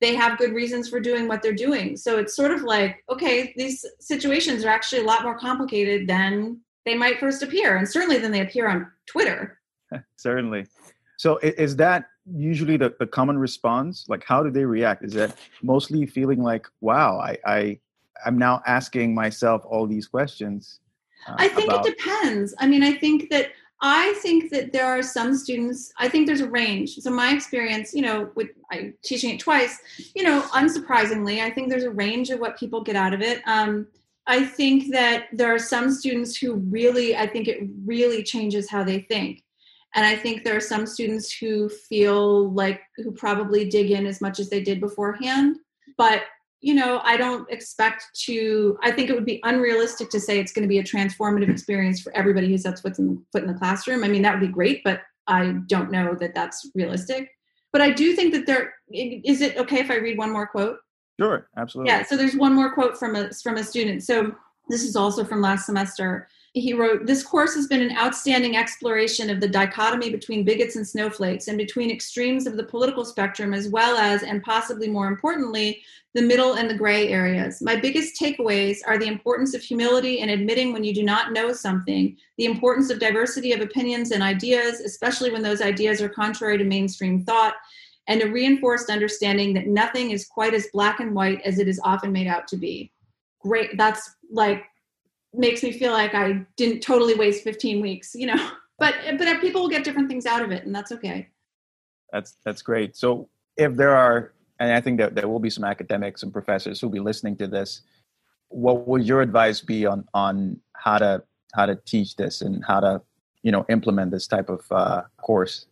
they 0.00 0.14
have 0.14 0.38
good 0.38 0.52
reasons 0.52 0.88
for 0.88 1.00
doing 1.00 1.28
what 1.28 1.42
they're 1.42 1.52
doing. 1.52 1.96
So 1.96 2.18
it's 2.18 2.34
sort 2.34 2.52
of 2.52 2.62
like, 2.62 3.04
okay, 3.10 3.52
these 3.56 3.84
situations 4.00 4.64
are 4.64 4.68
actually 4.68 5.02
a 5.02 5.06
lot 5.06 5.22
more 5.22 5.38
complicated 5.38 6.08
than 6.08 6.60
they 6.86 6.94
might 6.94 7.20
first 7.20 7.42
appear, 7.42 7.76
and 7.76 7.88
certainly 7.88 8.18
than 8.18 8.32
they 8.32 8.40
appear 8.40 8.68
on 8.68 8.90
Twitter. 9.06 9.58
certainly. 10.16 10.66
So 11.18 11.38
is 11.42 11.76
that 11.76 12.06
usually 12.34 12.76
the, 12.76 12.94
the 12.98 13.06
common 13.06 13.38
response? 13.38 14.06
Like, 14.08 14.24
how 14.24 14.42
do 14.42 14.50
they 14.50 14.64
react? 14.64 15.04
Is 15.04 15.14
that 15.14 15.36
mostly 15.62 16.06
feeling 16.06 16.42
like, 16.42 16.66
wow, 16.80 17.18
I, 17.18 17.38
I 17.46 17.78
I'm 18.24 18.38
now 18.38 18.62
asking 18.66 19.14
myself 19.14 19.62
all 19.64 19.86
these 19.86 20.06
questions. 20.06 20.80
Uh, 21.26 21.36
I 21.38 21.48
think 21.48 21.70
about- 21.70 21.86
it 21.86 21.96
depends. 21.96 22.54
I 22.58 22.66
mean, 22.66 22.82
I 22.82 22.92
think 22.92 23.30
that 23.30 23.50
I 23.80 24.14
think 24.22 24.50
that 24.50 24.72
there 24.72 24.86
are 24.86 25.02
some 25.02 25.36
students, 25.36 25.92
I 25.98 26.08
think 26.08 26.26
there's 26.26 26.40
a 26.40 26.50
range. 26.50 26.96
So 26.96 27.10
my 27.10 27.32
experience, 27.32 27.94
you 27.94 28.02
know, 28.02 28.28
with 28.34 28.48
I 28.72 28.92
teaching 29.04 29.30
it 29.30 29.38
twice, 29.38 29.78
you 30.16 30.24
know, 30.24 30.40
unsurprisingly, 30.52 31.40
I 31.40 31.50
think 31.50 31.68
there's 31.68 31.84
a 31.84 31.90
range 31.90 32.30
of 32.30 32.40
what 32.40 32.58
people 32.58 32.82
get 32.82 32.96
out 32.96 33.14
of 33.14 33.20
it. 33.20 33.40
Um, 33.46 33.86
I 34.26 34.44
think 34.44 34.92
that 34.92 35.26
there 35.32 35.54
are 35.54 35.60
some 35.60 35.92
students 35.92 36.36
who 36.36 36.56
really, 36.56 37.16
I 37.16 37.28
think 37.28 37.46
it 37.46 37.68
really 37.84 38.24
changes 38.24 38.68
how 38.68 38.82
they 38.82 39.00
think. 39.02 39.44
And 39.94 40.04
I 40.04 40.16
think 40.16 40.44
there 40.44 40.56
are 40.56 40.60
some 40.60 40.86
students 40.86 41.32
who 41.32 41.68
feel 41.68 42.52
like, 42.52 42.82
who 42.96 43.12
probably 43.12 43.68
dig 43.68 43.90
in 43.90 44.06
as 44.06 44.20
much 44.20 44.38
as 44.38 44.50
they 44.50 44.62
did 44.62 44.80
beforehand. 44.80 45.56
But 45.96 46.22
you 46.60 46.74
know, 46.74 47.00
I 47.04 47.16
don't 47.16 47.48
expect 47.52 48.04
to, 48.24 48.76
I 48.82 48.90
think 48.90 49.08
it 49.08 49.14
would 49.14 49.24
be 49.24 49.40
unrealistic 49.44 50.10
to 50.10 50.20
say 50.20 50.40
it's 50.40 50.52
going 50.52 50.64
to 50.64 50.68
be 50.68 50.80
a 50.80 50.84
transformative 50.84 51.48
experience 51.48 52.00
for 52.00 52.14
everybody 52.16 52.48
who 52.48 52.58
sets 52.58 52.80
foot 52.80 52.98
in, 52.98 53.24
foot 53.30 53.42
in 53.42 53.48
the 53.48 53.58
classroom. 53.58 54.02
I 54.02 54.08
mean, 54.08 54.22
that 54.22 54.32
would 54.32 54.46
be 54.46 54.52
great, 54.52 54.82
but 54.82 55.02
I 55.28 55.54
don't 55.66 55.92
know 55.92 56.16
that 56.18 56.34
that's 56.34 56.68
realistic. 56.74 57.30
But 57.72 57.82
I 57.82 57.90
do 57.90 58.14
think 58.14 58.32
that 58.32 58.46
there 58.46 58.72
is 58.90 59.40
it 59.40 59.56
okay 59.58 59.78
if 59.80 59.90
I 59.90 59.96
read 59.96 60.18
one 60.18 60.32
more 60.32 60.46
quote? 60.46 60.78
Sure, 61.20 61.48
absolutely. 61.56 61.92
Yeah, 61.92 62.02
so 62.02 62.16
there's 62.16 62.34
one 62.34 62.54
more 62.54 62.72
quote 62.72 62.98
from 62.98 63.14
a 63.14 63.30
from 63.42 63.56
a 63.56 63.64
student. 63.64 64.02
So 64.02 64.34
this 64.68 64.82
is 64.82 64.96
also 64.96 65.24
from 65.24 65.42
last 65.42 65.66
semester 65.66 66.28
he 66.60 66.74
wrote 66.74 67.06
this 67.06 67.22
course 67.22 67.54
has 67.54 67.66
been 67.66 67.82
an 67.82 67.96
outstanding 67.96 68.56
exploration 68.56 69.30
of 69.30 69.40
the 69.40 69.48
dichotomy 69.48 70.10
between 70.10 70.44
bigots 70.44 70.76
and 70.76 70.86
snowflakes 70.86 71.48
and 71.48 71.58
between 71.58 71.90
extremes 71.90 72.46
of 72.46 72.56
the 72.56 72.64
political 72.64 73.04
spectrum 73.04 73.54
as 73.54 73.68
well 73.68 73.96
as 73.96 74.22
and 74.22 74.42
possibly 74.42 74.88
more 74.88 75.08
importantly 75.08 75.82
the 76.14 76.22
middle 76.22 76.54
and 76.54 76.68
the 76.68 76.74
gray 76.74 77.08
areas. 77.08 77.60
My 77.60 77.76
biggest 77.76 78.20
takeaways 78.20 78.78
are 78.86 78.98
the 78.98 79.06
importance 79.06 79.54
of 79.54 79.62
humility 79.62 80.20
in 80.20 80.30
admitting 80.30 80.72
when 80.72 80.84
you 80.84 80.94
do 80.94 81.02
not 81.02 81.32
know 81.32 81.52
something 81.52 82.16
the 82.36 82.46
importance 82.46 82.90
of 82.90 82.98
diversity 82.98 83.52
of 83.52 83.60
opinions 83.60 84.10
and 84.10 84.22
ideas 84.22 84.80
especially 84.80 85.30
when 85.30 85.42
those 85.42 85.60
ideas 85.60 86.00
are 86.00 86.08
contrary 86.08 86.58
to 86.58 86.64
mainstream 86.64 87.24
thought 87.24 87.54
and 88.08 88.22
a 88.22 88.30
reinforced 88.30 88.90
understanding 88.90 89.52
that 89.52 89.66
nothing 89.66 90.10
is 90.10 90.26
quite 90.26 90.54
as 90.54 90.68
black 90.72 90.98
and 91.00 91.14
white 91.14 91.40
as 91.42 91.58
it 91.58 91.68
is 91.68 91.80
often 91.84 92.10
made 92.10 92.26
out 92.26 92.48
to 92.48 92.56
be. 92.56 92.90
Great. 93.40 93.76
That's 93.76 94.16
like 94.32 94.64
makes 95.34 95.62
me 95.62 95.72
feel 95.72 95.92
like 95.92 96.14
I 96.14 96.44
didn't 96.56 96.80
totally 96.80 97.14
waste 97.14 97.44
15 97.44 97.80
weeks, 97.80 98.14
you 98.14 98.26
know. 98.26 98.50
But 98.80 98.94
but 99.18 99.40
people 99.40 99.62
will 99.62 99.68
get 99.68 99.82
different 99.82 100.08
things 100.08 100.24
out 100.24 100.40
of 100.40 100.52
it, 100.52 100.64
and 100.64 100.72
that's 100.72 100.92
okay. 100.92 101.30
That's 102.12 102.36
that's 102.44 102.62
great. 102.62 102.96
So 102.96 103.28
if 103.56 103.74
there 103.74 103.96
are, 103.96 104.34
and 104.60 104.72
I 104.72 104.80
think 104.80 105.00
that 105.00 105.16
there 105.16 105.26
will 105.26 105.40
be 105.40 105.50
some 105.50 105.64
academics 105.64 106.22
and 106.22 106.32
professors 106.32 106.80
who'll 106.80 106.88
be 106.88 107.00
listening 107.00 107.36
to 107.38 107.48
this, 107.48 107.82
what 108.50 108.86
would 108.86 109.04
your 109.04 109.20
advice 109.20 109.60
be 109.60 109.84
on 109.84 110.04
on 110.14 110.60
how 110.76 110.98
to 110.98 111.24
how 111.54 111.66
to 111.66 111.74
teach 111.86 112.14
this 112.14 112.40
and 112.40 112.64
how 112.64 112.78
to 112.78 113.02
you 113.42 113.50
know 113.50 113.66
implement 113.68 114.12
this 114.12 114.28
type 114.28 114.48
of 114.48 114.64
uh, 114.70 115.02
course? 115.16 115.66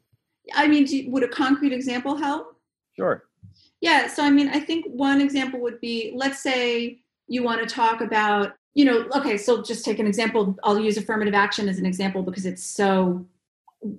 I 0.54 0.66
mean, 0.66 0.84
do, 0.84 1.08
would 1.10 1.22
a 1.22 1.28
concrete 1.28 1.72
example 1.72 2.16
help? 2.16 2.56
Sure. 2.96 3.24
Yeah. 3.80 4.08
So 4.08 4.24
I 4.24 4.30
mean, 4.30 4.48
I 4.48 4.60
think 4.60 4.86
one 4.86 5.20
example 5.20 5.60
would 5.60 5.80
be, 5.80 6.12
let's 6.14 6.42
say 6.42 6.98
you 7.28 7.42
want 7.42 7.60
to 7.60 7.72
talk 7.72 8.00
about 8.00 8.54
you 8.76 8.84
know 8.84 9.06
okay 9.16 9.38
so 9.38 9.62
just 9.62 9.84
take 9.84 9.98
an 9.98 10.06
example. 10.06 10.54
I'll 10.62 10.78
use 10.78 10.98
affirmative 10.98 11.34
action 11.34 11.66
as 11.68 11.78
an 11.78 11.86
example 11.86 12.22
because 12.22 12.44
it's 12.44 12.62
so 12.62 13.26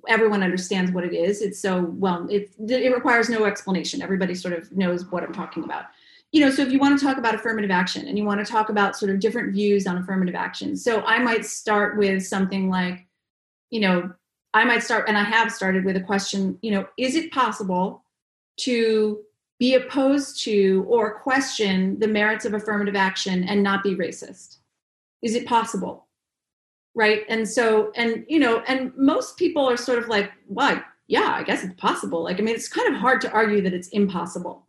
everyone 0.08 0.44
understands 0.44 0.92
what 0.92 1.04
it 1.04 1.14
is. 1.14 1.42
It's 1.42 1.60
so 1.60 1.82
well 1.98 2.28
it, 2.30 2.52
it 2.60 2.94
requires 2.94 3.28
no 3.28 3.46
explanation. 3.46 4.04
Everybody 4.04 4.36
sort 4.36 4.54
of 4.54 4.72
knows 4.72 5.06
what 5.12 5.24
i'm 5.24 5.34
talking 5.34 5.64
about. 5.64 5.86
You 6.32 6.42
know 6.42 6.52
so 6.52 6.62
if 6.62 6.72
you 6.72 6.78
want 6.78 6.98
to 6.98 7.04
talk 7.04 7.18
about 7.18 7.34
affirmative 7.34 7.72
action 7.72 8.08
and 8.08 8.20
you 8.20 8.24
want 8.24 8.40
to 8.46 8.50
talk 8.50 8.70
about 8.70 8.96
sort 8.96 9.12
of 9.12 9.20
different 9.20 9.52
views 9.52 9.88
on 9.88 9.98
affirmative 9.98 10.36
action. 10.36 10.78
So 10.78 11.02
i 11.02 11.18
might 11.18 11.44
start 11.44 11.98
with 11.98 12.24
something 12.24 12.70
like 12.70 13.08
you 13.72 13.80
know 13.80 14.14
i 14.54 14.64
might 14.64 14.84
start 14.84 15.10
and 15.10 15.18
i 15.18 15.24
have 15.24 15.52
started 15.52 15.84
with 15.84 15.98
a 15.98 16.02
question 16.02 16.58
you 16.62 16.72
know 16.72 16.88
is 16.98 17.16
it 17.16 17.32
possible 17.32 18.06
to 18.58 19.20
be 19.60 19.74
opposed 19.74 20.42
to 20.44 20.86
or 20.88 21.20
question 21.20 22.00
the 22.00 22.08
merits 22.08 22.46
of 22.46 22.54
affirmative 22.54 22.96
action 22.96 23.44
and 23.44 23.62
not 23.62 23.84
be 23.84 23.96
racist 23.96 24.58
is 25.22 25.36
it 25.36 25.48
possible? 25.48 26.08
Right? 26.96 27.24
And 27.30 27.48
so 27.48 27.92
and 27.96 28.26
you 28.28 28.40
know 28.40 28.64
and 28.68 28.92
most 28.96 29.38
people 29.38 29.68
are 29.70 29.78
sort 29.78 30.00
of 30.00 30.08
like 30.08 30.32
well 30.48 30.82
yeah 31.08 31.34
i 31.36 31.44
guess 31.44 31.64
it's 31.64 31.80
possible. 31.80 32.24
Like 32.24 32.40
i 32.40 32.42
mean 32.42 32.56
it's 32.56 32.68
kind 32.68 32.94
of 32.94 33.00
hard 33.00 33.22
to 33.22 33.32
argue 33.32 33.62
that 33.62 33.74
it's 33.74 33.90
impossible. 33.90 34.66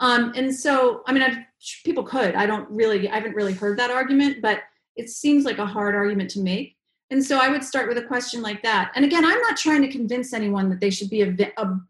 Um, 0.00 0.32
and 0.36 0.54
so 0.54 1.02
i 1.06 1.12
mean 1.12 1.22
I've, 1.22 1.38
people 1.84 2.04
could. 2.04 2.34
I 2.34 2.46
don't 2.46 2.68
really 2.70 3.08
i 3.08 3.14
haven't 3.14 3.34
really 3.34 3.54
heard 3.54 3.78
that 3.78 3.90
argument 3.90 4.42
but 4.42 4.62
it 4.96 5.08
seems 5.08 5.44
like 5.44 5.58
a 5.58 5.66
hard 5.66 5.94
argument 5.94 6.30
to 6.30 6.40
make 6.40 6.77
and 7.10 7.24
so 7.24 7.38
I 7.38 7.48
would 7.48 7.64
start 7.64 7.88
with 7.88 7.96
a 7.96 8.02
question 8.02 8.42
like 8.42 8.62
that. 8.62 8.92
And 8.94 9.02
again, 9.02 9.24
I'm 9.24 9.40
not 9.40 9.56
trying 9.56 9.80
to 9.80 9.88
convince 9.88 10.34
anyone 10.34 10.68
that 10.68 10.80
they 10.80 10.90
should 10.90 11.08
be 11.08 11.22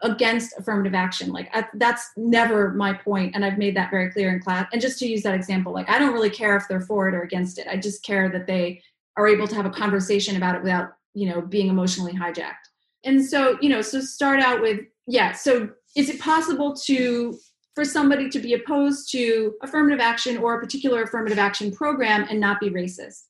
against 0.03 0.57
affirmative 0.57 0.95
action. 0.95 1.33
Like 1.33 1.49
I, 1.53 1.67
that's 1.75 2.11
never 2.17 2.71
my 2.75 2.93
point, 2.93 3.35
and 3.35 3.45
I've 3.45 3.59
made 3.59 3.77
that 3.77 3.91
very 3.91 4.11
clear 4.13 4.33
in 4.33 4.41
class. 4.41 4.69
And 4.73 4.81
just 4.81 4.99
to 5.01 5.09
use 5.09 5.23
that 5.25 5.35
example, 5.35 5.73
like 5.73 5.91
I 5.91 5.99
don't 5.99 6.13
really 6.13 6.31
care 6.31 6.57
if 6.57 6.69
they're 6.69 6.81
for 6.81 7.09
it 7.09 7.15
or 7.15 7.23
against 7.23 7.59
it. 7.59 7.67
I 7.67 7.77
just 7.77 8.05
care 8.05 8.29
that 8.29 8.47
they 8.47 8.81
are 9.17 9.27
able 9.27 9.49
to 9.49 9.57
have 9.57 9.67
a 9.67 9.71
conversation 9.71 10.37
about 10.37 10.55
it 10.55 10.63
without, 10.63 10.91
you 11.15 11.29
know, 11.29 11.41
being 11.41 11.69
emotionally 11.69 12.13
hijacked. 12.13 12.55
And 13.05 13.25
so, 13.25 13.59
you 13.61 13.71
know, 13.71 13.83
so 13.83 14.01
start 14.01 14.39
out 14.39 14.61
with 14.61 14.81
yeah. 15.09 15.33
So 15.33 15.71
is 15.97 16.11
it 16.11 16.21
possible 16.21 16.77
to 16.85 17.37
for 17.75 17.85
somebody 17.85 18.29
to 18.29 18.39
be 18.39 18.55
opposed 18.55 19.11
to 19.13 19.55
affirmative 19.63 20.01
action 20.01 20.37
or 20.39 20.55
a 20.55 20.61
particular 20.61 21.03
affirmative 21.03 21.39
action 21.39 21.73
program 21.73 22.25
and 22.31 22.39
not 22.39 22.61
be 22.61 22.71
racist? 22.71 23.23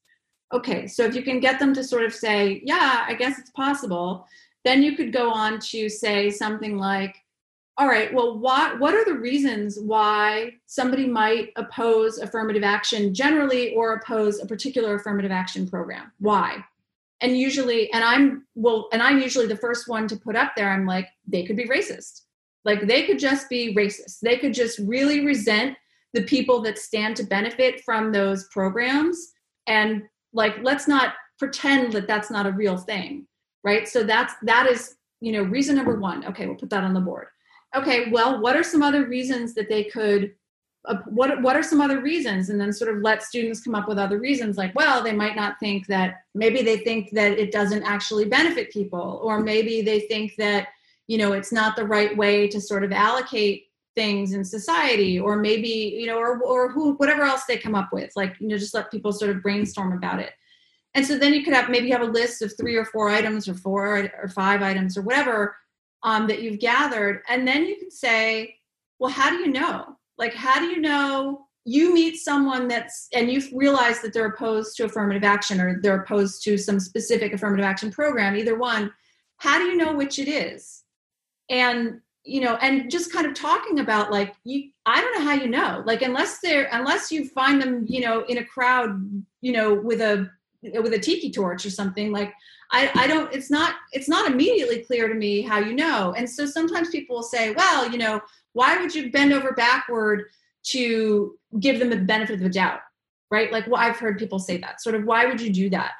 Okay 0.52 0.86
so 0.86 1.04
if 1.04 1.14
you 1.14 1.22
can 1.22 1.40
get 1.40 1.58
them 1.58 1.74
to 1.74 1.84
sort 1.84 2.04
of 2.04 2.14
say 2.14 2.60
yeah 2.64 3.04
i 3.06 3.14
guess 3.14 3.38
it's 3.38 3.50
possible 3.50 4.26
then 4.64 4.82
you 4.82 4.96
could 4.96 5.12
go 5.12 5.30
on 5.30 5.58
to 5.58 5.88
say 5.88 6.30
something 6.30 6.76
like 6.76 7.16
all 7.78 7.86
right 7.86 8.12
well 8.12 8.36
what 8.36 8.78
what 8.80 8.92
are 8.92 9.04
the 9.04 9.14
reasons 9.14 9.78
why 9.78 10.50
somebody 10.66 11.06
might 11.06 11.52
oppose 11.56 12.18
affirmative 12.18 12.64
action 12.64 13.14
generally 13.14 13.72
or 13.74 13.94
oppose 13.94 14.40
a 14.40 14.46
particular 14.46 14.96
affirmative 14.96 15.30
action 15.30 15.66
program? 15.66 16.10
Why? 16.18 16.64
And 17.20 17.38
usually 17.38 17.90
and 17.92 18.04
i'm 18.04 18.46
well 18.56 18.88
and 18.92 19.00
i'm 19.00 19.20
usually 19.20 19.46
the 19.46 19.56
first 19.56 19.88
one 19.88 20.08
to 20.08 20.16
put 20.16 20.36
up 20.36 20.52
there 20.56 20.70
i'm 20.70 20.86
like 20.86 21.08
they 21.26 21.44
could 21.44 21.56
be 21.56 21.68
racist. 21.68 22.22
Like 22.64 22.86
they 22.86 23.04
could 23.06 23.18
just 23.18 23.48
be 23.48 23.74
racist. 23.74 24.20
They 24.20 24.36
could 24.36 24.52
just 24.52 24.78
really 24.80 25.24
resent 25.24 25.76
the 26.12 26.24
people 26.24 26.60
that 26.62 26.78
stand 26.78 27.16
to 27.16 27.22
benefit 27.22 27.80
from 27.84 28.12
those 28.12 28.48
programs 28.48 29.32
and 29.66 30.02
like 30.32 30.56
let's 30.62 30.88
not 30.88 31.14
pretend 31.38 31.92
that 31.92 32.06
that's 32.06 32.30
not 32.30 32.46
a 32.46 32.52
real 32.52 32.76
thing 32.76 33.26
right? 33.64 33.88
So 33.88 34.02
that's 34.02 34.34
that 34.42 34.66
is 34.66 34.96
you 35.20 35.32
know 35.32 35.42
reason 35.42 35.76
number 35.76 35.98
one. 35.98 36.24
Okay 36.26 36.46
we'll 36.46 36.56
put 36.56 36.70
that 36.70 36.84
on 36.84 36.94
the 36.94 37.00
board. 37.00 37.26
Okay 37.74 38.10
well 38.10 38.40
what 38.40 38.56
are 38.56 38.64
some 38.64 38.82
other 38.82 39.06
reasons 39.06 39.54
that 39.54 39.68
they 39.68 39.84
could 39.84 40.34
uh, 40.84 40.98
what 41.06 41.42
what 41.42 41.56
are 41.56 41.62
some 41.62 41.80
other 41.80 42.00
reasons? 42.00 42.50
And 42.50 42.60
then 42.60 42.72
sort 42.72 42.94
of 42.94 43.02
let 43.02 43.22
students 43.22 43.60
come 43.60 43.74
up 43.74 43.88
with 43.88 43.98
other 43.98 44.18
reasons 44.18 44.56
like 44.56 44.74
well 44.74 45.02
they 45.02 45.12
might 45.12 45.36
not 45.36 45.58
think 45.60 45.86
that 45.88 46.22
maybe 46.34 46.62
they 46.62 46.78
think 46.78 47.10
that 47.12 47.32
it 47.32 47.52
doesn't 47.52 47.82
actually 47.82 48.26
benefit 48.26 48.72
people 48.72 49.20
or 49.22 49.40
maybe 49.40 49.82
they 49.82 50.00
think 50.00 50.36
that 50.36 50.68
you 51.06 51.18
know 51.18 51.32
it's 51.32 51.52
not 51.52 51.76
the 51.76 51.84
right 51.84 52.16
way 52.16 52.48
to 52.48 52.60
sort 52.60 52.84
of 52.84 52.92
allocate 52.92 53.67
things 53.98 54.32
in 54.32 54.44
society 54.44 55.18
or 55.18 55.36
maybe 55.36 55.68
you 55.98 56.06
know 56.06 56.18
or 56.18 56.40
or 56.42 56.70
who 56.70 56.92
whatever 56.94 57.22
else 57.22 57.44
they 57.46 57.58
come 57.58 57.74
up 57.74 57.88
with 57.92 58.10
like 58.14 58.36
you 58.38 58.46
know 58.46 58.56
just 58.56 58.74
let 58.74 58.90
people 58.90 59.12
sort 59.12 59.30
of 59.30 59.42
brainstorm 59.42 59.92
about 59.92 60.20
it. 60.20 60.32
And 60.94 61.04
so 61.06 61.18
then 61.18 61.34
you 61.34 61.44
could 61.44 61.54
have 61.54 61.68
maybe 61.68 61.90
have 61.90 62.02
a 62.02 62.16
list 62.20 62.40
of 62.42 62.52
three 62.56 62.76
or 62.76 62.84
four 62.84 63.08
items 63.10 63.48
or 63.48 63.54
four 63.54 64.10
or 64.22 64.28
five 64.28 64.62
items 64.62 64.96
or 64.96 65.02
whatever 65.02 65.56
um, 66.02 66.26
that 66.28 66.40
you've 66.42 66.60
gathered. 66.60 67.22
And 67.28 67.46
then 67.46 67.66
you 67.66 67.76
can 67.76 67.90
say 67.90 68.54
well 69.00 69.10
how 69.10 69.30
do 69.30 69.36
you 69.36 69.48
know? 69.48 69.96
Like 70.16 70.34
how 70.34 70.60
do 70.60 70.66
you 70.66 70.80
know 70.80 71.46
you 71.64 71.92
meet 71.92 72.16
someone 72.16 72.68
that's 72.68 73.08
and 73.12 73.30
you 73.30 73.42
realize 73.52 74.00
that 74.00 74.12
they're 74.12 74.26
opposed 74.26 74.76
to 74.76 74.84
affirmative 74.84 75.24
action 75.24 75.60
or 75.60 75.80
they're 75.82 76.02
opposed 76.02 76.42
to 76.44 76.56
some 76.56 76.78
specific 76.78 77.32
affirmative 77.32 77.66
action 77.66 77.90
program 77.90 78.36
either 78.36 78.56
one 78.56 78.92
how 79.38 79.58
do 79.58 79.64
you 79.64 79.76
know 79.76 79.94
which 79.94 80.18
it 80.18 80.28
is? 80.28 80.82
And 81.48 82.00
you 82.28 82.42
know 82.42 82.56
and 82.56 82.90
just 82.90 83.12
kind 83.12 83.26
of 83.26 83.32
talking 83.34 83.80
about 83.80 84.12
like 84.12 84.34
you 84.44 84.70
i 84.84 85.00
don't 85.00 85.18
know 85.18 85.24
how 85.24 85.34
you 85.34 85.48
know 85.48 85.82
like 85.86 86.02
unless 86.02 86.40
they're 86.40 86.68
unless 86.72 87.10
you 87.10 87.26
find 87.28 87.60
them 87.60 87.84
you 87.88 88.00
know 88.00 88.22
in 88.28 88.38
a 88.38 88.44
crowd 88.44 89.22
you 89.40 89.50
know 89.50 89.72
with 89.72 90.00
a 90.00 90.30
with 90.62 90.92
a 90.92 90.98
tiki 90.98 91.30
torch 91.30 91.64
or 91.64 91.70
something 91.70 92.12
like 92.12 92.34
i 92.70 92.90
i 92.96 93.06
don't 93.06 93.32
it's 93.32 93.50
not 93.50 93.76
it's 93.92 94.08
not 94.08 94.30
immediately 94.30 94.80
clear 94.80 95.08
to 95.08 95.14
me 95.14 95.40
how 95.40 95.58
you 95.58 95.74
know. 95.74 96.12
And 96.16 96.28
so 96.28 96.44
sometimes 96.44 96.90
people 96.90 97.16
will 97.16 97.22
say 97.22 97.52
well 97.52 97.90
you 97.90 97.98
know 97.98 98.20
why 98.52 98.76
would 98.76 98.94
you 98.94 99.10
bend 99.10 99.32
over 99.32 99.52
backward 99.52 100.24
to 100.64 101.38
give 101.60 101.78
them 101.78 101.88
the 101.88 101.96
benefit 101.96 102.34
of 102.34 102.40
the 102.40 102.50
doubt 102.50 102.80
right? 103.30 103.50
Like 103.52 103.66
well 103.66 103.80
i've 103.80 103.98
heard 103.98 104.18
people 104.18 104.38
say 104.38 104.58
that. 104.58 104.82
Sort 104.82 104.94
of 104.94 105.04
why 105.04 105.24
would 105.26 105.40
you 105.40 105.50
do 105.50 105.70
that 105.70 105.92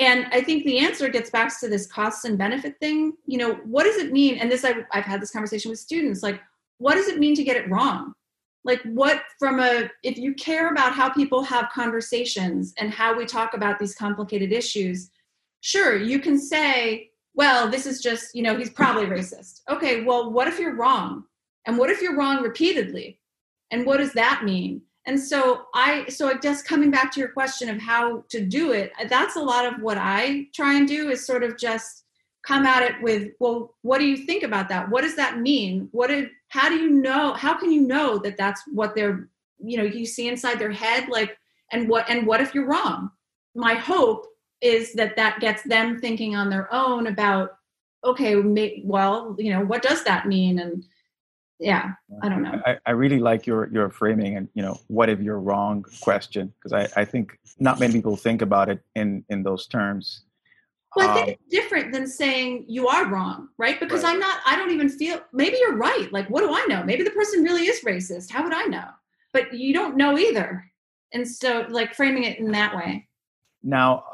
and 0.00 0.26
i 0.32 0.40
think 0.40 0.64
the 0.64 0.78
answer 0.78 1.08
gets 1.08 1.30
back 1.30 1.60
to 1.60 1.68
this 1.68 1.86
costs 1.86 2.24
and 2.24 2.36
benefit 2.36 2.78
thing. 2.80 3.12
You 3.26 3.38
know 3.38 3.54
what 3.64 3.84
does 3.84 3.96
it 3.96 4.12
mean? 4.12 4.38
And 4.38 4.50
this 4.50 4.64
I've, 4.64 4.84
I've 4.92 5.04
had 5.04 5.22
this 5.22 5.30
conversation 5.30 5.70
with 5.70 5.78
students 5.78 6.22
like 6.22 6.40
what 6.78 6.94
does 6.94 7.08
it 7.08 7.18
mean 7.18 7.34
to 7.36 7.44
get 7.44 7.56
it 7.56 7.70
wrong? 7.70 8.14
Like 8.64 8.82
what 8.82 9.22
from 9.38 9.60
a 9.60 9.90
if 10.02 10.18
you 10.18 10.34
care 10.34 10.70
about 10.72 10.94
how 10.94 11.10
people 11.10 11.42
have 11.42 11.68
conversations 11.72 12.74
and 12.78 12.90
how 12.90 13.16
we 13.16 13.26
talk 13.26 13.54
about 13.54 13.78
these 13.78 13.94
complicated 13.94 14.52
issues 14.52 15.10
sure 15.60 15.96
you 15.96 16.18
can 16.18 16.38
say 16.38 17.10
well 17.34 17.70
this 17.70 17.86
is 17.86 18.00
just 18.00 18.34
you 18.34 18.42
know 18.42 18.56
he's 18.56 18.70
probably 18.70 19.06
racist. 19.06 19.60
Okay 19.68 20.02
well 20.02 20.32
what 20.32 20.48
if 20.48 20.58
you're 20.58 20.76
wrong? 20.76 21.24
And 21.66 21.76
what 21.76 21.90
if 21.90 22.00
you're 22.00 22.16
wrong 22.16 22.42
repeatedly? 22.42 23.20
And 23.70 23.86
what 23.86 23.98
does 23.98 24.14
that 24.14 24.42
mean 24.44 24.82
and 25.06 25.18
so 25.18 25.62
i 25.74 26.06
so 26.08 26.28
i 26.28 26.34
guess 26.34 26.62
coming 26.62 26.90
back 26.90 27.12
to 27.12 27.20
your 27.20 27.30
question 27.30 27.68
of 27.68 27.78
how 27.78 28.22
to 28.28 28.44
do 28.44 28.72
it 28.72 28.92
uh, 29.00 29.06
that's 29.08 29.36
a 29.36 29.40
lot 29.40 29.64
of 29.64 29.80
what 29.80 29.98
i 29.98 30.46
try 30.54 30.74
and 30.74 30.88
do 30.88 31.10
is 31.10 31.26
sort 31.26 31.42
of 31.42 31.56
just 31.58 32.04
come 32.42 32.64
at 32.64 32.82
it 32.82 32.94
with 33.02 33.32
well 33.38 33.74
what 33.82 33.98
do 33.98 34.06
you 34.06 34.16
think 34.16 34.42
about 34.42 34.68
that? 34.68 34.88
What 34.88 35.02
does 35.02 35.16
that 35.16 35.40
mean? 35.40 35.88
What 35.92 36.08
did 36.08 36.30
how 36.48 36.68
do 36.68 36.76
you 36.76 36.90
know 36.90 37.34
how 37.34 37.54
can 37.58 37.70
you 37.70 37.82
know 37.82 38.18
that 38.18 38.36
that's 38.36 38.62
what 38.72 38.94
they're 38.94 39.28
you 39.58 39.76
know 39.76 39.84
you 39.84 40.06
see 40.06 40.28
inside 40.28 40.58
their 40.58 40.72
head 40.72 41.08
like 41.08 41.36
and 41.72 41.88
what 41.88 42.08
and 42.08 42.26
what 42.26 42.40
if 42.40 42.54
you're 42.54 42.66
wrong? 42.66 43.10
My 43.54 43.74
hope 43.74 44.26
is 44.60 44.92
that 44.94 45.16
that 45.16 45.40
gets 45.40 45.62
them 45.62 46.00
thinking 46.00 46.34
on 46.34 46.50
their 46.50 46.72
own 46.72 47.06
about 47.06 47.56
okay 48.04 48.36
well 48.84 49.36
you 49.38 49.52
know 49.52 49.64
what 49.64 49.82
does 49.82 50.02
that 50.04 50.26
mean? 50.26 50.60
And 50.60 50.84
yeah 51.60 51.92
i 52.22 52.28
don't 52.28 52.42
know. 52.42 52.60
I, 52.66 52.78
I 52.86 52.90
really 52.92 53.18
like 53.18 53.46
your 53.46 53.68
your 53.72 53.90
framing 53.90 54.36
and 54.36 54.48
you 54.54 54.62
know 54.62 54.78
what 54.88 55.08
if 55.08 55.20
you're 55.20 55.38
wrong 55.38 55.84
question 56.00 56.52
because 56.56 56.72
I, 56.72 57.00
I 57.00 57.04
think 57.04 57.38
not 57.58 57.78
many 57.78 57.92
people 57.92 58.16
think 58.16 58.42
about 58.42 58.68
it 58.68 58.80
in 58.94 59.24
in 59.28 59.42
those 59.42 59.66
terms. 59.66 60.22
Well 60.96 61.08
i 61.08 61.14
think 61.14 61.28
um, 61.28 61.34
it's 61.34 61.50
different 61.50 61.92
than 61.92 62.06
saying 62.06 62.64
you 62.66 62.88
are 62.88 63.06
wrong 63.06 63.48
right? 63.58 63.78
Because 63.78 64.02
right. 64.02 64.14
i'm 64.14 64.18
not 64.18 64.40
i 64.46 64.56
don't 64.56 64.70
even 64.70 64.88
feel 64.88 65.20
maybe 65.32 65.58
you're 65.60 65.76
right 65.76 66.10
like 66.12 66.28
what 66.30 66.40
do 66.40 66.52
i 66.52 66.64
know? 66.68 66.82
Maybe 66.82 67.04
the 67.04 67.10
person 67.10 67.44
really 67.44 67.66
is 67.66 67.80
racist 67.84 68.30
how 68.30 68.42
would 68.42 68.54
i 68.54 68.64
know? 68.64 68.88
But 69.32 69.52
you 69.52 69.72
don't 69.72 69.96
know 69.96 70.18
either. 70.18 70.64
And 71.12 71.28
so 71.28 71.66
like 71.68 71.94
framing 71.94 72.24
it 72.24 72.38
in 72.38 72.50
that 72.52 72.74
way. 72.74 73.06
Now 73.62 74.04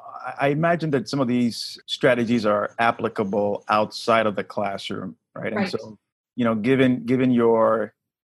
i 0.41 0.49
imagine 0.49 0.91
that 0.91 1.09
some 1.09 1.21
of 1.21 1.29
these 1.29 1.79
strategies 1.87 2.45
are 2.45 2.75
applicable 2.81 3.65
outside 3.69 4.27
of 4.27 4.35
the 4.35 4.43
classroom 4.43 5.15
right, 5.37 5.55
right. 5.55 5.63
and 5.63 5.71
so 5.71 5.97
you 6.37 6.45
know 6.45 6.55
given 6.55 7.05
given 7.05 7.31
your 7.31 7.95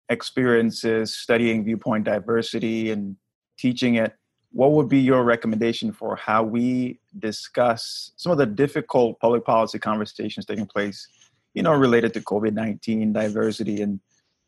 experiences 0.09 1.15
studying 1.15 1.63
viewpoint 1.63 2.03
diversity 2.03 2.91
and 2.91 3.15
teaching 3.57 3.95
it 3.95 4.13
what 4.51 4.71
would 4.71 4.89
be 4.89 4.99
your 4.99 5.23
recommendation 5.23 5.93
for 5.93 6.15
how 6.17 6.43
we 6.43 6.99
discuss 7.19 8.11
some 8.17 8.31
of 8.31 8.37
the 8.37 8.45
difficult 8.45 9.17
public 9.19 9.45
policy 9.45 9.79
conversations 9.79 10.45
taking 10.45 10.65
place 10.65 11.07
you 11.53 11.63
know 11.63 11.73
related 11.73 12.13
to 12.13 12.19
covid-19 12.21 13.13
diversity 13.13 13.81
and 13.81 13.99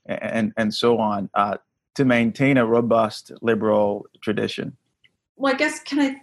and 0.05 0.51
and 0.57 0.73
so 0.73 0.97
on 0.97 1.29
uh, 1.33 1.55
to 1.95 2.03
maintain 2.03 2.57
a 2.57 2.65
robust 2.65 3.31
liberal 3.41 4.05
tradition? 4.21 4.75
Well 5.37 5.53
i 5.53 5.57
guess 5.57 5.79
can 5.79 5.99
i 5.99 6.15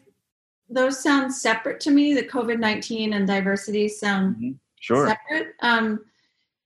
those 0.70 1.02
sound 1.02 1.34
separate 1.34 1.80
to 1.80 1.90
me? 1.90 2.14
The 2.14 2.22
covid-19 2.22 3.14
and 3.14 3.26
diversity 3.26 3.88
sound 3.88 4.36
mm-hmm. 4.36 4.50
sure. 4.78 5.08
separate? 5.08 5.54
Um, 5.60 6.04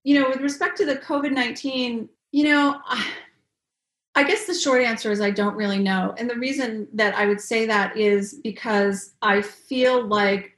you 0.05 0.21
know, 0.21 0.29
with 0.29 0.41
respect 0.41 0.77
to 0.79 0.87
the 0.87 0.97
COVID 0.97 1.33
19, 1.33 2.09
you 2.31 2.45
know, 2.45 2.81
I 4.15 4.23
guess 4.23 4.47
the 4.47 4.55
short 4.55 4.83
answer 4.83 5.11
is 5.11 5.21
I 5.21 5.31
don't 5.31 5.57
really 5.57 5.81
know. 5.81 6.15
And 6.17 6.31
the 6.31 6.37
reason 6.37 6.87
that 6.93 7.17
I 7.17 7.27
would 7.27 7.41
say 7.41 7.67
that 7.67 7.97
is 7.97 8.35
because 8.45 9.15
I 9.23 9.43
feel 9.43 10.07
like 10.07 10.57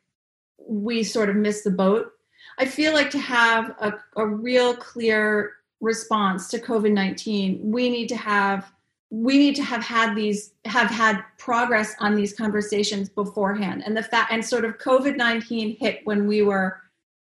we 0.58 1.02
sort 1.02 1.30
of 1.30 1.36
missed 1.36 1.64
the 1.64 1.70
boat. 1.70 2.12
I 2.58 2.66
feel 2.66 2.92
like 2.92 3.10
to 3.10 3.18
have 3.18 3.74
a, 3.80 3.94
a 4.16 4.26
real 4.26 4.76
clear 4.76 5.52
response 5.80 6.48
to 6.48 6.58
COVID 6.58 6.92
19, 6.92 7.60
we 7.62 7.88
need 7.88 8.08
to 8.08 8.16
have 8.16 8.70
we 9.10 9.38
need 9.38 9.54
to 9.54 9.62
have 9.62 9.84
had 9.84 10.16
these 10.16 10.52
have 10.64 10.90
had 10.90 11.22
progress 11.38 11.94
on 12.00 12.16
these 12.16 12.32
conversations 12.32 13.08
beforehand 13.08 13.84
and 13.86 13.96
the 13.96 14.02
fact 14.02 14.32
and 14.32 14.44
sort 14.44 14.64
of 14.64 14.78
covid-19 14.78 15.78
hit 15.78 16.00
when 16.04 16.26
we 16.26 16.42
were 16.42 16.80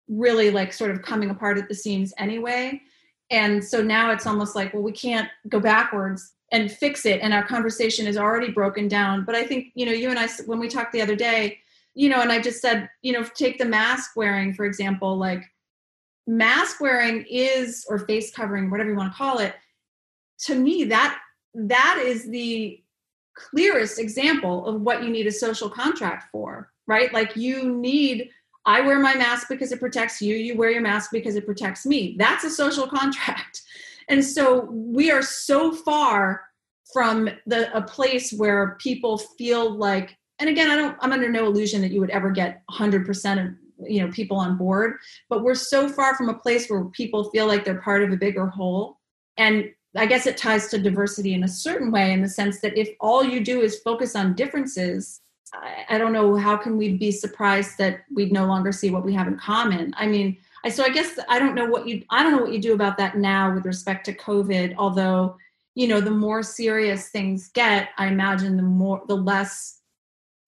really 0.07 0.51
like 0.51 0.73
sort 0.73 0.91
of 0.91 1.01
coming 1.01 1.29
apart 1.29 1.57
at 1.57 1.67
the 1.67 1.75
seams 1.75 2.13
anyway. 2.17 2.81
And 3.29 3.63
so 3.63 3.83
now 3.83 4.11
it's 4.11 4.25
almost 4.25 4.55
like 4.55 4.73
well 4.73 4.83
we 4.83 4.91
can't 4.91 5.29
go 5.49 5.59
backwards 5.59 6.33
and 6.51 6.71
fix 6.71 7.05
it 7.05 7.19
and 7.21 7.33
our 7.33 7.45
conversation 7.45 8.07
is 8.07 8.17
already 8.17 8.51
broken 8.51 8.87
down. 8.87 9.25
But 9.25 9.35
i 9.35 9.45
think 9.45 9.67
you 9.75 9.85
know 9.85 9.91
you 9.91 10.09
and 10.09 10.19
i 10.19 10.27
when 10.45 10.59
we 10.59 10.69
talked 10.69 10.93
the 10.93 11.01
other 11.01 11.15
day 11.15 11.59
you 11.93 12.09
know 12.09 12.21
and 12.21 12.31
i 12.31 12.39
just 12.39 12.61
said 12.61 12.89
you 13.01 13.11
know 13.11 13.23
take 13.23 13.57
the 13.57 13.65
mask 13.65 14.11
wearing 14.15 14.53
for 14.53 14.65
example 14.65 15.17
like 15.17 15.43
mask 16.25 16.79
wearing 16.79 17.25
is 17.29 17.85
or 17.89 17.99
face 17.99 18.31
covering 18.31 18.69
whatever 18.69 18.91
you 18.91 18.95
want 18.95 19.11
to 19.11 19.17
call 19.17 19.39
it 19.39 19.55
to 20.37 20.55
me 20.55 20.85
that 20.85 21.19
that 21.53 22.01
is 22.01 22.29
the 22.29 22.81
clearest 23.33 23.99
example 23.99 24.65
of 24.67 24.81
what 24.81 25.03
you 25.03 25.09
need 25.09 25.27
a 25.27 25.31
social 25.31 25.69
contract 25.69 26.25
for 26.31 26.71
right? 26.87 27.13
Like 27.13 27.35
you 27.35 27.69
need 27.69 28.29
I 28.67 28.81
wear 28.81 28.99
my 28.99 29.15
mask 29.15 29.47
because 29.49 29.71
it 29.71 29.79
protects 29.79 30.21
you. 30.21 30.35
You 30.35 30.57
wear 30.57 30.69
your 30.69 30.81
mask 30.81 31.09
because 31.11 31.35
it 31.35 31.45
protects 31.45 31.85
me. 31.85 32.15
That's 32.19 32.43
a 32.43 32.49
social 32.49 32.85
contract. 32.99 33.63
And 34.09 34.23
so 34.23 34.65
we 34.69 35.09
are 35.09 35.21
so 35.21 35.73
far 35.73 36.43
from 36.93 37.29
the 37.45 37.75
a 37.75 37.81
place 37.81 38.31
where 38.31 38.77
people 38.79 39.17
feel 39.17 39.69
like 39.69 40.15
and 40.39 40.49
again 40.49 40.69
I 40.69 40.75
don't 40.75 40.97
I'm 41.01 41.11
under 41.11 41.29
no 41.29 41.45
illusion 41.45 41.81
that 41.81 41.91
you 41.91 41.99
would 41.99 42.11
ever 42.11 42.29
get 42.29 42.61
100% 42.71 43.45
of 43.45 43.53
you 43.89 44.05
know 44.05 44.11
people 44.11 44.37
on 44.37 44.57
board, 44.57 44.95
but 45.29 45.43
we're 45.43 45.55
so 45.55 45.87
far 45.87 46.15
from 46.15 46.29
a 46.29 46.33
place 46.33 46.67
where 46.67 46.85
people 46.85 47.29
feel 47.29 47.47
like 47.47 47.63
they're 47.63 47.81
part 47.81 48.03
of 48.03 48.11
a 48.11 48.17
bigger 48.17 48.47
whole. 48.47 48.99
And 49.37 49.71
I 49.95 50.05
guess 50.05 50.25
it 50.25 50.37
ties 50.37 50.67
to 50.69 50.79
diversity 50.79 51.33
in 51.33 51.43
a 51.43 51.47
certain 51.47 51.91
way 51.91 52.11
in 52.11 52.21
the 52.21 52.29
sense 52.29 52.59
that 52.61 52.77
if 52.77 52.89
all 52.99 53.23
you 53.23 53.43
do 53.43 53.61
is 53.61 53.79
focus 53.79 54.15
on 54.15 54.35
differences, 54.35 55.21
I, 55.53 55.85
I 55.89 55.97
don't 55.97 56.13
know 56.13 56.35
how 56.35 56.57
can 56.57 56.77
we 56.77 56.97
be 56.97 57.11
surprised 57.11 57.77
that 57.77 58.01
we'd 58.13 58.31
no 58.31 58.45
longer 58.45 58.71
see 58.71 58.89
what 58.89 59.05
we 59.05 59.13
have 59.13 59.27
in 59.27 59.37
common. 59.37 59.93
I 59.97 60.07
mean, 60.07 60.37
I, 60.63 60.69
so 60.69 60.83
I 60.83 60.89
guess 60.89 61.19
I 61.29 61.39
don't 61.39 61.55
know 61.55 61.65
what 61.65 61.87
you 61.87 62.03
I 62.09 62.23
don't 62.23 62.33
know 62.33 62.41
what 62.41 62.53
you 62.53 62.61
do 62.61 62.73
about 62.73 62.97
that 62.97 63.17
now 63.17 63.53
with 63.53 63.65
respect 63.65 64.05
to 64.05 64.13
COVID. 64.13 64.75
Although, 64.77 65.37
you 65.75 65.87
know, 65.87 66.01
the 66.01 66.11
more 66.11 66.43
serious 66.43 67.09
things 67.09 67.49
get, 67.49 67.89
I 67.97 68.07
imagine 68.07 68.57
the 68.57 68.63
more 68.63 69.01
the 69.07 69.15
less 69.15 69.77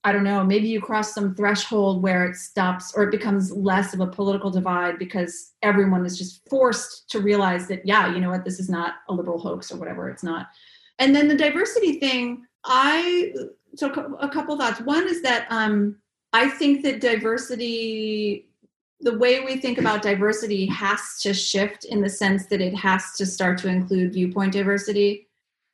I 0.04 0.14
don't 0.14 0.24
know, 0.24 0.46
maybe 0.46 0.70
you 0.70 0.80
cross 0.80 1.14
some 1.14 1.36
threshold 1.36 2.02
where 2.02 2.26
it 2.26 2.38
stops 2.38 2.94
or 2.96 3.04
it 3.04 3.12
becomes 3.12 3.52
less 3.52 3.94
of 3.94 4.00
a 4.00 4.08
political 4.08 4.50
divide 4.50 4.98
because 4.98 5.52
everyone 5.62 6.06
is 6.06 6.18
just 6.18 6.48
forced 6.50 7.10
to 7.10 7.20
realize 7.20 7.68
that, 7.68 7.86
yeah, 7.86 8.14
you 8.14 8.22
know 8.22 8.30
what, 8.30 8.46
this 8.46 8.62
is 8.62 8.70
not 8.70 8.96
a 9.10 9.14
liberal 9.14 9.38
hoax 9.38 9.72
or 9.72 9.78
whatever, 9.78 10.10
it's 10.10 10.24
not. 10.24 10.48
And 11.00 11.14
then 11.14 11.28
the 11.28 11.36
diversity 11.36 12.00
thing, 12.00 12.46
I 12.64 13.34
so 13.76 14.18
a 14.20 14.30
couple 14.30 14.58
thoughts. 14.58 14.82
One 14.82 15.08
is 15.08 15.22
that 15.22 15.48
um, 15.50 15.98
I 16.34 16.50
think 16.50 16.84
that 16.84 17.02
diversity, 17.02 18.48
the 19.00 19.18
way 19.18 19.42
we 19.42 19.58
think 19.58 19.78
about 19.78 20.02
diversity, 20.02 20.66
has 20.68 21.20
to 21.22 21.34
shift 21.34 21.86
in 21.86 22.02
the 22.02 22.10
sense 22.10 22.48
that 22.48 22.62
it 22.62 22.76
has 22.76 23.14
to 23.18 23.26
start 23.26 23.58
to 23.60 23.68
include 23.68 24.14
viewpoint 24.14 24.54
diversity, 24.54 25.28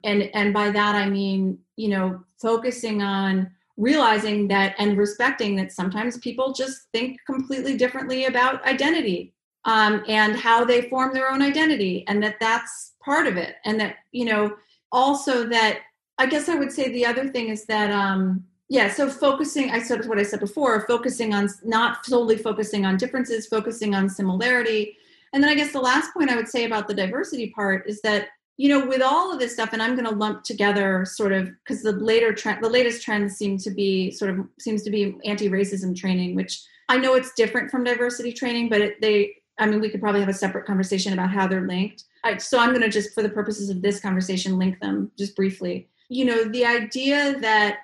and 0.03 0.23
and 0.33 0.53
by 0.53 0.69
that 0.71 0.95
I 0.95 1.09
mean 1.09 1.59
you 1.75 1.89
know 1.89 2.23
focusing 2.41 3.01
on 3.01 3.51
realizing 3.77 4.47
that 4.47 4.75
and 4.77 4.97
respecting 4.97 5.55
that 5.57 5.71
sometimes 5.71 6.17
people 6.19 6.53
just 6.53 6.83
think 6.93 7.19
completely 7.25 7.75
differently 7.75 8.25
about 8.25 8.65
identity 8.65 9.33
um, 9.65 10.03
and 10.07 10.37
how 10.37 10.63
they 10.63 10.89
form 10.89 11.13
their 11.13 11.29
own 11.29 11.41
identity 11.41 12.05
and 12.07 12.23
that 12.23 12.39
that's 12.39 12.93
part 13.03 13.27
of 13.27 13.35
it 13.35 13.55
and 13.65 13.79
that 13.79 13.97
you 14.11 14.23
know 14.23 14.55
also 14.91 15.45
that 15.47 15.79
I 16.17 16.25
guess 16.25 16.49
I 16.49 16.55
would 16.55 16.71
say 16.71 16.89
the 16.89 17.05
other 17.05 17.27
thing 17.29 17.49
is 17.49 17.65
that 17.65 17.91
um 17.91 18.45
yeah, 18.67 18.91
so 18.91 19.09
focusing 19.09 19.69
I 19.71 19.79
said 19.79 20.07
what 20.07 20.19
I 20.19 20.23
said 20.23 20.39
before, 20.39 20.85
focusing 20.87 21.33
on 21.33 21.49
not 21.63 22.05
solely 22.05 22.37
focusing 22.37 22.85
on 22.85 22.97
differences, 22.97 23.45
focusing 23.45 23.93
on 23.93 24.09
similarity. 24.09 24.97
And 25.33 25.43
then 25.43 25.51
I 25.51 25.55
guess 25.55 25.71
the 25.71 25.81
last 25.81 26.13
point 26.13 26.31
I 26.31 26.35
would 26.35 26.47
say 26.47 26.65
about 26.65 26.87
the 26.87 26.93
diversity 26.93 27.51
part 27.51 27.87
is 27.87 28.01
that 28.01 28.29
you 28.57 28.69
know 28.69 28.85
with 28.85 29.01
all 29.01 29.33
of 29.33 29.39
this 29.39 29.53
stuff 29.53 29.71
and 29.73 29.81
i'm 29.81 29.95
going 29.95 30.07
to 30.07 30.15
lump 30.15 30.43
together 30.43 31.05
sort 31.05 31.31
of 31.31 31.49
because 31.63 31.81
the 31.81 31.91
later 31.91 32.33
trend 32.33 32.63
the 32.63 32.69
latest 32.69 33.03
trends 33.03 33.35
seem 33.35 33.57
to 33.57 33.69
be 33.69 34.11
sort 34.11 34.31
of 34.31 34.45
seems 34.59 34.83
to 34.83 34.89
be 34.89 35.15
anti-racism 35.25 35.95
training 35.95 36.35
which 36.35 36.63
i 36.89 36.97
know 36.97 37.15
it's 37.15 37.33
different 37.33 37.69
from 37.69 37.83
diversity 37.83 38.31
training 38.31 38.69
but 38.69 38.81
it, 38.81 39.01
they 39.01 39.33
i 39.59 39.65
mean 39.65 39.81
we 39.81 39.89
could 39.89 40.01
probably 40.01 40.21
have 40.21 40.29
a 40.29 40.33
separate 40.33 40.65
conversation 40.65 41.13
about 41.13 41.29
how 41.29 41.47
they're 41.47 41.67
linked 41.67 42.05
I, 42.23 42.37
so 42.37 42.59
i'm 42.59 42.69
going 42.69 42.81
to 42.81 42.89
just 42.89 43.13
for 43.13 43.21
the 43.21 43.29
purposes 43.29 43.69
of 43.69 43.81
this 43.81 43.99
conversation 43.99 44.57
link 44.57 44.79
them 44.79 45.11
just 45.17 45.35
briefly 45.35 45.89
you 46.09 46.25
know 46.25 46.45
the 46.45 46.65
idea 46.65 47.39
that 47.39 47.79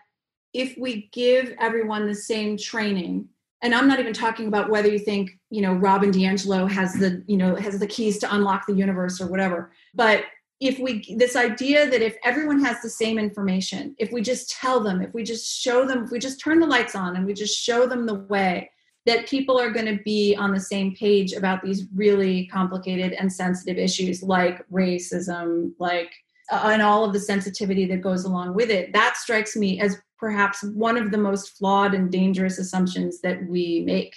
if 0.53 0.77
we 0.77 1.09
give 1.13 1.53
everyone 1.59 2.07
the 2.07 2.15
same 2.15 2.57
training 2.57 3.27
and 3.61 3.73
i'm 3.73 3.87
not 3.87 3.99
even 3.99 4.13
talking 4.13 4.47
about 4.47 4.69
whether 4.69 4.89
you 4.89 4.99
think 4.99 5.31
you 5.49 5.61
know 5.61 5.73
robin 5.73 6.11
diangelo 6.11 6.69
has 6.69 6.93
the 6.93 7.23
you 7.27 7.37
know 7.37 7.55
has 7.55 7.79
the 7.79 7.87
keys 7.87 8.17
to 8.19 8.35
unlock 8.35 8.65
the 8.67 8.73
universe 8.73 9.19
or 9.21 9.27
whatever 9.27 9.71
but 9.93 10.25
if 10.59 10.77
we 10.77 11.15
this 11.17 11.35
idea 11.35 11.89
that 11.89 12.03
if 12.03 12.15
everyone 12.23 12.63
has 12.63 12.81
the 12.81 12.89
same 12.89 13.17
information 13.17 13.95
if 13.97 14.11
we 14.11 14.21
just 14.21 14.49
tell 14.51 14.79
them 14.79 15.01
if 15.01 15.13
we 15.13 15.23
just 15.23 15.59
show 15.59 15.85
them 15.85 16.03
if 16.03 16.11
we 16.11 16.19
just 16.19 16.39
turn 16.39 16.59
the 16.59 16.67
lights 16.67 16.95
on 16.95 17.15
and 17.15 17.25
we 17.25 17.33
just 17.33 17.57
show 17.57 17.87
them 17.87 18.05
the 18.05 18.15
way 18.29 18.69
that 19.07 19.27
people 19.27 19.59
are 19.59 19.71
going 19.71 19.85
to 19.87 20.01
be 20.03 20.35
on 20.35 20.53
the 20.53 20.59
same 20.59 20.93
page 20.95 21.33
about 21.33 21.63
these 21.63 21.87
really 21.95 22.45
complicated 22.47 23.13
and 23.13 23.33
sensitive 23.33 23.77
issues 23.77 24.21
like 24.21 24.63
racism 24.69 25.71
like 25.79 26.11
and 26.51 26.81
all 26.81 27.03
of 27.05 27.13
the 27.13 27.19
sensitivity 27.19 27.85
that 27.85 28.01
goes 28.01 28.25
along 28.25 28.53
with 28.53 28.69
it 28.69 28.93
that 28.93 29.17
strikes 29.17 29.55
me 29.55 29.79
as 29.79 29.97
perhaps 30.17 30.63
one 30.63 30.97
of 30.97 31.11
the 31.11 31.17
most 31.17 31.57
flawed 31.57 31.93
and 31.93 32.11
dangerous 32.11 32.59
assumptions 32.59 33.21
that 33.21 33.43
we 33.47 33.81
make. 33.85 34.15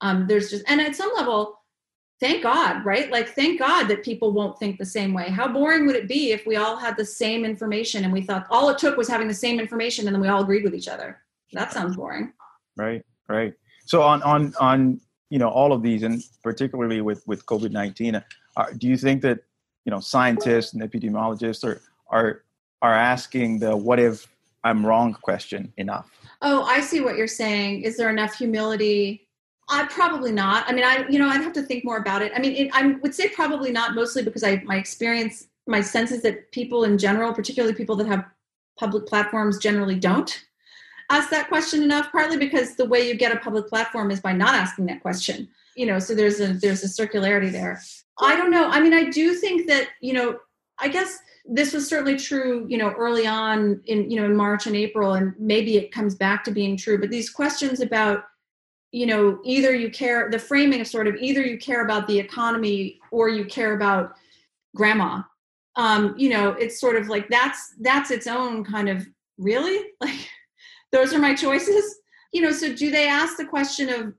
Um, 0.00 0.26
there's 0.28 0.50
just 0.50 0.64
and 0.68 0.80
at 0.80 0.94
some 0.94 1.12
level 1.16 1.60
thank 2.20 2.42
god 2.42 2.84
right? 2.84 3.10
Like 3.10 3.30
thank 3.30 3.58
god 3.58 3.88
that 3.88 4.04
people 4.04 4.32
won't 4.32 4.58
think 4.58 4.78
the 4.78 4.86
same 4.86 5.12
way. 5.14 5.30
How 5.30 5.48
boring 5.48 5.86
would 5.86 5.96
it 5.96 6.08
be 6.08 6.32
if 6.32 6.46
we 6.46 6.56
all 6.56 6.76
had 6.76 6.96
the 6.96 7.04
same 7.04 7.44
information 7.44 8.04
and 8.04 8.12
we 8.12 8.22
thought 8.22 8.46
all 8.50 8.68
it 8.68 8.78
took 8.78 8.96
was 8.96 9.08
having 9.08 9.28
the 9.28 9.34
same 9.34 9.58
information 9.58 10.06
and 10.06 10.14
then 10.14 10.20
we 10.20 10.28
all 10.28 10.42
agreed 10.42 10.64
with 10.64 10.74
each 10.74 10.88
other? 10.88 11.20
That 11.52 11.72
sounds 11.72 11.96
boring. 11.96 12.32
Right 12.76 13.02
right. 13.28 13.54
So 13.86 14.02
on 14.02 14.22
on 14.22 14.54
on 14.60 15.00
you 15.30 15.38
know 15.38 15.48
all 15.48 15.72
of 15.72 15.82
these 15.82 16.02
and 16.02 16.22
particularly 16.42 17.00
with 17.00 17.26
with 17.26 17.44
covid-19 17.46 18.22
uh, 18.56 18.66
do 18.78 18.86
you 18.86 18.96
think 18.96 19.22
that 19.22 19.40
you 19.84 19.90
know 19.90 20.00
scientists 20.00 20.72
and 20.72 20.82
epidemiologists 20.82 21.64
are 21.64 21.80
are 22.08 22.42
are 22.82 22.94
asking 22.94 23.58
the 23.58 23.76
what 23.76 23.98
if 23.98 24.28
i'm 24.64 24.84
wrong 24.84 25.14
question 25.14 25.72
enough. 25.76 26.10
Oh 26.42 26.62
i 26.64 26.80
see 26.80 27.00
what 27.00 27.16
you're 27.16 27.26
saying. 27.26 27.82
Is 27.82 27.96
there 27.96 28.10
enough 28.10 28.34
humility? 28.34 29.26
I 29.68 29.86
probably 29.86 30.32
not. 30.32 30.68
I 30.68 30.72
mean 30.72 30.84
i 30.84 31.06
you 31.08 31.18
know 31.18 31.28
i'd 31.28 31.42
have 31.42 31.52
to 31.54 31.62
think 31.62 31.84
more 31.84 31.98
about 31.98 32.22
it. 32.22 32.32
I 32.34 32.40
mean 32.40 32.54
it, 32.54 32.70
i 32.72 32.86
would 33.02 33.14
say 33.14 33.28
probably 33.28 33.72
not 33.72 33.94
mostly 33.94 34.22
because 34.22 34.44
i 34.44 34.62
my 34.64 34.76
experience 34.76 35.46
my 35.66 35.80
sense 35.80 36.12
is 36.12 36.22
that 36.22 36.50
people 36.52 36.84
in 36.84 36.98
general 36.98 37.32
particularly 37.32 37.74
people 37.74 37.96
that 37.96 38.06
have 38.06 38.24
public 38.78 39.06
platforms 39.06 39.58
generally 39.58 39.98
don't 39.98 40.44
ask 41.10 41.30
that 41.30 41.48
question 41.48 41.82
enough 41.82 42.10
partly 42.10 42.36
because 42.36 42.74
the 42.76 42.84
way 42.84 43.06
you 43.06 43.14
get 43.14 43.32
a 43.32 43.38
public 43.38 43.68
platform 43.68 44.10
is 44.10 44.20
by 44.20 44.32
not 44.32 44.54
asking 44.54 44.86
that 44.86 45.00
question 45.00 45.48
you 45.76 45.86
know 45.86 45.98
so 45.98 46.14
there's 46.14 46.40
a 46.40 46.54
there's 46.54 46.84
a 46.84 46.88
circularity 47.02 47.50
there 47.50 47.80
I 48.18 48.36
don't 48.36 48.50
know. 48.50 48.68
I 48.68 48.80
mean, 48.80 48.94
I 48.94 49.10
do 49.10 49.34
think 49.34 49.66
that, 49.68 49.88
you 50.00 50.12
know, 50.12 50.38
I 50.78 50.88
guess 50.88 51.18
this 51.44 51.72
was 51.72 51.88
certainly 51.88 52.16
true, 52.16 52.64
you 52.68 52.78
know, 52.78 52.90
early 52.92 53.26
on 53.26 53.80
in, 53.86 54.10
you 54.10 54.20
know, 54.20 54.26
in 54.26 54.36
March 54.36 54.66
and 54.66 54.76
April, 54.76 55.14
and 55.14 55.34
maybe 55.38 55.76
it 55.76 55.92
comes 55.92 56.14
back 56.14 56.44
to 56.44 56.50
being 56.50 56.76
true. 56.76 56.98
But 56.98 57.10
these 57.10 57.30
questions 57.30 57.80
about, 57.80 58.24
you 58.92 59.06
know, 59.06 59.40
either 59.44 59.74
you 59.74 59.90
care, 59.90 60.30
the 60.30 60.38
framing 60.38 60.80
of 60.80 60.86
sort 60.86 61.08
of 61.08 61.16
either 61.16 61.42
you 61.42 61.58
care 61.58 61.84
about 61.84 62.06
the 62.06 62.18
economy 62.18 63.00
or 63.10 63.28
you 63.28 63.44
care 63.44 63.74
about 63.74 64.14
grandma. 64.74 65.22
Um, 65.76 66.14
you 66.16 66.28
know, 66.28 66.50
it's 66.50 66.80
sort 66.80 66.96
of 66.96 67.08
like 67.08 67.28
that's 67.28 67.74
that's 67.80 68.12
its 68.12 68.28
own 68.28 68.64
kind 68.64 68.88
of 68.88 69.04
really 69.38 69.86
like 70.00 70.28
those 70.92 71.12
are 71.12 71.18
my 71.18 71.34
choices. 71.34 71.98
You 72.32 72.42
know, 72.42 72.52
so 72.52 72.74
do 72.74 72.90
they 72.90 73.08
ask 73.08 73.36
the 73.36 73.44
question 73.44 73.88
of 73.88 74.14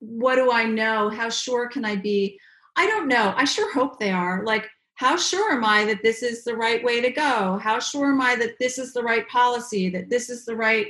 what 0.00 0.36
do 0.36 0.50
I 0.52 0.64
know? 0.64 1.08
How 1.08 1.28
sure 1.30 1.68
can 1.68 1.84
I 1.84 1.96
be? 1.96 2.38
I 2.76 2.86
don't 2.86 3.08
know. 3.08 3.32
I 3.36 3.44
sure 3.44 3.72
hope 3.72 3.98
they 3.98 4.10
are. 4.10 4.44
Like, 4.44 4.68
how 4.94 5.16
sure 5.16 5.52
am 5.52 5.64
I 5.64 5.84
that 5.86 6.02
this 6.02 6.22
is 6.22 6.44
the 6.44 6.54
right 6.56 6.82
way 6.84 7.00
to 7.00 7.10
go? 7.10 7.58
How 7.62 7.78
sure 7.78 8.12
am 8.12 8.20
I 8.20 8.36
that 8.36 8.58
this 8.58 8.78
is 8.78 8.92
the 8.92 9.02
right 9.02 9.26
policy, 9.28 9.90
that 9.90 10.08
this 10.10 10.30
is 10.30 10.44
the 10.44 10.56
right, 10.56 10.88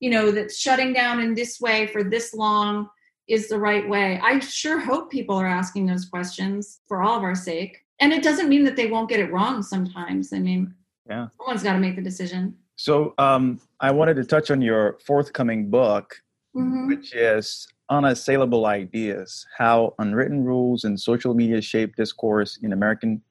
you 0.00 0.10
know, 0.10 0.30
that 0.30 0.52
shutting 0.52 0.92
down 0.92 1.20
in 1.20 1.34
this 1.34 1.60
way 1.60 1.86
for 1.86 2.02
this 2.04 2.34
long 2.34 2.88
is 3.26 3.48
the 3.48 3.58
right 3.58 3.88
way? 3.88 4.20
I 4.22 4.38
sure 4.40 4.78
hope 4.78 5.10
people 5.10 5.36
are 5.36 5.46
asking 5.46 5.86
those 5.86 6.04
questions 6.06 6.80
for 6.88 7.02
all 7.02 7.16
of 7.16 7.22
our 7.22 7.34
sake. 7.34 7.78
and 8.00 8.12
it 8.12 8.22
doesn't 8.22 8.48
mean 8.48 8.62
that 8.64 8.76
they 8.76 8.86
won't 8.86 9.08
get 9.08 9.18
it 9.18 9.32
wrong 9.32 9.60
sometimes. 9.60 10.32
I 10.32 10.38
mean, 10.38 10.72
yeah, 11.10 11.26
someone's 11.36 11.64
got 11.64 11.72
to 11.72 11.80
make 11.80 11.96
the 11.96 12.02
decision. 12.02 12.54
So 12.76 13.12
um, 13.18 13.60
I 13.80 13.90
wanted 13.90 14.14
to 14.16 14.24
touch 14.24 14.52
on 14.52 14.62
your 14.62 14.98
forthcoming 15.04 15.68
book, 15.68 16.22
Mhm. 16.54 16.86
which 16.86 17.12
is 17.12 17.66
Unassailable 17.90 18.66
Ideas 18.66 19.46
How 19.56 19.94
Unwritten 19.98 20.44
Rules 20.44 20.84
and 20.84 20.98
Social 20.98 21.34
Media 21.34 21.60
Shape 21.60 21.96
Discourse 21.96 22.58
in 22.62 22.72
American 22.72 23.22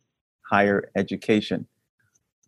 Higher 0.50 0.90
Education. 0.96 1.68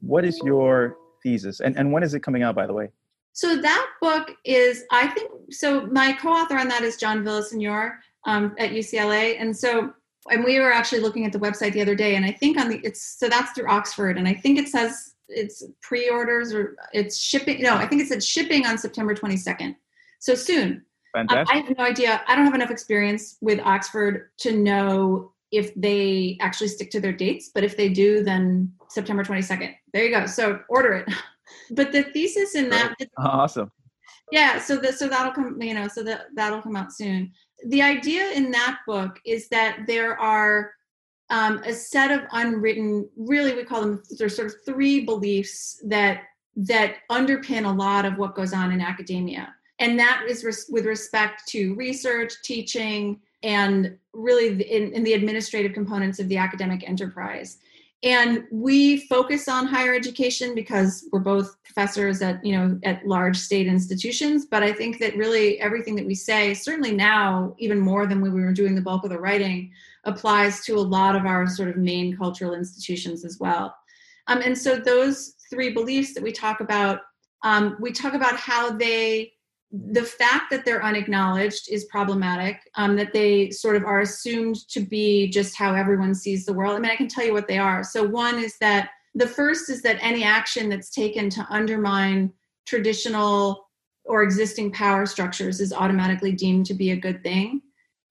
What 0.02 0.26
is 0.26 0.40
your 0.44 0.96
thesis? 1.22 1.60
And, 1.60 1.78
and 1.78 1.92
when 1.92 2.04
is 2.04 2.14
it 2.14 2.22
coming 2.22 2.44
out, 2.44 2.56
by 2.56 2.66
the 2.66 2.74
way? 2.74 2.90
So 3.34 3.62
that 3.62 3.88
book 4.02 4.36
is, 4.44 4.84
I 4.92 5.08
think, 5.08 5.32
so 5.52 5.86
my 5.88 6.14
co-author 6.14 6.58
on 6.58 6.68
that 6.70 6.82
is 6.82 6.98
John 6.98 7.24
Villasenor 7.24 7.98
um, 8.26 8.56
at 8.58 8.72
UCLA, 8.72 9.36
and 9.40 9.56
so 9.56 9.94
and 10.30 10.44
we 10.44 10.60
were 10.60 10.72
actually 10.72 11.00
looking 11.00 11.26
at 11.26 11.32
the 11.32 11.40
website 11.40 11.74
the 11.74 11.82
other 11.82 11.96
day, 11.96 12.16
and 12.16 12.26
I 12.26 12.32
think 12.32 12.58
on 12.58 12.70
the 12.70 12.80
it's 12.84 13.02
so 13.02 13.30
that's 13.30 13.52
through 13.52 13.70
Oxford, 13.70 14.18
and 14.18 14.28
I 14.28 14.34
think 14.34 14.60
it 14.60 14.68
says 14.68 15.14
it's 15.30 15.64
pre-orders 15.82 16.54
or 16.54 16.76
it's 16.92 17.18
shipping. 17.18 17.62
No, 17.62 17.76
I 17.76 17.88
think 17.88 18.02
it 18.02 18.08
said 18.08 18.24
shipping 18.24 18.66
on 18.66 18.78
September 18.78 19.16
22nd, 19.16 19.76
so 20.20 20.36
soon. 20.36 20.84
Fantastic. 21.16 21.56
I 21.56 21.60
have 21.60 21.78
no 21.78 21.84
idea. 21.84 22.22
I 22.28 22.36
don't 22.36 22.46
have 22.46 22.54
enough 22.54 22.72
experience 22.72 23.38
with 23.42 23.60
Oxford 23.60 24.30
to 24.40 24.56
know 24.56 25.34
if 25.52 25.74
they 25.76 26.38
actually 26.42 26.68
stick 26.68 26.92
to 26.92 27.00
their 27.00 27.12
dates, 27.14 27.50
but 27.54 27.64
if 27.64 27.76
they 27.76 27.90
do, 27.90 28.24
then 28.24 28.72
September 28.90 29.24
22nd. 29.24 29.74
There 29.94 30.06
you 30.06 30.16
go. 30.16 30.26
So 30.26 30.60
order 30.70 30.94
it. 30.94 31.14
But 31.72 31.92
the 31.92 32.04
thesis 32.04 32.56
in 32.56 32.70
that 32.70 32.96
awesome. 33.18 33.72
yeah 34.32 34.60
so 34.60 34.78
the, 34.78 34.92
so 34.92 35.08
that'll 35.08 35.32
come 35.32 35.60
you 35.62 35.74
know 35.74 35.88
so 35.88 36.04
that 36.04 36.28
that'll 36.36 36.62
come 36.62 36.76
out 36.76 36.94
soon 36.94 37.32
the 37.68 37.82
idea 37.82 38.32
in 38.32 38.52
that 38.52 38.80
book 38.88 39.20
is 39.26 39.50
that 39.50 39.80
there 39.88 40.20
are 40.20 40.72
um, 41.32 41.62
a 41.66 41.74
set 41.74 42.12
of 42.12 42.22
unwritten 42.32 43.08
really 43.18 43.54
we 43.54 43.64
call 43.64 43.82
them 43.82 44.02
there's 44.18 44.36
sort 44.36 44.48
of 44.48 44.56
three 44.66 45.06
beliefs 45.06 45.82
that 45.86 46.24
that 46.56 46.98
underpin 47.12 47.66
a 47.66 47.76
lot 47.76 48.06
of 48.06 48.18
what 48.18 48.36
goes 48.36 48.54
on 48.54 48.72
in 48.72 48.82
academia 48.82 49.54
and 49.80 49.98
that 49.98 50.24
is 50.28 50.44
res- 50.44 50.68
with 50.70 50.86
respect 50.86 51.48
to 51.50 51.74
research 51.76 52.34
teaching 52.44 53.20
and 53.44 53.98
really 54.14 54.62
in, 54.62 54.94
in 54.94 55.04
the 55.04 55.14
administrative 55.14 55.74
components 55.74 56.20
of 56.20 56.28
the 56.28 56.38
academic 56.38 56.88
enterprise. 56.88 57.58
And 58.02 58.46
we 58.50 59.08
focus 59.08 59.50
on 59.50 59.66
higher 59.66 59.94
education 59.94 60.56
because 60.56 61.06
we're 61.12 61.20
both 61.20 61.62
professors 61.64 62.22
at 62.22 62.44
you 62.46 62.56
know 62.56 62.80
at 62.84 63.06
large 63.06 63.38
state 63.38 63.68
institutions. 63.68 64.46
But 64.46 64.64
i 64.64 64.72
think 64.72 65.00
that 65.00 65.18
really 65.18 65.60
everything 65.60 65.96
that 65.96 66.06
we 66.06 66.16
say 66.16 66.54
certainly 66.54 66.94
now 66.94 67.56
even 67.58 67.80
more 67.80 68.08
than 68.08 68.22
when 68.22 68.34
we 68.34 68.42
were 68.42 68.54
doing 68.54 68.76
the 68.76 68.82
bulk 68.82 69.04
of 69.04 69.10
the 69.10 69.20
writing 69.20 69.72
applies 70.06 70.64
to 70.66 70.76
a 70.76 70.80
lot 70.80 71.16
of 71.16 71.26
our 71.26 71.46
sort 71.46 71.70
of 71.70 71.76
main 71.76 72.16
cultural 72.16 72.54
institutions 72.54 73.26
as 73.26 73.38
well. 73.38 73.76
Um, 74.28 74.42
and 74.42 74.58
so 74.58 74.78
those 74.78 75.36
three 75.50 75.72
beliefs 75.74 76.14
that 76.14 76.24
we 76.24 76.32
talk 76.32 76.62
about 76.62 77.02
um, 77.44 77.76
we 77.82 77.92
talk 77.92 78.14
about 78.14 78.36
how 78.36 78.72
they 78.72 79.34
the 79.72 80.04
fact 80.04 80.50
that 80.50 80.66
they're 80.66 80.84
unacknowledged 80.84 81.70
is 81.70 81.86
problematic 81.86 82.60
um, 82.76 82.96
that 82.96 83.14
they 83.14 83.52
sort 83.52 83.76
of 83.76 83.84
are 83.84 84.00
assumed 84.00 84.68
to 84.70 84.80
be 84.80 85.30
just 85.30 85.56
how 85.56 85.76
everyone 85.76 86.16
sees 86.16 86.46
the 86.46 86.54
world. 86.54 86.76
I 86.76 86.80
mean 86.80 86.92
i 86.92 86.96
can 86.96 87.08
tell 87.08 87.26
you 87.26 87.34
what 87.34 87.48
they 87.48 87.60
are. 87.60 87.84
So 87.84 88.04
one 88.04 88.40
is 88.40 88.58
that 88.60 88.90
the 89.14 89.28
first 89.28 89.70
is 89.70 89.82
that 89.84 90.00
any 90.02 90.24
action 90.24 90.70
that's 90.70 90.90
taken 90.90 91.30
to 91.32 91.46
undermine 91.50 92.34
traditional 92.66 93.68
or 94.06 94.24
existing 94.24 94.72
power 94.72 95.06
structures 95.06 95.60
is 95.62 95.72
automatically 95.72 96.32
deemed 96.32 96.66
to 96.68 96.74
be 96.74 96.92
a 96.92 96.96
good 96.96 97.22
thing. 97.22 97.62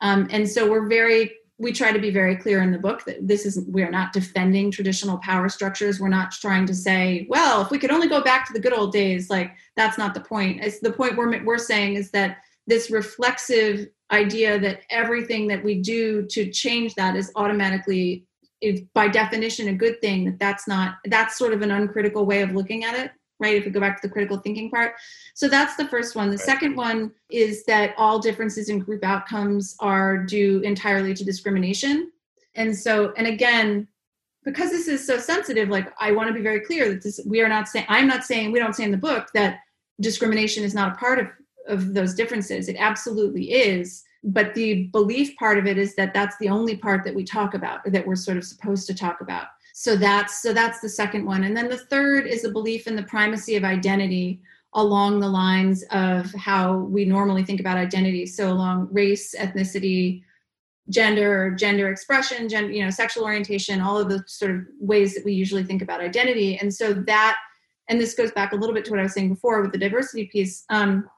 Um, 0.01 0.29
and 0.31 0.49
so 0.49 0.71
we're 0.71 0.89
very 0.89 1.33
we 1.59 1.73
try 1.73 1.91
to 1.91 1.99
be 1.99 2.11
very 2.11 2.37
clear 2.37 2.63
in 2.63 2.71
the 2.71 2.79
book 2.79 3.05
that 3.05 3.27
this 3.27 3.45
is 3.45 3.61
we're 3.67 3.91
not 3.91 4.13
defending 4.13 4.71
traditional 4.71 5.19
power 5.19 5.49
structures. 5.49 5.99
We're 5.99 6.09
not 6.09 6.31
trying 6.31 6.67
to 6.67 6.75
say 6.75 7.27
well 7.29 7.63
if 7.63 7.71
we 7.71 7.79
could 7.79 7.91
only 7.91 8.09
go 8.09 8.23
back 8.23 8.47
to 8.47 8.53
the 8.53 8.61
good 8.61 8.73
old 8.73 8.93
days 8.93 9.29
like 9.29 9.53
that's 9.77 9.99
not 9.99 10.15
the 10.15 10.21
point. 10.21 10.63
It's 10.63 10.79
the 10.79 10.93
point 10.93 11.17
we're, 11.17 11.45
we're 11.45 11.59
saying 11.59 11.95
is 11.95 12.11
that 12.13 12.39
this 12.67 12.91
reflexive 12.91 13.89
idea 14.11 14.59
that 14.61 14.83
everything 14.91 15.49
that 15.49 15.63
we 15.63 15.81
do 15.81 16.27
to 16.27 16.51
change 16.51 16.95
that 16.95 17.17
is 17.17 17.33
automatically 17.35 18.25
is 18.61 18.83
by 18.95 19.09
definition 19.09 19.69
a 19.69 19.73
good 19.73 20.01
thing 20.01 20.25
that 20.25 20.39
that's 20.39 20.67
not 20.67 20.97
that's 21.07 21.37
sort 21.37 21.53
of 21.53 21.63
an 21.63 21.71
uncritical 21.71 22.27
way 22.27 22.43
of 22.43 22.53
looking 22.53 22.85
at 22.85 22.95
it 22.95 23.13
right 23.39 23.57
if 23.57 23.65
we 23.65 23.71
go 23.71 23.81
back 23.81 24.01
to 24.01 24.07
the 24.07 24.13
critical 24.13 24.39
thinking 24.39 24.71
part. 24.71 24.95
So 25.35 25.49
that's 25.49 25.77
the 25.77 25.87
first 25.89 26.17
one. 26.17 26.29
The 26.29 26.37
Right. 26.37 26.47
second 26.47 26.77
one 26.77 27.13
is 27.31 27.65
that 27.65 27.95
all 27.97 28.19
differences 28.19 28.69
in 28.69 28.79
group 28.79 29.05
outcomes 29.05 29.77
are 29.81 30.19
due 30.19 30.61
entirely 30.61 31.15
to 31.15 31.25
discrimination. 31.25 32.11
And 32.55 32.77
so 32.77 33.13
and 33.17 33.27
again 33.27 33.89
because 34.45 34.71
this 34.71 34.89
is 34.89 35.07
so 35.07 35.19
sensitive 35.19 35.69
like 35.69 35.93
i 36.01 36.11
want 36.11 36.27
to 36.29 36.33
be 36.33 36.41
very 36.41 36.61
clear 36.61 36.89
that 36.89 37.03
this 37.03 37.21
we 37.27 37.43
are 37.43 37.49
not 37.49 37.69
saying 37.69 37.85
i'm 37.89 38.07
not 38.07 38.25
saying 38.25 38.51
we 38.51 38.59
don't 38.59 38.75
say 38.75 38.85
in 38.85 38.91
the 38.91 38.97
book 38.97 39.29
that 39.35 39.59
discrimination 40.01 40.65
is 40.65 40.75
not 40.75 40.93
a 40.93 40.97
part 40.97 41.19
of 41.19 41.27
of 41.69 41.95
those 41.95 42.15
differences. 42.15 42.69
It 42.69 42.77
absolutely 42.79 43.53
is. 43.53 44.03
But 44.25 44.55
the 44.55 44.85
belief 44.87 45.37
part 45.37 45.59
of 45.59 45.67
it 45.67 45.79
is 45.79 45.95
that 45.95 46.13
that's 46.13 46.37
the 46.39 46.49
only 46.49 46.77
part 46.77 47.05
that 47.05 47.15
we 47.15 47.25
talk 47.25 47.55
about 47.55 47.81
or 47.85 47.91
that 47.91 48.05
we're 48.05 48.17
sort 48.17 48.37
of 48.37 48.45
supposed 48.45 48.87
to 48.89 48.95
talk 48.95 49.21
about 49.21 49.47
so 49.81 49.95
that's 49.95 50.43
so 50.43 50.53
that's 50.53 50.81
the 50.81 50.89
second 50.89 51.25
one. 51.25 51.45
And 51.45 51.57
then 51.57 51.69
the 51.69 51.79
third 51.79 52.27
is 52.27 52.43
a 52.43 52.51
belief 52.51 52.89
in 52.89 52.97
the 52.97 53.05
primacy 53.05 53.55
of 53.55 53.63
identity 53.63 54.43
along 54.75 55.21
the 55.21 55.29
lines 55.29 55.85
of 55.93 56.35
how 56.35 56.79
we 56.79 57.05
normally 57.05 57.45
think 57.45 57.61
about 57.61 57.77
identity. 57.77 58.27
So 58.27 58.51
along 58.51 58.89
race 58.91 59.37
ethnicity 59.39 60.25
gender 60.91 61.53
gender 61.53 61.93
expression 61.93 62.49
gender 62.49 62.73
you 62.73 62.83
know 62.83 62.91
sexual 62.91 63.23
orientation 63.23 63.81
all 63.81 63.99
of 63.99 64.09
the 64.09 64.25
sort 64.27 64.51
of 64.51 64.63
ways 64.81 65.15
that 65.15 65.25
we 65.25 65.33
usually 65.33 65.63
think 65.63 65.81
about 65.81 66.01
identity. 66.01 66.59
And 66.59 66.75
so 66.75 66.93
that 66.93 67.37
and 67.89 68.01
this 68.01 68.15
goes 68.15 68.33
back 68.33 68.51
a 68.51 68.57
little 68.57 68.75
bit 68.75 68.85
to 68.87 68.91
what 68.91 68.99
i 68.99 69.05
was 69.05 69.13
saying 69.13 69.29
before 69.29 69.63
with 69.63 69.71
the 69.71 69.79
diversity 69.79 70.27
piece 70.27 70.65
um, 70.71 71.09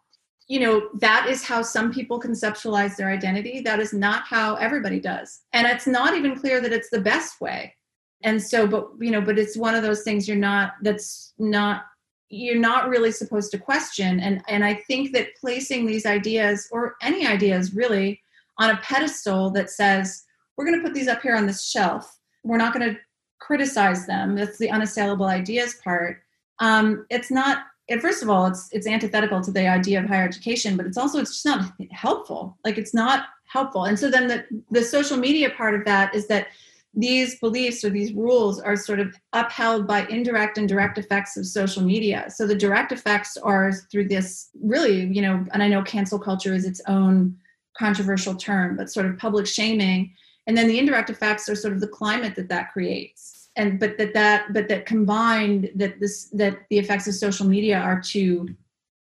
you 0.48 0.60
know 0.60 0.90
that 1.00 1.26
is 1.30 1.42
how 1.42 1.62
some 1.62 1.94
people 1.94 2.20
conceptualize 2.20 2.94
their 2.96 3.08
identity. 3.08 3.62
That 3.62 3.80
is 3.80 3.94
not 3.94 4.24
how 4.24 4.56
everybody 4.56 5.00
does. 5.00 5.40
And 5.54 5.66
it's 5.66 5.86
not 5.86 6.14
even 6.14 6.38
clear 6.38 6.60
that 6.60 6.74
it's 6.74 6.90
the 6.90 7.00
best 7.00 7.40
way 7.40 7.74
and 8.22 8.42
so 8.42 8.66
but 8.66 8.88
you 8.98 9.10
know 9.10 9.20
but 9.20 9.38
it's 9.38 9.56
one 9.56 9.74
of 9.74 9.82
those 9.82 10.02
things 10.02 10.28
you're 10.28 10.36
not 10.36 10.72
that's 10.82 11.32
not 11.38 11.84
you're 12.28 12.60
not 12.60 12.88
really 12.88 13.10
supposed 13.10 13.50
to 13.50 13.58
question. 13.58 14.20
And 14.20 14.42
and 14.48 14.64
i 14.64 14.74
think 14.74 15.12
that 15.12 15.34
placing 15.40 15.86
these 15.86 16.06
ideas 16.06 16.68
or 16.70 16.96
any 17.02 17.26
ideas 17.26 17.74
really 17.74 18.20
on 18.58 18.70
a 18.70 18.76
pedestal 18.78 19.50
that 19.50 19.70
says 19.70 20.24
we're 20.56 20.66
going 20.66 20.78
to 20.78 20.84
put 20.84 20.94
these 20.94 21.08
up 21.08 21.22
here 21.22 21.34
on 21.34 21.46
this 21.46 21.64
shelf. 21.64 22.18
We're 22.44 22.58
not 22.58 22.74
going 22.74 22.94
to 22.94 23.00
criticize 23.40 24.06
them. 24.06 24.36
That's 24.36 24.58
the 24.58 24.70
unassailable 24.70 25.24
ideas 25.24 25.76
part. 25.82 26.20
Um, 26.58 27.06
it's 27.08 27.30
not 27.30 27.64
and 27.88 28.00
first 28.00 28.22
of 28.22 28.30
all 28.30 28.46
it's 28.46 28.68
it's 28.70 28.86
antithetical 28.86 29.40
to 29.40 29.50
the 29.50 29.66
idea 29.66 29.98
of 29.98 30.06
higher 30.06 30.24
education 30.24 30.76
but 30.76 30.86
it's 30.86 30.98
also 30.98 31.18
it's 31.18 31.42
just 31.42 31.46
not 31.46 31.72
helpful. 31.90 32.58
Like 32.64 32.78
it's 32.78 32.94
not 32.94 33.24
helpful. 33.46 33.84
And 33.86 33.98
so 33.98 34.10
then 34.10 34.28
the 34.28 34.44
the 34.70 34.84
social 34.84 35.16
media 35.16 35.50
part 35.50 35.74
of 35.74 35.84
that 35.86 36.14
is 36.14 36.28
that 36.28 36.48
these 36.94 37.38
beliefs 37.38 37.84
or 37.84 37.90
these 37.90 38.12
rules 38.12 38.60
are 38.60 38.76
sort 38.76 38.98
of 38.98 39.14
upheld 39.32 39.86
by 39.86 40.06
indirect 40.06 40.58
and 40.58 40.68
direct 40.68 40.98
effects 40.98 41.36
of 41.36 41.46
social 41.46 41.82
media. 41.82 42.26
So 42.28 42.46
the 42.46 42.54
direct 42.54 42.90
effects 42.90 43.36
are 43.36 43.72
through 43.72 44.08
this 44.08 44.50
really 44.60 45.06
you 45.06 45.22
know 45.22 45.44
and 45.52 45.62
i 45.62 45.68
know 45.68 45.82
cancel 45.82 46.18
culture 46.18 46.54
is 46.54 46.64
its 46.64 46.80
own 46.88 47.36
controversial 47.78 48.34
term 48.34 48.76
but 48.76 48.90
sort 48.90 49.06
of 49.06 49.18
public 49.18 49.46
shaming. 49.46 50.12
And 50.46 50.56
then 50.56 50.66
the 50.66 50.78
indirect 50.78 51.10
effects 51.10 51.48
are 51.48 51.54
sort 51.54 51.74
of 51.74 51.80
the 51.80 51.86
climate 51.86 52.34
that 52.36 52.48
that 52.48 52.72
creates. 52.72 53.48
And 53.56 53.78
but 53.78 53.98
that 53.98 54.14
that 54.14 54.52
but 54.52 54.68
that 54.68 54.86
combined 54.86 55.70
that 55.74 56.00
this 56.00 56.28
that 56.32 56.58
the 56.70 56.78
effects 56.78 57.06
of 57.06 57.14
social 57.14 57.46
media 57.46 57.78
are 57.78 58.00
to 58.12 58.48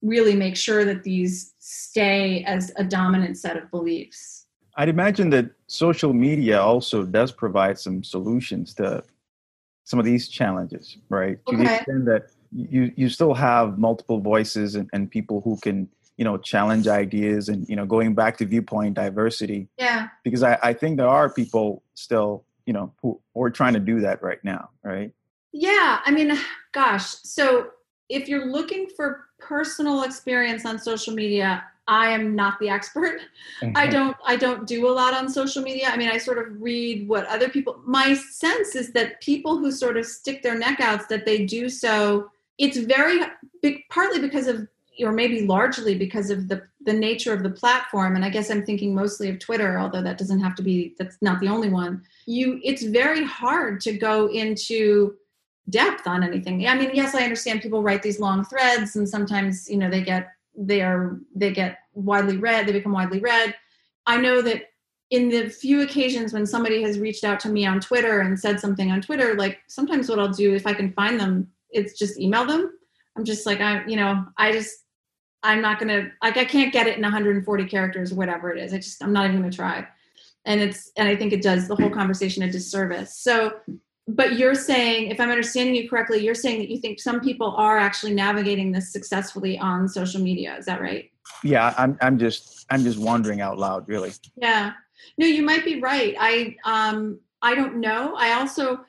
really 0.02 0.34
make 0.34 0.56
sure 0.56 0.84
that 0.84 1.02
these 1.02 1.54
stay 1.58 2.42
as 2.44 2.72
a 2.76 2.84
dominant 2.84 3.38
set 3.38 3.56
of 3.56 3.70
beliefs 3.70 4.39
I'd 4.80 4.88
imagine 4.88 5.28
that 5.30 5.50
social 5.66 6.14
media 6.14 6.58
also 6.58 7.04
does 7.04 7.32
provide 7.32 7.78
some 7.78 8.02
solutions 8.02 8.72
to 8.76 9.04
some 9.84 9.98
of 9.98 10.06
these 10.06 10.26
challenges, 10.26 10.96
right? 11.10 11.38
To 11.48 11.56
the 11.56 11.64
Okay. 11.64 11.74
extent 11.74 12.06
that 12.06 12.30
you 12.50 12.90
you 12.96 13.10
still 13.10 13.34
have 13.34 13.78
multiple 13.78 14.20
voices 14.20 14.76
and, 14.76 14.88
and 14.94 15.10
people 15.10 15.42
who 15.42 15.58
can 15.58 15.86
you 16.16 16.24
know 16.24 16.38
challenge 16.38 16.88
ideas 16.88 17.50
and 17.50 17.68
you 17.68 17.76
know 17.76 17.84
going 17.84 18.14
back 18.14 18.38
to 18.38 18.46
viewpoint 18.46 18.94
diversity 18.94 19.68
yeah 19.78 20.08
because 20.24 20.42
I, 20.42 20.58
I 20.62 20.72
think 20.72 20.96
there 20.96 21.08
are 21.08 21.28
people 21.30 21.82
still 21.92 22.44
you 22.64 22.72
know 22.72 22.90
who 23.02 23.20
are 23.36 23.50
trying 23.50 23.74
to 23.74 23.80
do 23.80 24.00
that 24.00 24.22
right 24.22 24.42
now, 24.42 24.70
right? 24.82 25.12
Yeah, 25.52 26.00
I 26.06 26.10
mean, 26.10 26.38
gosh. 26.72 27.04
So 27.04 27.72
if 28.08 28.28
you're 28.28 28.46
looking 28.46 28.88
for 28.96 29.26
personal 29.38 30.04
experience 30.04 30.64
on 30.64 30.78
social 30.78 31.12
media, 31.14 31.64
I 31.90 32.10
am 32.10 32.36
not 32.36 32.58
the 32.60 32.70
expert. 32.70 33.20
Mm-hmm. 33.60 33.76
I 33.76 33.86
don't 33.88 34.16
I 34.24 34.36
don't 34.36 34.66
do 34.66 34.88
a 34.88 34.92
lot 34.92 35.12
on 35.12 35.28
social 35.28 35.62
media. 35.62 35.88
I 35.88 35.96
mean, 35.96 36.08
I 36.08 36.18
sort 36.18 36.38
of 36.38 36.46
read 36.62 37.08
what 37.08 37.26
other 37.26 37.48
people 37.48 37.80
my 37.84 38.14
sense 38.14 38.76
is 38.76 38.92
that 38.92 39.20
people 39.20 39.58
who 39.58 39.72
sort 39.72 39.96
of 39.96 40.06
stick 40.06 40.42
their 40.42 40.56
neck 40.56 40.80
out 40.80 41.08
that 41.08 41.26
they 41.26 41.44
do 41.44 41.68
so 41.68 42.30
it's 42.60 42.76
very 42.76 43.20
big 43.62 43.88
partly 43.88 44.20
because 44.20 44.46
of 44.46 44.68
or 45.02 45.12
maybe 45.12 45.46
largely 45.46 45.96
because 45.96 46.30
of 46.30 46.46
the 46.48 46.62
the 46.84 46.92
nature 46.92 47.32
of 47.32 47.42
the 47.42 47.50
platform 47.50 48.14
and 48.14 48.24
i 48.24 48.28
guess 48.28 48.50
i'm 48.50 48.64
thinking 48.64 48.94
mostly 48.94 49.28
of 49.30 49.38
twitter 49.38 49.78
although 49.78 50.02
that 50.02 50.18
doesn't 50.18 50.40
have 50.40 50.54
to 50.54 50.62
be 50.62 50.94
that's 50.98 51.16
not 51.22 51.40
the 51.40 51.48
only 51.48 51.70
one 51.70 52.02
you 52.26 52.60
it's 52.62 52.84
very 52.84 53.24
hard 53.24 53.80
to 53.80 53.96
go 53.96 54.28
into 54.28 55.14
depth 55.70 56.06
on 56.06 56.22
anything 56.22 56.66
i 56.68 56.74
mean 56.74 56.90
yes 56.92 57.14
i 57.14 57.22
understand 57.22 57.62
people 57.62 57.82
write 57.82 58.02
these 58.02 58.20
long 58.20 58.44
threads 58.44 58.94
and 58.96 59.08
sometimes 59.08 59.68
you 59.68 59.76
know 59.76 59.90
they 59.90 60.02
get 60.02 60.32
they 60.54 60.82
are 60.82 61.18
they 61.34 61.52
get 61.52 61.78
widely 61.94 62.36
read 62.36 62.66
they 62.66 62.72
become 62.72 62.92
widely 62.92 63.20
read. 63.20 63.54
I 64.06 64.16
know 64.16 64.42
that 64.42 64.64
in 65.10 65.28
the 65.28 65.48
few 65.48 65.82
occasions 65.82 66.32
when 66.32 66.46
somebody 66.46 66.82
has 66.82 66.98
reached 66.98 67.24
out 67.24 67.40
to 67.40 67.48
me 67.48 67.66
on 67.66 67.80
twitter 67.80 68.20
and 68.20 68.38
said 68.38 68.60
something 68.60 68.92
on 68.92 69.00
twitter 69.00 69.34
like 69.34 69.58
sometimes 69.66 70.08
what 70.08 70.20
i'll 70.20 70.28
do 70.28 70.54
if 70.54 70.68
i 70.68 70.72
can 70.72 70.92
find 70.92 71.18
them 71.18 71.50
it's 71.72 71.98
just 71.98 72.18
email 72.18 72.44
them. 72.44 72.72
I'm 73.16 73.24
just 73.24 73.46
like 73.46 73.60
i 73.60 73.84
you 73.86 73.96
know 73.96 74.24
i 74.36 74.52
just 74.52 74.84
i'm 75.42 75.60
not 75.60 75.78
gonna 75.78 76.10
like 76.22 76.36
i 76.36 76.44
can't 76.44 76.72
get 76.72 76.86
it 76.86 76.96
in 76.96 77.02
140 77.02 77.64
characters 77.66 78.12
or 78.12 78.16
whatever 78.16 78.50
it 78.50 78.62
is. 78.62 78.72
I 78.72 78.76
just 78.78 79.02
i'm 79.02 79.12
not 79.12 79.26
even 79.26 79.40
gonna 79.40 79.52
try. 79.52 79.86
And 80.44 80.60
it's 80.60 80.90
and 80.96 81.08
i 81.08 81.16
think 81.16 81.32
it 81.32 81.42
does 81.42 81.68
the 81.68 81.76
whole 81.76 81.90
conversation 81.90 82.42
a 82.42 82.50
disservice. 82.50 83.16
So 83.16 83.54
but 84.14 84.38
you're 84.38 84.54
saying 84.54 85.10
if 85.10 85.20
i'm 85.20 85.30
understanding 85.30 85.74
you 85.74 85.88
correctly 85.88 86.18
you're 86.18 86.34
saying 86.34 86.58
that 86.58 86.68
you 86.68 86.78
think 86.78 87.00
some 87.00 87.20
people 87.20 87.54
are 87.56 87.78
actually 87.78 88.14
navigating 88.14 88.72
this 88.72 88.92
successfully 88.92 89.58
on 89.58 89.88
social 89.88 90.20
media. 90.20 90.56
Is 90.56 90.66
that 90.66 90.80
right? 90.80 91.10
Yeah 91.42 91.74
i'm 91.78 91.96
i'm 92.00 92.18
just 92.18 92.66
i'm 92.70 92.82
just 92.82 92.98
wondering 92.98 93.40
out 93.40 93.58
loud 93.58 93.88
really. 93.88 94.12
Yeah. 94.36 94.72
No 95.18 95.26
you 95.26 95.42
might 95.42 95.64
be 95.64 95.80
right. 95.80 96.14
I 96.18 96.56
um 96.64 97.20
i 97.42 97.54
don't 97.54 97.80
know. 97.80 98.14
I 98.16 98.32
also 98.32 98.80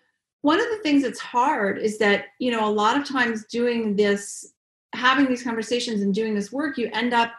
one 0.42 0.60
of 0.60 0.66
the 0.70 0.80
things 0.80 1.04
that's 1.04 1.20
hard 1.20 1.78
is 1.78 1.98
that 2.00 2.26
you 2.40 2.52
know 2.52 2.68
a 2.68 2.72
lot 2.72 2.98
of 2.98 3.08
times 3.08 3.46
doing 3.46 3.96
this 3.96 4.54
having 4.94 5.28
these 5.28 5.44
conversations 5.44 6.02
and 6.02 6.14
doing 6.14 6.34
this 6.36 6.52
work 6.52 6.78
you 6.78 6.90
end 6.94 7.14
up 7.14 7.32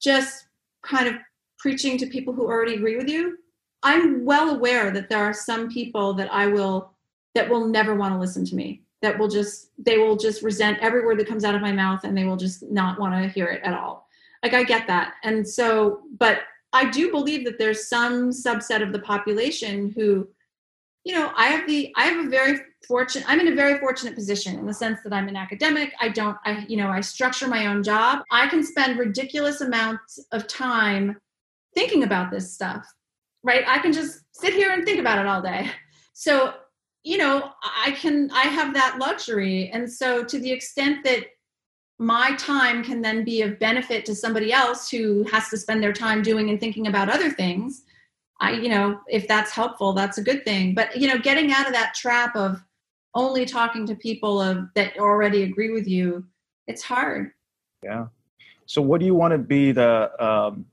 just 0.00 0.46
kind 0.82 1.08
of 1.08 1.14
preaching 1.58 1.98
to 1.98 2.06
people 2.06 2.32
who 2.32 2.46
already 2.46 2.74
agree 2.74 2.96
with 2.96 3.08
you 3.08 3.36
i'm 3.82 4.24
well 4.24 4.50
aware 4.50 4.90
that 4.90 5.08
there 5.08 5.24
are 5.24 5.34
some 5.34 5.68
people 5.68 6.12
that 6.14 6.32
i 6.32 6.46
will 6.46 6.92
that 7.34 7.48
will 7.48 7.66
never 7.66 7.94
want 7.94 8.12
to 8.12 8.18
listen 8.18 8.44
to 8.44 8.56
me 8.56 8.82
that 9.02 9.18
will 9.18 9.28
just 9.28 9.70
they 9.78 9.98
will 9.98 10.16
just 10.16 10.42
resent 10.42 10.78
every 10.80 11.04
word 11.04 11.18
that 11.18 11.28
comes 11.28 11.44
out 11.44 11.54
of 11.54 11.62
my 11.62 11.72
mouth 11.72 12.04
and 12.04 12.16
they 12.16 12.24
will 12.24 12.36
just 12.36 12.62
not 12.70 12.98
want 12.98 13.14
to 13.14 13.28
hear 13.28 13.46
it 13.46 13.62
at 13.62 13.74
all. 13.74 14.06
Like 14.42 14.54
i 14.54 14.64
get 14.64 14.86
that. 14.86 15.14
And 15.22 15.46
so 15.48 16.02
but 16.18 16.40
i 16.72 16.88
do 16.90 17.10
believe 17.10 17.44
that 17.44 17.58
there's 17.58 17.88
some 17.88 18.30
subset 18.30 18.82
of 18.82 18.92
the 18.92 18.98
population 18.98 19.90
who 19.96 20.28
you 21.04 21.14
know 21.14 21.32
i 21.36 21.46
have 21.46 21.66
the 21.66 21.92
i 21.96 22.04
have 22.04 22.26
a 22.26 22.28
very 22.28 22.58
fortunate 22.86 23.24
i'm 23.28 23.40
in 23.40 23.48
a 23.48 23.54
very 23.54 23.78
fortunate 23.78 24.14
position 24.14 24.58
in 24.58 24.66
the 24.66 24.74
sense 24.74 24.98
that 25.02 25.12
i'm 25.12 25.28
an 25.28 25.36
academic. 25.36 25.94
I 26.00 26.08
don't 26.10 26.36
i 26.44 26.64
you 26.68 26.76
know 26.76 26.88
i 26.88 27.00
structure 27.00 27.48
my 27.48 27.66
own 27.66 27.82
job. 27.82 28.22
I 28.30 28.48
can 28.48 28.62
spend 28.62 28.98
ridiculous 28.98 29.60
amounts 29.60 30.18
of 30.32 30.46
time 30.46 31.18
thinking 31.74 32.02
about 32.02 32.30
this 32.30 32.52
stuff 32.52 32.86
right? 33.42 33.64
I 33.66 33.78
can 33.78 33.92
just 33.92 34.20
sit 34.32 34.54
here 34.54 34.72
and 34.72 34.84
think 34.84 34.98
about 34.98 35.18
it 35.18 35.26
all 35.26 35.42
day. 35.42 35.70
So 36.12 36.54
you 37.04 37.16
know 37.16 37.50
i 37.62 37.92
can 37.92 38.30
i 38.32 38.42
have 38.42 38.74
that 38.74 38.98
luxury. 38.98 39.70
And 39.72 39.90
so 39.90 40.24
to 40.24 40.38
the 40.38 40.50
extent 40.50 41.04
that 41.04 41.26
my 41.98 42.34
time 42.36 42.84
can 42.84 43.00
then 43.00 43.24
be 43.24 43.42
of 43.42 43.58
benefit 43.58 44.04
to 44.06 44.14
somebody 44.14 44.52
else 44.52 44.88
who 44.90 45.24
has 45.24 45.48
to 45.48 45.56
spend 45.56 45.82
their 45.82 45.92
time 45.92 46.22
doing 46.22 46.50
and 46.50 46.60
thinking 46.60 46.86
about 46.86 47.08
other 47.08 47.30
things 47.30 47.84
i 48.40 48.52
you 48.52 48.68
know 48.68 49.00
if 49.08 49.26
that's 49.26 49.52
helpful 49.52 49.92
that's 49.92 50.18
a 50.18 50.22
good 50.22 50.44
thing. 50.44 50.74
But 50.74 50.96
you 50.96 51.08
know 51.08 51.18
getting 51.18 51.52
out 51.52 51.66
of 51.66 51.72
that 51.72 51.94
trap 51.94 52.36
of 52.36 52.62
only 53.14 53.44
talking 53.44 53.86
to 53.86 53.94
people 53.94 54.40
of 54.40 54.68
that 54.74 54.98
already 54.98 55.44
agree 55.44 55.72
with 55.72 55.88
you 55.88 56.24
it's 56.66 56.82
hard. 56.82 57.32
Yeah. 57.82 58.08
So 58.66 58.82
what 58.82 59.00
do 59.00 59.06
you 59.06 59.14
want 59.14 59.32
to 59.32 59.38
be 59.38 59.72
the 59.72 60.10
um 60.22 60.66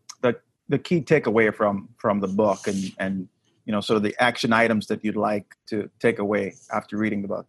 the 0.70 0.80
key 0.80 1.02
takeaway 1.02 1.54
from 1.54 1.90
from 1.98 2.20
the 2.20 2.28
book 2.28 2.68
and 2.68 2.92
and 3.00 3.28
you 3.66 3.72
know 3.72 3.82
sort 3.82 3.98
of 3.98 4.04
the 4.04 4.16
action 4.20 4.54
items 4.54 4.88
that 4.88 5.04
you'd 5.04 5.16
like 5.16 5.56
to 5.68 5.90
take 6.00 6.20
away 6.20 6.56
after 6.72 6.98
reading 6.98 7.22
the 7.22 7.28
book? 7.28 7.48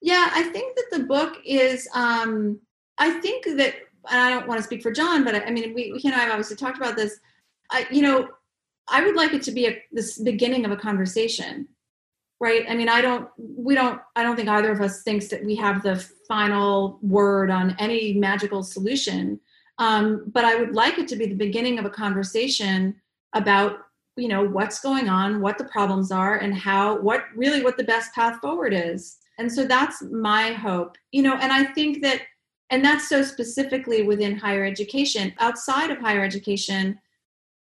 Yeah 0.00 0.30
i 0.32 0.42
think 0.44 0.76
that 0.76 0.98
the 0.98 1.04
book 1.04 1.38
is 1.44 1.88
um 1.94 2.60
i 2.98 3.10
think 3.20 3.44
that 3.44 3.74
and 4.10 4.20
i 4.20 4.30
don't 4.30 4.46
want 4.46 4.58
to 4.58 4.64
speak 4.64 4.82
for 4.82 4.92
john 4.92 5.24
but 5.24 5.34
i, 5.34 5.40
I 5.40 5.50
mean 5.50 5.74
we 5.74 5.92
he 5.98 6.08
and 6.08 6.14
i 6.14 6.20
have 6.20 6.30
obviously 6.30 6.56
talked 6.56 6.76
about 6.76 6.96
this. 6.96 7.18
I 7.70 7.86
you 7.90 8.02
know 8.02 8.28
i 8.88 9.04
would 9.04 9.16
like 9.16 9.32
it 9.34 9.42
to 9.42 9.52
be 9.52 9.66
a 9.66 9.82
this 9.92 10.18
beginning 10.18 10.64
of 10.64 10.70
a 10.70 10.76
conversation 10.76 11.68
right? 12.40 12.64
I 12.68 12.76
mean 12.76 12.88
i 12.88 13.00
don't 13.00 13.28
we 13.36 13.74
don't 13.74 14.00
i 14.16 14.22
don't 14.22 14.36
think 14.36 14.48
either 14.48 14.70
of 14.70 14.80
us 14.80 15.02
thinks 15.02 15.28
that 15.28 15.44
we 15.44 15.56
have 15.56 15.82
the 15.82 15.96
final 16.28 16.98
word 17.02 17.50
on 17.50 17.74
any 17.78 18.12
magical 18.12 18.62
solution 18.62 19.40
um, 19.78 20.24
but 20.32 20.44
i 20.44 20.54
would 20.54 20.74
like 20.74 20.98
it 20.98 21.08
to 21.08 21.16
be 21.16 21.26
the 21.26 21.34
beginning 21.34 21.78
of 21.78 21.84
a 21.84 21.90
conversation 21.90 22.94
about 23.34 23.80
you 24.18 24.28
know 24.28 24.42
what's 24.42 24.80
going 24.80 25.08
on 25.08 25.40
what 25.40 25.56
the 25.56 25.64
problems 25.64 26.10
are 26.10 26.38
and 26.38 26.54
how 26.54 26.98
what 27.00 27.24
really 27.36 27.62
what 27.62 27.76
the 27.76 27.84
best 27.84 28.12
path 28.14 28.40
forward 28.40 28.74
is. 28.74 29.16
And 29.38 29.50
so 29.50 29.64
that's 29.64 30.02
my 30.02 30.52
hope 30.52 30.96
you 31.12 31.22
know 31.22 31.36
and 31.36 31.52
i 31.52 31.64
think 31.64 32.02
that 32.02 32.22
and 32.70 32.84
that's 32.84 33.08
so 33.08 33.22
specifically 33.22 34.02
within 34.02 34.36
higher 34.36 34.64
education. 34.64 35.32
Outside 35.38 35.90
of 35.90 35.98
higher 35.98 36.24
education 36.24 36.98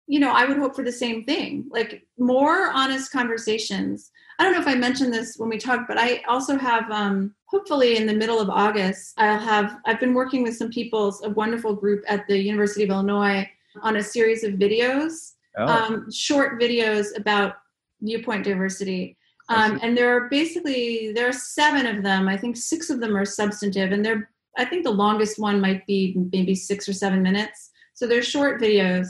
you 0.06 0.20
know 0.20 0.30
i 0.30 0.44
would 0.44 0.58
hope 0.58 0.76
for 0.76 0.84
the 0.84 0.92
same 0.92 1.24
thing 1.24 1.64
like 1.70 2.06
more 2.18 2.70
honest 2.70 3.10
conversations 3.10 4.10
i 4.38 4.44
don't 4.44 4.52
know 4.52 4.60
if 4.60 4.68
i 4.68 4.74
mentioned 4.74 5.12
this 5.12 5.36
when 5.36 5.48
we 5.48 5.58
talked 5.58 5.88
but 5.88 5.98
i 5.98 6.22
also 6.28 6.56
have 6.56 6.90
um 6.90 7.34
hopefully 7.46 7.96
in 7.96 8.06
the 8.06 8.14
middle 8.14 8.40
of 8.40 8.50
august 8.50 9.14
i'll 9.18 9.38
have 9.38 9.78
i've 9.86 10.00
been 10.00 10.14
working 10.14 10.42
with 10.42 10.56
some 10.56 10.70
people 10.70 11.16
a 11.24 11.30
wonderful 11.30 11.74
group 11.74 12.02
at 12.08 12.26
the 12.26 12.38
university 12.38 12.84
of 12.84 12.90
illinois 12.90 13.48
on 13.82 13.96
a 13.96 14.02
series 14.02 14.44
of 14.44 14.54
videos 14.54 15.32
oh. 15.58 15.66
um, 15.66 16.10
short 16.10 16.60
videos 16.60 17.16
about 17.16 17.56
viewpoint 18.04 18.44
diversity. 18.44 19.16
Um, 19.48 19.78
and 19.82 19.96
there 19.96 20.16
are 20.16 20.28
basically 20.30 21.12
there 21.12 21.28
are 21.28 21.32
seven 21.32 21.86
of 21.86 22.02
them. 22.02 22.28
I 22.28 22.36
think 22.36 22.56
six 22.56 22.88
of 22.88 23.00
them 23.00 23.16
are 23.16 23.26
substantive, 23.26 23.92
and 23.92 24.04
they're 24.04 24.30
I 24.56 24.64
think 24.64 24.84
the 24.84 24.90
longest 24.90 25.38
one 25.38 25.60
might 25.60 25.84
be 25.86 26.16
maybe 26.32 26.54
six 26.54 26.88
or 26.88 26.92
seven 26.92 27.22
minutes. 27.22 27.70
So 27.94 28.06
they're 28.06 28.22
short 28.22 28.60
videos, 28.60 29.06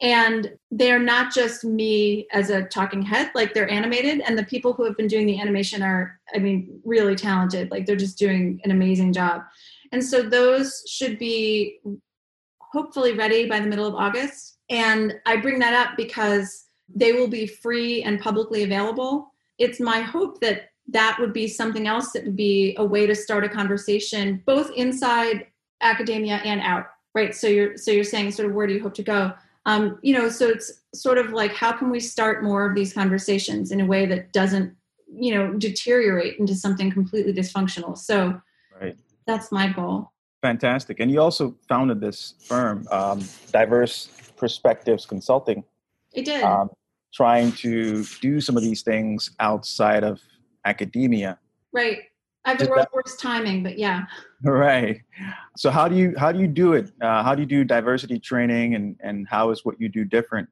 and 0.00 0.52
they're 0.70 0.98
not 0.98 1.32
just 1.32 1.64
me 1.64 2.26
as 2.32 2.50
a 2.50 2.64
talking 2.64 3.02
head. 3.02 3.30
Like 3.34 3.54
they're 3.54 3.70
animated, 3.70 4.20
and 4.20 4.38
the 4.38 4.44
people 4.44 4.72
who 4.72 4.84
have 4.84 4.96
been 4.96 5.06
doing 5.06 5.26
the 5.26 5.40
animation 5.40 5.82
are, 5.82 6.20
I 6.34 6.38
mean, 6.38 6.80
really 6.84 7.14
talented. 7.14 7.70
Like 7.70 7.86
they're 7.86 7.96
just 7.96 8.18
doing 8.18 8.60
an 8.64 8.70
amazing 8.70 9.12
job. 9.12 9.42
And 9.92 10.04
so 10.04 10.22
those 10.22 10.82
should 10.88 11.18
be 11.18 11.78
hopefully 12.58 13.12
ready 13.12 13.48
by 13.48 13.60
the 13.60 13.66
middle 13.66 13.86
of 13.86 13.94
August 13.94 14.56
and 14.68 15.14
I 15.26 15.36
bring 15.36 15.58
that 15.60 15.74
up 15.74 15.96
because 15.96 16.66
they 16.92 17.12
will 17.12 17.28
be 17.28 17.46
free 17.46 18.02
and 18.02 18.20
publicly 18.20 18.64
available. 18.64 19.32
It's 19.58 19.80
my 19.80 20.00
hope 20.00 20.40
that 20.40 20.70
that 20.88 21.16
would 21.20 21.32
be 21.32 21.48
something 21.48 21.86
else 21.86 22.12
that 22.12 22.24
would 22.24 22.36
be 22.36 22.74
a 22.78 22.84
way 22.84 23.06
to 23.06 23.14
start 23.14 23.42
a 23.42 23.48
conversation 23.48 24.40
both 24.46 24.70
inside 24.76 25.46
academia 25.80 26.36
and 26.44 26.60
out 26.60 26.86
right 27.12 27.34
so 27.34 27.48
you're 27.48 27.76
so 27.76 27.90
you're 27.90 28.04
saying 28.04 28.30
sort 28.30 28.48
of 28.48 28.54
where 28.54 28.68
do 28.68 28.74
you 28.74 28.80
hope 28.80 28.94
to 28.94 29.02
go 29.02 29.32
um, 29.66 29.98
you 30.02 30.14
know 30.14 30.28
so 30.28 30.48
it's 30.48 30.82
sort 30.94 31.18
of 31.18 31.30
like 31.30 31.52
how 31.52 31.72
can 31.72 31.90
we 31.90 32.00
start 32.00 32.42
more 32.42 32.68
of 32.68 32.74
these 32.74 32.92
conversations 32.92 33.70
in 33.70 33.80
a 33.80 33.86
way 33.86 34.06
that 34.06 34.32
doesn't 34.32 34.74
you 35.12 35.34
know 35.34 35.52
deteriorate 35.54 36.38
into 36.38 36.54
something 36.54 36.90
completely 36.90 37.32
dysfunctional 37.32 37.96
so 37.96 38.40
right. 38.80 38.96
that's 39.26 39.52
my 39.52 39.68
goal 39.68 40.10
fantastic 40.42 40.98
and 41.00 41.10
you 41.10 41.20
also 41.20 41.54
founded 41.68 42.00
this 42.00 42.34
firm 42.40 42.86
um, 42.90 43.22
diverse 43.52 44.08
perspectives 44.36 45.06
consulting. 45.06 45.64
It 46.14 46.24
did. 46.24 46.42
Um, 46.42 46.70
trying 47.12 47.52
to 47.52 48.04
do 48.20 48.40
some 48.40 48.56
of 48.56 48.62
these 48.62 48.82
things 48.82 49.30
outside 49.40 50.04
of 50.04 50.20
academia. 50.64 51.38
Right. 51.72 52.00
I 52.46 52.50
have 52.50 52.58
the 52.58 52.68
world's 52.68 52.90
worst 52.92 53.20
timing, 53.20 53.62
but 53.62 53.78
yeah. 53.78 54.04
Right. 54.42 55.02
So 55.56 55.70
how 55.70 55.88
do 55.88 55.96
you 55.96 56.14
how 56.16 56.32
do 56.32 56.38
you 56.38 56.46
do 56.46 56.72
it? 56.74 56.92
Uh, 57.02 57.22
how 57.22 57.34
do 57.34 57.42
you 57.42 57.46
do 57.46 57.64
diversity 57.64 58.18
training, 58.18 58.74
and 58.74 58.96
and 59.00 59.26
how 59.28 59.50
is 59.50 59.64
what 59.64 59.80
you 59.80 59.88
do 59.88 60.04
different? 60.04 60.48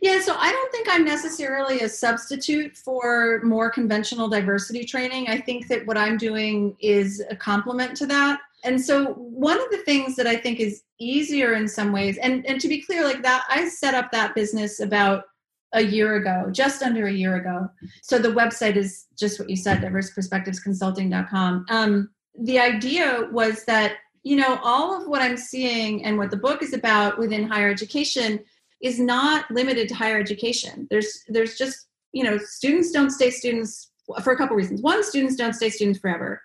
Yeah, 0.00 0.20
so 0.20 0.34
I 0.38 0.50
don't 0.50 0.72
think 0.72 0.88
I'm 0.90 1.04
necessarily 1.04 1.80
a 1.80 1.88
substitute 1.88 2.76
for 2.76 3.42
more 3.42 3.70
conventional 3.70 4.28
diversity 4.28 4.84
training. 4.84 5.28
I 5.28 5.38
think 5.38 5.68
that 5.68 5.86
what 5.86 5.98
I'm 5.98 6.16
doing 6.16 6.76
is 6.80 7.22
a 7.28 7.36
complement 7.36 7.94
to 7.98 8.06
that 8.06 8.40
and 8.66 8.80
so 8.80 9.12
one 9.14 9.60
of 9.60 9.70
the 9.70 9.78
things 9.78 10.16
that 10.16 10.26
i 10.26 10.36
think 10.36 10.60
is 10.60 10.82
easier 10.98 11.54
in 11.54 11.66
some 11.66 11.92
ways 11.92 12.18
and 12.18 12.44
and 12.46 12.60
to 12.60 12.68
be 12.68 12.82
clear 12.82 13.04
like 13.04 13.22
that 13.22 13.44
i 13.48 13.66
set 13.68 13.94
up 13.94 14.10
that 14.10 14.34
business 14.34 14.80
about 14.80 15.24
a 15.72 15.82
year 15.82 16.16
ago 16.16 16.48
just 16.50 16.82
under 16.82 17.06
a 17.06 17.12
year 17.12 17.36
ago. 17.36 17.68
So 18.02 18.18
the 18.18 18.28
website 18.28 18.76
is 18.76 19.06
just 19.18 19.38
what 19.38 19.50
you 19.50 19.56
said 19.56 19.82
diverseperspectivesconsulting.com 19.82 21.66
um, 21.68 22.10
the 22.38 22.58
idea 22.58 23.28
was 23.32 23.64
that 23.64 23.96
you 24.22 24.36
know 24.36 24.58
all 24.62 25.00
of 25.00 25.08
what 25.08 25.22
i'm 25.22 25.36
seeing 25.36 26.04
and 26.04 26.18
what 26.18 26.30
the 26.30 26.36
book 26.36 26.62
is 26.62 26.74
about 26.74 27.18
within 27.18 27.48
higher 27.48 27.70
education 27.70 28.40
is 28.80 29.00
not 29.00 29.50
limited 29.50 29.88
to 29.88 29.94
higher 29.94 30.18
education. 30.18 30.86
There's 30.90 31.24
there's 31.28 31.56
just 31.56 31.86
you 32.12 32.24
know 32.24 32.38
students 32.38 32.90
don't 32.90 33.10
stay 33.10 33.30
students 33.30 33.90
for 34.22 34.32
a 34.32 34.36
couple 34.36 34.56
reasons. 34.56 34.82
One 34.82 35.02
students 35.02 35.36
don't 35.36 35.54
stay 35.54 35.70
students 35.70 35.98
forever. 35.98 36.42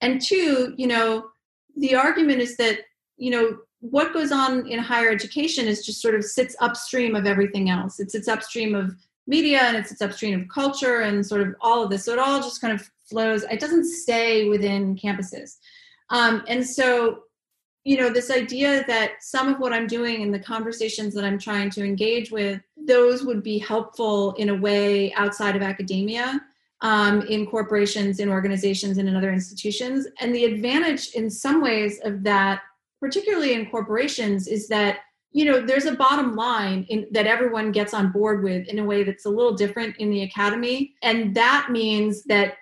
And 0.00 0.20
two 0.20 0.74
you 0.76 0.86
know 0.86 1.28
the 1.76 1.94
argument 1.94 2.40
is 2.40 2.56
that 2.56 2.80
you 3.16 3.30
know, 3.30 3.56
what 3.80 4.12
goes 4.12 4.32
on 4.32 4.66
in 4.66 4.78
higher 4.78 5.10
education 5.10 5.66
is 5.66 5.84
just 5.84 6.00
sort 6.00 6.14
of 6.14 6.24
sits 6.24 6.56
upstream 6.60 7.14
of 7.14 7.26
everything 7.26 7.70
else. 7.70 8.00
It 8.00 8.10
sits 8.10 8.28
upstream 8.28 8.74
of 8.74 8.94
media 9.26 9.60
and 9.62 9.76
it 9.76 9.86
sits 9.86 10.02
upstream 10.02 10.40
of 10.40 10.48
culture 10.48 11.00
and 11.00 11.24
sort 11.24 11.42
of 11.42 11.54
all 11.60 11.82
of 11.82 11.90
this. 11.90 12.04
So 12.04 12.12
it 12.12 12.18
all 12.18 12.40
just 12.40 12.60
kind 12.60 12.72
of 12.72 12.88
flows. 13.08 13.44
It 13.44 13.60
doesn't 13.60 13.84
stay 13.84 14.48
within 14.48 14.96
campuses. 14.96 15.56
Um, 16.10 16.44
and 16.48 16.66
so, 16.66 17.24
you 17.84 17.96
know, 17.96 18.10
this 18.10 18.30
idea 18.30 18.84
that 18.86 19.22
some 19.22 19.48
of 19.48 19.60
what 19.60 19.72
I'm 19.72 19.86
doing 19.86 20.22
and 20.22 20.32
the 20.32 20.40
conversations 20.40 21.14
that 21.14 21.24
I'm 21.24 21.38
trying 21.38 21.70
to 21.70 21.84
engage 21.84 22.30
with, 22.30 22.60
those 22.76 23.24
would 23.24 23.42
be 23.42 23.58
helpful 23.58 24.32
in 24.34 24.48
a 24.48 24.54
way 24.54 25.12
outside 25.14 25.56
of 25.56 25.62
academia 25.62 26.40
um, 26.80 27.22
in 27.22 27.46
corporations, 27.46 28.20
in 28.20 28.28
organizations, 28.28 28.98
and 28.98 29.08
in 29.08 29.16
other 29.16 29.32
institutions. 29.32 30.06
And 30.20 30.34
the 30.34 30.44
advantage, 30.44 31.10
in 31.10 31.30
some 31.30 31.62
ways, 31.62 32.00
of 32.04 32.22
that, 32.24 32.60
particularly 33.06 33.54
in 33.54 33.70
corporations, 33.70 34.48
is 34.48 34.66
that 34.66 34.98
you 35.30 35.44
know 35.44 35.60
there's 35.64 35.84
a 35.84 35.94
bottom 35.94 36.34
line 36.34 36.84
in, 36.88 37.06
that 37.12 37.26
everyone 37.26 37.70
gets 37.70 37.94
on 37.94 38.10
board 38.10 38.42
with 38.42 38.66
in 38.66 38.80
a 38.80 38.84
way 38.84 39.04
that's 39.04 39.26
a 39.26 39.30
little 39.30 39.54
different 39.54 39.96
in 39.98 40.10
the 40.10 40.22
academy, 40.22 40.94
and 41.02 41.36
that 41.36 41.68
means 41.70 42.24
that 42.24 42.54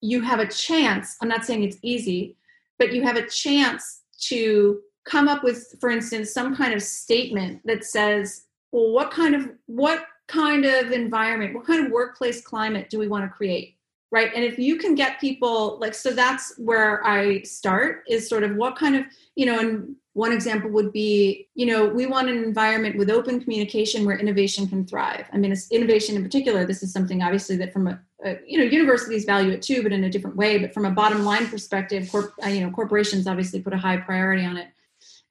you 0.00 0.22
have 0.22 0.40
a 0.40 0.46
chance. 0.46 1.16
I'm 1.20 1.28
not 1.28 1.44
saying 1.44 1.64
it's 1.64 1.76
easy, 1.82 2.38
but 2.78 2.94
you 2.94 3.02
have 3.02 3.16
a 3.16 3.28
chance 3.28 4.00
to 4.28 4.80
come 5.04 5.28
up 5.28 5.44
with, 5.44 5.76
for 5.80 5.90
instance, 5.90 6.32
some 6.32 6.56
kind 6.56 6.72
of 6.72 6.82
statement 6.82 7.60
that 7.66 7.84
says, 7.84 8.46
well, 8.72 8.92
what 8.92 9.10
kind 9.10 9.34
of 9.34 9.50
what 9.66 10.06
kind 10.28 10.64
of 10.64 10.92
environment, 10.92 11.54
what 11.54 11.66
kind 11.66 11.84
of 11.84 11.92
workplace 11.92 12.40
climate 12.40 12.88
do 12.88 12.98
we 12.98 13.08
want 13.08 13.24
to 13.24 13.28
create? 13.28 13.76
Right. 14.12 14.32
And 14.34 14.42
if 14.42 14.58
you 14.58 14.76
can 14.76 14.96
get 14.96 15.20
people 15.20 15.78
like, 15.80 15.94
so 15.94 16.10
that's 16.10 16.54
where 16.58 17.06
I 17.06 17.42
start 17.42 18.02
is 18.08 18.28
sort 18.28 18.42
of 18.42 18.56
what 18.56 18.74
kind 18.74 18.96
of, 18.96 19.04
you 19.36 19.46
know, 19.46 19.60
and 19.60 19.94
one 20.14 20.32
example 20.32 20.68
would 20.70 20.92
be, 20.92 21.48
you 21.54 21.64
know, 21.66 21.86
we 21.86 22.06
want 22.06 22.28
an 22.28 22.42
environment 22.42 22.98
with 22.98 23.08
open 23.08 23.40
communication 23.40 24.04
where 24.04 24.18
innovation 24.18 24.66
can 24.66 24.84
thrive. 24.84 25.26
I 25.32 25.36
mean, 25.38 25.52
it's 25.52 25.70
innovation 25.70 26.16
in 26.16 26.24
particular. 26.24 26.64
This 26.66 26.82
is 26.82 26.92
something 26.92 27.22
obviously 27.22 27.56
that 27.58 27.72
from 27.72 27.86
a, 27.86 28.00
a 28.24 28.36
you 28.44 28.58
know, 28.58 28.64
universities 28.64 29.24
value 29.24 29.52
it 29.52 29.62
too, 29.62 29.84
but 29.84 29.92
in 29.92 30.02
a 30.02 30.10
different 30.10 30.36
way. 30.36 30.58
But 30.58 30.74
from 30.74 30.86
a 30.86 30.90
bottom 30.90 31.24
line 31.24 31.46
perspective, 31.46 32.10
corp, 32.10 32.34
uh, 32.44 32.48
you 32.48 32.62
know, 32.62 32.72
corporations 32.72 33.28
obviously 33.28 33.62
put 33.62 33.72
a 33.72 33.78
high 33.78 33.98
priority 33.98 34.44
on 34.44 34.56
it. 34.56 34.68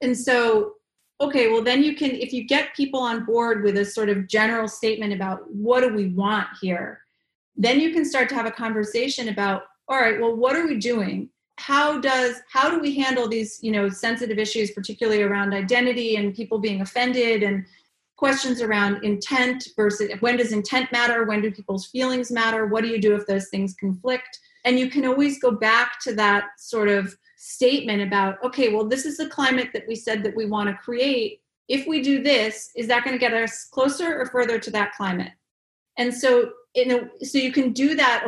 And 0.00 0.16
so 0.16 0.76
okay 1.20 1.50
well 1.50 1.62
then 1.62 1.82
you 1.82 1.94
can 1.94 2.10
if 2.12 2.32
you 2.32 2.44
get 2.44 2.74
people 2.74 3.00
on 3.00 3.24
board 3.24 3.62
with 3.62 3.76
a 3.76 3.84
sort 3.84 4.08
of 4.08 4.26
general 4.26 4.66
statement 4.66 5.12
about 5.12 5.40
what 5.52 5.80
do 5.80 5.94
we 5.94 6.08
want 6.08 6.46
here 6.60 7.00
then 7.60 7.78
you 7.78 7.92
can 7.92 8.06
start 8.06 8.30
to 8.30 8.34
have 8.34 8.46
a 8.46 8.50
conversation 8.50 9.28
about 9.28 9.64
all 9.86 10.00
right 10.00 10.18
well 10.20 10.34
what 10.34 10.56
are 10.56 10.66
we 10.66 10.76
doing? 10.76 11.28
How 11.58 12.00
does 12.00 12.36
how 12.50 12.70
do 12.70 12.80
we 12.80 12.98
handle 12.98 13.28
these 13.28 13.58
you 13.62 13.70
know 13.70 13.90
sensitive 13.90 14.38
issues 14.38 14.70
particularly 14.70 15.22
around 15.22 15.52
identity 15.52 16.16
and 16.16 16.34
people 16.34 16.58
being 16.58 16.80
offended 16.80 17.42
and 17.42 17.66
questions 18.16 18.60
around 18.62 19.04
intent 19.04 19.68
versus 19.76 20.10
when 20.20 20.38
does 20.38 20.52
intent 20.52 20.90
matter? 20.90 21.24
When 21.24 21.42
do 21.42 21.50
people's 21.50 21.86
feelings 21.86 22.30
matter? 22.30 22.66
What 22.66 22.82
do 22.82 22.88
you 22.88 23.00
do 23.00 23.14
if 23.14 23.26
those 23.26 23.48
things 23.48 23.74
conflict? 23.78 24.38
And 24.64 24.78
you 24.78 24.90
can 24.90 25.06
always 25.06 25.38
go 25.40 25.50
back 25.50 26.00
to 26.00 26.14
that 26.14 26.44
sort 26.58 26.88
of 26.88 27.14
statement 27.36 28.02
about 28.02 28.42
okay 28.44 28.72
well 28.72 28.86
this 28.86 29.06
is 29.06 29.16
the 29.16 29.26
climate 29.28 29.70
that 29.72 29.88
we 29.88 29.94
said 29.94 30.22
that 30.22 30.34
we 30.34 30.46
want 30.46 30.70
to 30.70 30.82
create. 30.82 31.40
If 31.68 31.86
we 31.86 32.00
do 32.00 32.22
this 32.22 32.70
is 32.74 32.86
that 32.88 33.04
going 33.04 33.14
to 33.14 33.20
get 33.26 33.34
us 33.34 33.66
closer 33.70 34.18
or 34.18 34.24
further 34.24 34.58
to 34.58 34.70
that 34.70 34.92
climate? 34.94 35.32
And 35.98 36.14
so 36.14 36.52
in 36.74 36.90
a, 36.90 37.24
so 37.24 37.38
you 37.38 37.52
can 37.52 37.72
do 37.72 37.94
that 37.94 38.26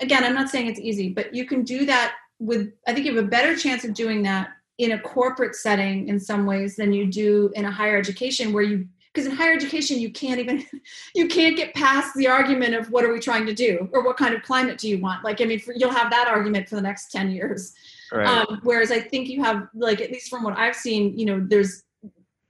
again 0.00 0.24
i'm 0.24 0.34
not 0.34 0.48
saying 0.48 0.66
it's 0.66 0.80
easy 0.80 1.08
but 1.08 1.34
you 1.34 1.46
can 1.46 1.62
do 1.62 1.86
that 1.86 2.14
with 2.38 2.72
i 2.86 2.92
think 2.92 3.06
you 3.06 3.14
have 3.14 3.24
a 3.24 3.28
better 3.28 3.56
chance 3.56 3.84
of 3.84 3.94
doing 3.94 4.22
that 4.22 4.48
in 4.78 4.92
a 4.92 5.00
corporate 5.00 5.54
setting 5.54 6.08
in 6.08 6.18
some 6.18 6.46
ways 6.46 6.76
than 6.76 6.92
you 6.92 7.06
do 7.06 7.50
in 7.54 7.64
a 7.64 7.70
higher 7.70 7.96
education 7.96 8.52
where 8.52 8.62
you 8.62 8.86
because 9.12 9.28
in 9.30 9.36
higher 9.36 9.52
education 9.52 10.00
you 10.00 10.10
can't 10.10 10.40
even 10.40 10.64
you 11.14 11.28
can't 11.28 11.56
get 11.56 11.72
past 11.74 12.14
the 12.16 12.26
argument 12.26 12.74
of 12.74 12.90
what 12.90 13.04
are 13.04 13.12
we 13.12 13.20
trying 13.20 13.46
to 13.46 13.54
do 13.54 13.88
or 13.92 14.04
what 14.04 14.16
kind 14.16 14.34
of 14.34 14.42
climate 14.42 14.78
do 14.78 14.88
you 14.88 14.98
want 14.98 15.22
like 15.22 15.40
i 15.40 15.44
mean 15.44 15.60
for, 15.60 15.72
you'll 15.76 15.90
have 15.90 16.10
that 16.10 16.26
argument 16.26 16.68
for 16.68 16.74
the 16.74 16.82
next 16.82 17.12
10 17.12 17.30
years 17.30 17.74
Right. 18.14 18.26
Um, 18.26 18.60
whereas 18.62 18.92
I 18.92 19.00
think 19.00 19.28
you 19.28 19.42
have 19.42 19.68
like 19.74 20.00
at 20.00 20.12
least 20.12 20.30
from 20.30 20.44
what 20.44 20.56
I've 20.56 20.76
seen, 20.76 21.18
you 21.18 21.26
know, 21.26 21.44
there's 21.44 21.82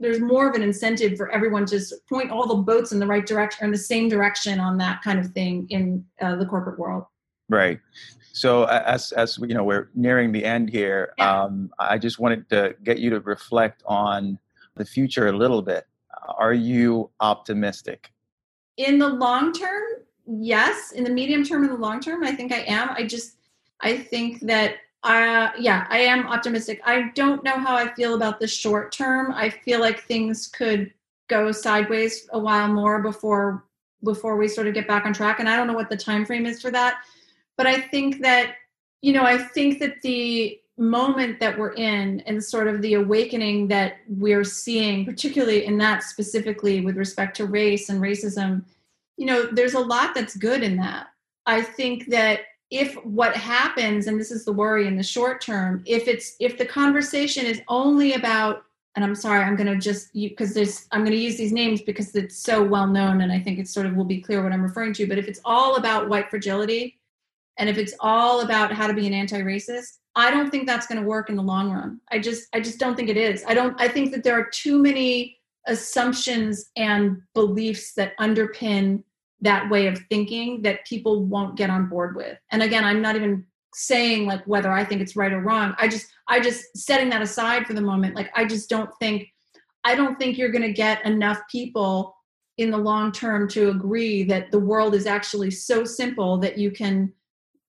there's 0.01 0.21
more 0.21 0.49
of 0.49 0.55
an 0.55 0.63
incentive 0.63 1.17
for 1.17 1.31
everyone 1.31 1.67
to 1.67 1.81
point 2.09 2.31
all 2.31 2.47
the 2.47 2.63
boats 2.63 2.93
in 2.93 2.99
the 2.99 3.07
right 3.07 3.25
direction 3.25 3.63
or 3.63 3.67
in 3.67 3.73
the 3.73 3.79
same 3.79 4.09
direction 4.09 4.59
on 4.59 4.77
that 4.79 5.03
kind 5.03 5.19
of 5.19 5.31
thing 5.33 5.67
in 5.71 6.05
uh, 6.21 6.37
the 6.37 6.47
corporate 6.47 6.79
world. 6.79 7.05
Right. 7.49 7.79
So 8.33 8.65
as 8.65 9.13
as 9.13 9.39
you 9.39 9.55
know, 9.55 9.63
we're 9.63 9.91
nearing 9.95 10.33
the 10.33 10.45
end 10.45 10.69
here. 10.69 11.13
Yeah. 11.19 11.43
Um, 11.43 11.71
I 11.79 11.99
just 11.99 12.19
wanted 12.19 12.49
to 12.51 12.75
get 12.83 12.99
you 12.99 13.11
to 13.11 13.21
reflect 13.21 13.83
on 13.87 14.39
the 14.75 14.85
future 14.85 15.29
a 15.29 15.33
little 15.33 15.63
bit. 15.63 15.87
Are 16.37 16.55
you 16.55 17.11
optimistic? 17.21 18.11
In 18.77 18.99
the 18.99 19.09
long 19.09 19.53
term, 19.53 19.83
yes. 20.27 20.91
In 20.93 21.05
the 21.05 21.11
medium 21.11 21.45
term 21.45 21.63
and 21.63 21.73
the 21.73 21.77
long 21.77 22.01
term, 22.01 22.25
I 22.25 22.33
think 22.33 22.53
I 22.53 22.65
am. 22.67 22.91
I 22.91 23.05
just 23.05 23.37
I 23.81 23.99
think 23.99 24.41
that 24.41 24.77
uh, 25.05 25.53
yeah, 25.59 25.87
I 25.91 25.99
am 25.99 26.27
optimistic. 26.27 26.81
I 26.85 27.11
don't 27.15 27.45
know 27.45 27.59
how 27.59 27.77
I 27.77 27.95
feel 27.95 28.15
about 28.15 28.41
the 28.41 28.47
short 28.47 28.91
term. 28.91 29.33
I 29.33 29.51
feel 29.51 29.81
like 29.81 30.03
things 30.03 30.49
could 30.49 30.93
go 31.29 31.53
sideways 31.53 32.27
a 32.33 32.39
while 32.39 32.69
more 32.69 33.03
before 33.03 33.65
before 34.03 34.37
we 34.37 34.49
sort 34.49 34.67
of 34.67 34.75
get 34.75 34.87
back 34.87 35.07
on 35.07 35.15
track. 35.15 35.41
And 35.41 35.49
I 35.49 35.57
don't 35.57 35.67
know 35.67 35.75
what 35.75 35.89
the 35.89 35.97
time 35.97 36.27
frame 36.27 36.45
is 36.45 36.61
for 36.61 36.71
that. 36.71 36.99
But 37.57 37.67
I 37.67 37.81
think 37.81 38.21
that, 38.21 38.57
you 39.01 39.13
know, 39.13 39.25
I 39.25 39.39
think 39.39 39.79
that 39.81 40.03
the 40.03 40.61
moment 40.77 41.41
that 41.41 41.59
we're 41.59 41.73
in 41.75 42.21
and 42.21 42.43
sort 42.43 42.67
of 42.67 42.83
the 42.83 42.95
awakening 42.95 43.69
that 43.69 43.97
we're 44.09 44.45
seeing, 44.45 45.05
particularly 45.07 45.65
in 45.65 45.79
that 45.79 46.03
specifically 46.03 46.83
with 46.83 46.97
respect 46.97 47.37
to 47.37 47.47
race 47.47 47.89
and 47.89 48.01
racism, 48.01 48.65
you 49.17 49.25
know, 49.27 49.47
there's 49.53 49.75
a 49.75 49.81
lot 49.81 50.15
that's 50.15 50.37
good 50.37 50.63
in 50.63 50.77
that. 50.77 51.07
I 51.47 51.63
think 51.63 52.09
that 52.09 52.41
if 52.71 52.95
what 53.05 53.37
happens 53.37 54.07
and 54.07 54.19
this 54.19 54.31
is 54.31 54.45
the 54.45 54.53
worry 54.53 54.87
in 54.87 54.97
the 54.97 55.03
short 55.03 55.41
term 55.41 55.83
if 55.87 56.09
it's 56.09 56.37
if 56.41 56.57
the 56.59 56.65
conversation 56.65 57.45
is 57.45 57.61
only 57.69 58.15
about 58.15 58.65
and 58.97 59.05
i'm 59.05 59.15
sorry 59.15 59.43
i'm 59.45 59.57
going 59.57 59.67
to 59.67 59.77
just 59.77 60.13
because 60.13 60.55
there's 60.55 60.87
i'm 60.93 61.01
going 61.01 61.13
to 61.13 61.23
use 61.23 61.37
these 61.37 61.53
names 61.53 61.83
because 61.83 62.15
it's 62.15 62.37
so 62.37 62.63
well 62.63 62.87
known 62.87 63.21
and 63.21 63.33
i 63.33 63.39
think 63.39 63.59
it 63.59 63.69
sort 63.69 63.87
of 63.87 63.95
will 63.95 64.05
be 64.05 64.21
clear 64.21 64.43
what 64.43 64.53
i'm 64.53 64.63
referring 64.63 64.93
to 64.93 65.07
but 65.07 65.19
if 65.19 65.29
it's 65.29 65.41
all 65.45 65.77
about 65.77 66.09
white 66.09 66.31
fragility 66.31 66.99
and 67.59 67.69
if 67.69 67.79
it's 67.79 67.95
all 68.01 68.41
about 68.41 68.73
how 68.73 68.87
to 68.87 68.95
be 68.95 69.07
an 69.07 69.15
anti-racist 69.15 69.99
i 70.17 70.31
don't 70.31 70.51
think 70.51 70.67
that's 70.67 70.87
going 70.87 71.01
to 71.01 71.07
work 71.07 71.29
in 71.29 71.37
the 71.37 71.43
long 71.43 71.71
run. 71.71 72.01
I 72.11 72.19
just 72.19 72.49
i 72.55 72.61
just 72.61 72.79
don't 72.79 72.97
think 72.97 73.09
it 73.09 73.17
is. 73.17 73.45
I 73.47 73.55
don't 73.55 73.79
i 73.81 73.89
think 73.89 74.11
that 74.13 74.25
there 74.25 74.39
are 74.39 74.49
too 74.51 74.79
many 74.79 75.39
assumptions 75.67 76.71
and 76.77 77.23
beliefs 77.35 77.95
that 77.95 78.17
underpin 78.19 79.03
that 79.41 79.69
way 79.71 79.87
of 79.87 79.99
thinking 80.09 80.63
that 80.63 80.87
people 80.87 81.25
won't 81.25 81.57
get 81.57 81.71
on 81.71 81.89
board 81.89 82.17
with. 82.17 82.39
And 82.51 82.63
again, 82.63 82.85
I'm 82.85 83.03
not 83.03 83.17
even 83.17 83.45
saying 83.75 84.27
like 84.27 84.45
whether 84.47 84.71
I 84.71 84.85
think 84.85 85.01
it's 85.01 85.17
right 85.17 85.33
or 85.33 85.41
wrong. 85.41 85.75
I 85.79 85.89
just 85.89 86.07
I 86.29 86.41
just 86.41 86.77
setting 86.77 87.11
that 87.11 87.23
aside 87.23 87.67
for 87.67 87.75
the 87.75 87.81
moment. 87.81 88.15
Like 88.15 88.31
I 88.35 88.45
just 88.45 88.71
don't 88.71 88.91
think 89.01 89.29
I 89.85 89.95
don't 89.95 90.19
think 90.19 90.39
you're 90.39 90.53
going 90.53 90.63
to 90.63 90.73
get 90.73 91.05
enough 91.05 91.41
people 91.51 92.17
in 92.57 92.71
the 92.71 92.79
long 92.79 93.13
term 93.13 93.49
to 93.49 93.71
agree 93.71 94.23
that 94.25 94.51
the 94.51 94.59
world 94.59 94.95
is 94.95 95.07
actually 95.07 95.51
so 95.51 95.85
simple 95.85 96.39
that 96.39 96.57
you 96.57 96.71
can 96.71 97.13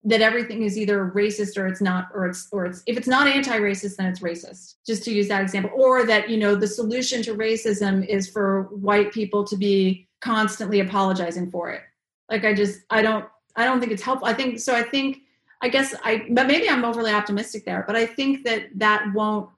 that 0.07 0.22
everything 0.22 0.61
is 0.61 0.78
either 0.78 1.11
racist 1.16 1.57
or 1.57 1.66
it's 1.66 1.82
not 1.82 2.09
or 2.13 2.28
it's 2.28 2.47
or 2.51 2.68
it's 2.68 2.84
if 2.86 2.95
it's 2.95 3.07
not 3.07 3.28
anti-racist 3.28 3.95
then 3.95 4.05
it's 4.05 4.20
racist 4.20 4.76
just 4.86 5.03
to 5.03 5.11
use 5.11 5.28
that 5.28 5.41
example 5.41 5.72
or 5.76 6.05
that 6.05 6.30
you 6.30 6.38
know 6.38 6.55
the 6.55 6.68
solution 6.68 7.24
to 7.24 7.34
racism 7.34 8.07
is 8.07 8.30
for 8.30 8.70
white 8.76 9.11
people 9.11 9.43
to 9.43 9.57
be 9.57 10.07
constantly 10.26 10.80
apologizing 10.80 11.51
for 11.51 11.69
it. 11.69 11.84
Like 12.30 12.43
I 12.43 12.53
just 12.53 12.82
I 12.89 13.01
don't 13.03 13.26
I 13.55 13.63
don't 13.63 13.80
think 13.80 13.91
it's 13.91 14.01
helpful. 14.01 14.28
I 14.28 14.34
think 14.34 14.59
so. 14.59 14.76
I 14.76 14.82
think 14.82 15.19
I 15.61 15.69
guess 15.69 15.93
I 16.03 16.26
but 16.32 16.47
maybe 16.47 16.67
I'm 16.67 16.84
overly 16.84 17.11
optimistic 17.11 17.63
there. 17.63 17.84
But 17.86 17.95
I 17.95 18.05
think 18.05 18.43
that 18.45 18.63
that 18.76 19.05
won't. 19.13 19.49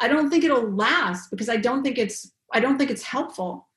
I 0.00 0.08
don't 0.08 0.28
think 0.28 0.44
it'll 0.44 0.68
last 0.68 1.30
because 1.30 1.48
I 1.48 1.56
don't 1.56 1.82
think 1.82 1.96
it's 1.96 2.32
I 2.52 2.60
don't 2.60 2.76
think 2.76 2.90
it's 2.90 3.04
helpful. 3.04 3.68